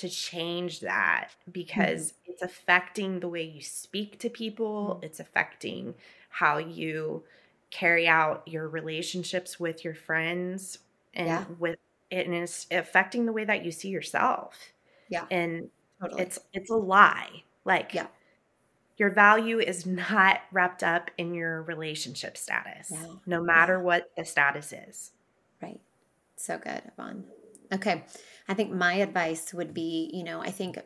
to 0.00 0.08
change 0.08 0.80
that 0.80 1.30
because 1.50 2.12
mm. 2.12 2.14
it's 2.26 2.42
affecting 2.42 3.20
the 3.20 3.28
way 3.28 3.42
you 3.42 3.62
speak 3.62 4.18
to 4.18 4.28
people 4.28 4.98
mm. 5.00 5.04
it's 5.04 5.20
affecting 5.20 5.94
how 6.30 6.58
you 6.58 7.22
carry 7.70 8.06
out 8.06 8.42
your 8.46 8.68
relationships 8.68 9.58
with 9.58 9.84
your 9.84 9.94
friends 9.94 10.78
and 11.14 11.26
yeah. 11.26 11.44
with 11.58 11.76
and 12.12 12.34
it's 12.34 12.66
affecting 12.70 13.26
the 13.26 13.32
way 13.32 13.44
that 13.44 13.64
you 13.64 13.70
see 13.70 13.88
yourself. 13.88 14.72
Yeah. 15.08 15.26
And 15.30 15.70
totally. 16.00 16.22
it's 16.22 16.38
it's 16.52 16.70
a 16.70 16.76
lie. 16.76 17.44
Like 17.64 17.94
yeah. 17.94 18.08
your 18.96 19.10
value 19.10 19.60
is 19.60 19.86
not 20.10 20.40
wrapped 20.50 20.82
up 20.82 21.10
in 21.18 21.34
your 21.34 21.62
relationship 21.62 22.36
status. 22.36 22.90
Yeah. 22.90 23.06
No 23.26 23.42
matter 23.42 23.74
yeah. 23.74 23.82
what 23.82 24.10
the 24.16 24.24
status 24.24 24.72
is. 24.72 25.12
Right. 25.62 25.80
So 26.36 26.58
good, 26.58 26.82
Yvonne. 26.86 27.24
Okay. 27.72 28.04
I 28.48 28.54
think 28.54 28.72
my 28.72 28.94
advice 28.94 29.54
would 29.54 29.72
be, 29.72 30.10
you 30.12 30.24
know, 30.24 30.40
I 30.40 30.50
think 30.50 30.78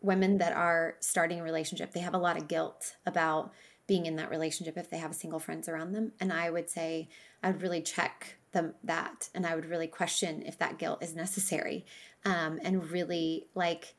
women 0.00 0.38
that 0.38 0.52
are 0.52 0.94
starting 1.00 1.40
a 1.40 1.42
relationship, 1.42 1.92
they 1.92 2.00
have 2.00 2.14
a 2.14 2.18
lot 2.18 2.36
of 2.36 2.48
guilt 2.48 2.96
about 3.04 3.52
being 3.86 4.06
in 4.06 4.16
that 4.16 4.30
relationship 4.30 4.78
if 4.78 4.88
they 4.88 4.98
have 4.98 5.14
single 5.14 5.40
friends 5.40 5.68
around 5.68 5.92
them. 5.92 6.12
And 6.20 6.32
I 6.32 6.50
would 6.50 6.70
say 6.70 7.08
I'd 7.42 7.60
really 7.60 7.82
check 7.82 8.38
them 8.52 8.74
that 8.84 9.28
and 9.34 9.46
i 9.46 9.54
would 9.54 9.66
really 9.66 9.86
question 9.86 10.42
if 10.46 10.58
that 10.58 10.78
guilt 10.78 11.02
is 11.02 11.14
necessary 11.14 11.84
um, 12.24 12.60
and 12.62 12.90
really 12.90 13.46
like 13.54 13.94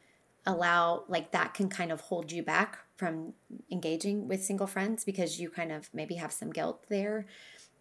allow 0.45 1.03
like 1.07 1.31
that 1.31 1.53
can 1.53 1.69
kind 1.69 1.91
of 1.91 2.01
hold 2.01 2.31
you 2.31 2.43
back 2.43 2.79
from 2.95 3.33
engaging 3.71 4.27
with 4.27 4.43
single 4.43 4.67
friends 4.67 5.03
because 5.03 5.39
you 5.39 5.49
kind 5.49 5.71
of 5.71 5.89
maybe 5.93 6.15
have 6.15 6.31
some 6.31 6.51
guilt 6.51 6.85
there 6.89 7.25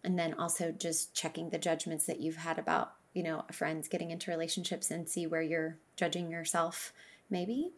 and 0.03 0.17
then 0.19 0.33
also 0.33 0.71
just 0.71 1.13
checking 1.13 1.49
the 1.49 1.57
judgments 1.57 2.05
that 2.05 2.19
you've 2.19 2.37
had 2.37 2.57
about 2.57 2.93
you 3.13 3.23
know 3.23 3.45
friends 3.51 3.87
getting 3.87 4.11
into 4.11 4.31
relationships 4.31 4.91
and 4.91 5.07
see 5.07 5.27
where 5.27 5.41
you're 5.41 5.77
judging 5.95 6.31
yourself 6.31 6.93
maybe. 7.29 7.71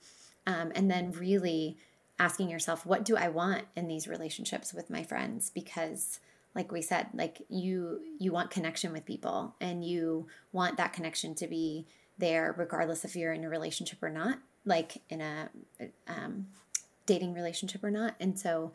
Um, 0.48 0.72
and 0.76 0.90
then 0.92 1.12
really 1.12 1.78
asking 2.20 2.50
yourself 2.50 2.86
what 2.86 3.04
do 3.04 3.18
i 3.18 3.28
want 3.28 3.66
in 3.76 3.88
these 3.88 4.08
relationships 4.08 4.74
with 4.74 4.90
my 4.90 5.04
friends? 5.04 5.50
Because 5.50 6.20
like 6.54 6.72
we 6.72 6.82
said 6.82 7.08
like 7.14 7.42
you 7.50 8.00
you 8.20 8.32
want 8.32 8.52
connection 8.52 8.94
with 8.94 9.06
people 9.06 9.56
and 9.60 9.84
you 9.84 10.28
want 10.54 10.78
that 10.78 10.94
connection 10.94 11.36
to 11.36 11.48
be 11.48 11.86
there 12.18 12.56
regardless 12.58 13.04
if 13.04 13.16
you're 13.16 13.34
in 13.34 13.44
a 13.44 13.50
relationship 13.50 14.02
or 14.02 14.10
not 14.10 14.40
like 14.66 15.02
in 15.10 15.22
a 15.22 15.50
um, 16.08 16.48
dating 17.06 17.34
relationship 17.34 17.84
or 17.84 17.92
not. 17.92 18.16
And 18.20 18.38
so 18.38 18.72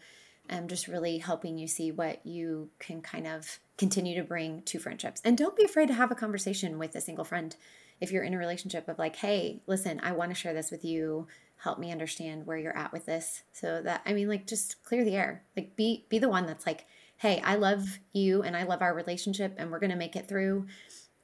i'm 0.51 0.69
just 0.69 0.89
really 0.89 1.19
helping 1.19 1.59
you 1.59 1.67
see 1.67 1.91
what 1.91 2.25
you 2.25 2.69
can 2.79 3.01
kind 3.01 3.27
of 3.27 3.59
continue 3.79 4.15
to 4.15 4.27
bring 4.27 4.63
to 4.63 4.79
friendships 4.79 5.21
and 5.25 5.39
don't 5.39 5.57
be 5.57 5.65
afraid 5.65 5.89
to 5.89 5.95
have 5.95 6.11
a 6.11 6.17
conversation 6.17 6.79
with 6.79 6.95
a 6.95 7.01
single 7.01 7.25
friend 7.25 7.57
if 8.01 8.11
you're 8.11 8.25
in 8.25 8.35
a 8.35 8.39
relationship 8.39 8.89
of 8.89 8.99
like 8.99 9.17
hey 9.17 9.63
listen 9.67 10.01
i 10.03 10.13
want 10.13 10.31
to 10.31 10.35
share 10.35 10.55
this 10.55 10.71
with 10.71 10.85
you 10.85 11.27
help 11.57 11.79
me 11.79 11.93
understand 11.93 12.47
where 12.47 12.57
you're 12.57 12.77
at 12.77 12.93
with 12.93 13.07
this 13.07 13.43
so 13.53 13.81
that 13.83 14.03
i 14.05 14.13
mean 14.13 14.29
like 14.29 14.47
just 14.47 14.83
clear 14.85 15.05
the 15.05 15.17
air 15.17 15.43
like 15.57 15.77
be 15.77 16.07
be 16.09 16.19
the 16.19 16.29
one 16.29 16.47
that's 16.47 16.67
like 16.67 16.87
hey, 17.21 17.39
I 17.45 17.57
love 17.57 17.99
you 18.15 18.43
and 18.43 18.57
I 18.57 18.63
love 18.63 18.81
our 18.81 18.95
relationship 18.95 19.55
and 19.59 19.71
we're 19.71 19.79
to 19.91 19.97
make 19.97 20.17
it 20.17 20.27
through. 20.27 20.67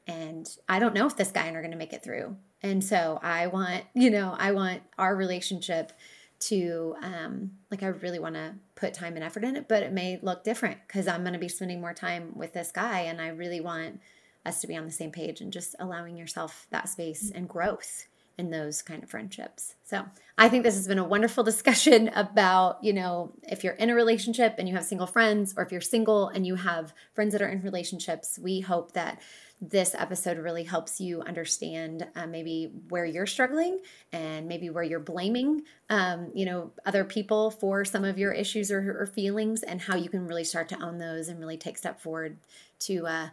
And 0.06 0.46
I 0.68 0.78
don't 0.78 0.94
know 0.94 1.06
if 1.06 1.16
this 1.16 1.30
guy 1.30 1.46
and 1.46 1.56
I 1.56 1.60
are 1.60 1.68
to 1.70 1.76
make 1.76 1.94
it 1.94 2.04
through. 2.04 2.36
And 2.62 2.84
so 2.84 3.18
I 3.22 3.46
want, 3.46 3.84
you 3.94 4.10
know, 4.10 4.36
I 4.38 4.52
want 4.52 4.82
our 4.98 5.16
relationship 5.16 5.92
to, 6.40 6.96
um, 7.02 7.52
like, 7.70 7.82
I 7.82 7.88
really 7.88 8.18
want 8.18 8.34
to 8.34 8.54
put 8.74 8.94
time 8.94 9.14
and 9.14 9.24
effort 9.24 9.44
in 9.44 9.56
it, 9.56 9.68
but 9.68 9.82
it 9.82 9.92
may 9.92 10.18
look 10.22 10.44
different 10.44 10.78
because 10.86 11.08
I'm 11.08 11.22
going 11.22 11.32
to 11.32 11.38
be 11.38 11.48
spending 11.48 11.80
more 11.80 11.94
time 11.94 12.32
with 12.34 12.52
this 12.52 12.70
guy. 12.72 13.00
And 13.00 13.20
I 13.20 13.28
really 13.28 13.60
want 13.60 14.00
us 14.44 14.60
to 14.60 14.66
be 14.66 14.76
on 14.76 14.84
the 14.84 14.92
same 14.92 15.10
page 15.10 15.40
and 15.40 15.52
just 15.52 15.74
allowing 15.78 16.16
yourself 16.16 16.66
that 16.70 16.88
space 16.88 17.30
and 17.34 17.48
growth 17.48 18.06
in 18.38 18.50
those 18.50 18.82
kind 18.82 19.02
of 19.02 19.08
friendships. 19.08 19.74
So 19.84 20.04
I 20.36 20.48
think 20.48 20.62
this 20.62 20.74
has 20.74 20.86
been 20.86 20.98
a 20.98 21.04
wonderful 21.04 21.42
discussion 21.42 22.08
about, 22.14 22.82
you 22.84 22.92
know, 22.92 23.32
if 23.42 23.64
you're 23.64 23.74
in 23.74 23.90
a 23.90 23.94
relationship 23.94 24.56
and 24.58 24.68
you 24.68 24.74
have 24.74 24.84
single 24.84 25.06
friends, 25.06 25.54
or 25.56 25.64
if 25.64 25.72
you're 25.72 25.80
single 25.80 26.28
and 26.28 26.46
you 26.46 26.56
have 26.56 26.92
friends 27.14 27.32
that 27.32 27.42
are 27.42 27.48
in 27.48 27.62
relationships, 27.62 28.38
we 28.38 28.60
hope 28.60 28.92
that 28.92 29.20
this 29.60 29.94
episode 29.94 30.36
really 30.38 30.64
helps 30.64 31.00
you 31.00 31.22
understand 31.22 32.06
uh, 32.14 32.26
maybe 32.26 32.70
where 32.88 33.06
you're 33.06 33.26
struggling 33.26 33.80
and 34.12 34.46
maybe 34.46 34.68
where 34.68 34.84
you're 34.84 35.00
blaming 35.00 35.62
um, 35.88 36.30
you 36.34 36.44
know 36.44 36.70
other 36.84 37.04
people 37.04 37.50
for 37.50 37.84
some 37.84 38.04
of 38.04 38.18
your 38.18 38.32
issues 38.32 38.70
or, 38.70 39.00
or, 39.00 39.06
feelings 39.06 39.62
and 39.62 39.80
how 39.80 39.96
you 39.96 40.10
can 40.10 40.26
really 40.26 40.44
start 40.44 40.68
to 40.68 40.82
own 40.84 40.98
those 40.98 41.28
and 41.28 41.40
really 41.40 41.56
take 41.56 41.78
step 41.78 41.98
forward 41.98 42.36
to 42.78 43.06
uh, 43.06 43.28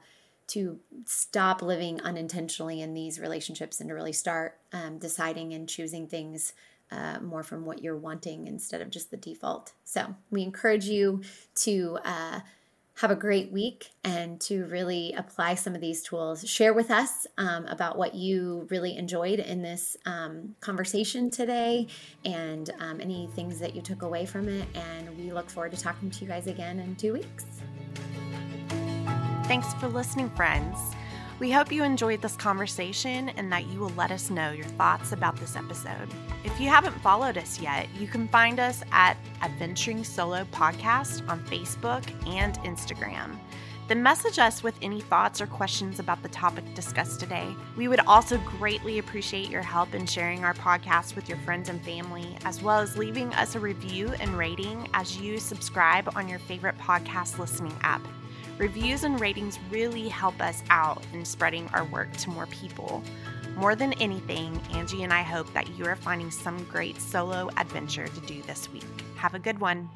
to 0.48 0.80
stop 1.06 1.62
living 1.62 2.00
unintentionally 2.02 2.82
in 2.82 2.94
these 2.94 3.20
relationships 3.20 3.80
and 3.80 3.90
to 3.90 3.94
really 3.94 4.14
start 4.14 4.58
um, 4.72 4.98
deciding 4.98 5.54
and 5.54 5.68
choosing 5.68 6.08
things 6.08 6.54
uh, 6.92 7.20
more 7.22 7.44
from 7.44 7.66
what 7.66 7.82
you're 7.82 7.98
wanting 7.98 8.48
instead 8.48 8.82
of 8.82 8.90
just 8.90 9.10
the 9.10 9.18
default. 9.18 9.74
So 9.84 10.16
we 10.30 10.44
encourage 10.44 10.86
you 10.86 11.22
to 11.56 11.98
uh, 12.06 12.42
have 12.96 13.10
a 13.10 13.16
great 13.16 13.52
week 13.52 13.90
and 14.04 14.40
to 14.40 14.66
really 14.66 15.14
apply 15.14 15.56
some 15.56 15.74
of 15.74 15.82
these 15.82 16.04
tools. 16.04 16.48
Share 16.48 16.74
with 16.74 16.92
us 16.92 17.26
um, 17.38 17.66
about 17.66 17.98
what 17.98 18.14
you 18.14 18.68
really 18.70 18.96
enjoyed 18.98 19.40
in 19.40 19.62
this 19.62 19.98
um, 20.06 20.56
conversation 20.60 21.30
today 21.30 21.88
and 22.24 22.70
um, 22.80 23.02
any 23.02 23.28
things 23.36 23.60
that 23.60 23.76
you 23.76 23.82
took 23.82 24.04
away 24.04 24.26
from 24.26 24.48
it. 24.48 24.68
And 24.76 25.18
we 25.18 25.32
look 25.32 25.50
forward 25.50 25.72
to 25.72 25.82
talking 25.82 26.12
to 26.12 26.22
you 26.22 26.28
guys 26.28 26.48
again 26.48 26.80
in 26.80 26.96
two 26.96 27.14
weeks. 27.14 27.46
Thanks 29.46 29.74
for 29.76 29.88
listening, 29.88 30.30
friends. 30.32 30.78
We 31.44 31.52
hope 31.52 31.74
you 31.74 31.84
enjoyed 31.84 32.22
this 32.22 32.38
conversation 32.38 33.28
and 33.28 33.52
that 33.52 33.68
you 33.68 33.78
will 33.78 33.92
let 33.98 34.12
us 34.12 34.30
know 34.30 34.52
your 34.52 34.64
thoughts 34.64 35.12
about 35.12 35.36
this 35.36 35.58
episode. 35.58 36.08
If 36.46 36.58
you 36.58 36.70
haven't 36.70 36.98
followed 37.02 37.38
us 37.38 37.60
yet, 37.60 37.90
you 38.00 38.08
can 38.08 38.30
find 38.30 38.62
us 38.62 38.82
at 38.94 39.18
Adventuring 39.42 40.06
Solo 40.06 40.46
Podcast 40.54 41.28
on 41.28 41.44
Facebook 41.44 42.06
and 42.26 42.56
Instagram. 42.60 43.38
Then 43.90 44.02
message 44.02 44.40
us 44.40 44.64
with 44.64 44.76
any 44.82 45.02
thoughts 45.02 45.42
or 45.42 45.48
questions 45.48 46.00
about 46.00 46.24
the 46.24 46.30
topic 46.30 46.64
discussed 46.76 47.20
today. 47.20 47.54
We 47.76 47.90
would 47.90 48.00
also 48.08 48.38
greatly 48.38 49.00
appreciate 49.00 49.50
your 49.50 49.64
help 49.64 49.94
in 49.94 50.06
sharing 50.06 50.46
our 50.46 50.54
podcast 50.54 51.14
with 51.14 51.28
your 51.28 51.40
friends 51.40 51.68
and 51.68 51.84
family, 51.84 52.38
as 52.46 52.64
well 52.64 52.80
as 52.80 52.98
leaving 52.98 53.34
us 53.34 53.56
a 53.56 53.60
review 53.60 54.14
and 54.22 54.38
rating 54.38 54.88
as 54.94 55.18
you 55.18 55.40
subscribe 55.40 56.10
on 56.16 56.30
your 56.30 56.40
favorite 56.40 56.78
podcast 56.78 57.38
listening 57.38 57.78
app. 57.82 58.02
Reviews 58.60 59.04
and 59.04 59.20
ratings 59.20 59.58
really 59.72 60.08
help 60.08 60.40
us 60.40 60.62
out 60.70 61.02
in 61.12 61.26
spreading 61.26 61.68
our 61.74 61.86
work 61.86 62.16
to 62.18 62.30
more 62.30 62.46
people. 62.48 63.04
More 63.56 63.76
than 63.76 63.94
anything, 63.94 64.62
Angie 64.74 65.04
and 65.04 65.12
I 65.12 65.24
hope 65.24 65.52
that 65.54 65.76
you 65.76 65.86
are 65.86 65.96
finding 65.96 66.30
some 66.30 66.64
great 66.66 67.02
solo 67.02 67.50
adventure 67.58 68.08
to 68.08 68.22
do 68.22 68.44
this 68.44 68.72
week. 68.72 68.84
Have 69.16 69.34
a 69.34 69.40
good 69.40 69.60
one. 69.60 69.90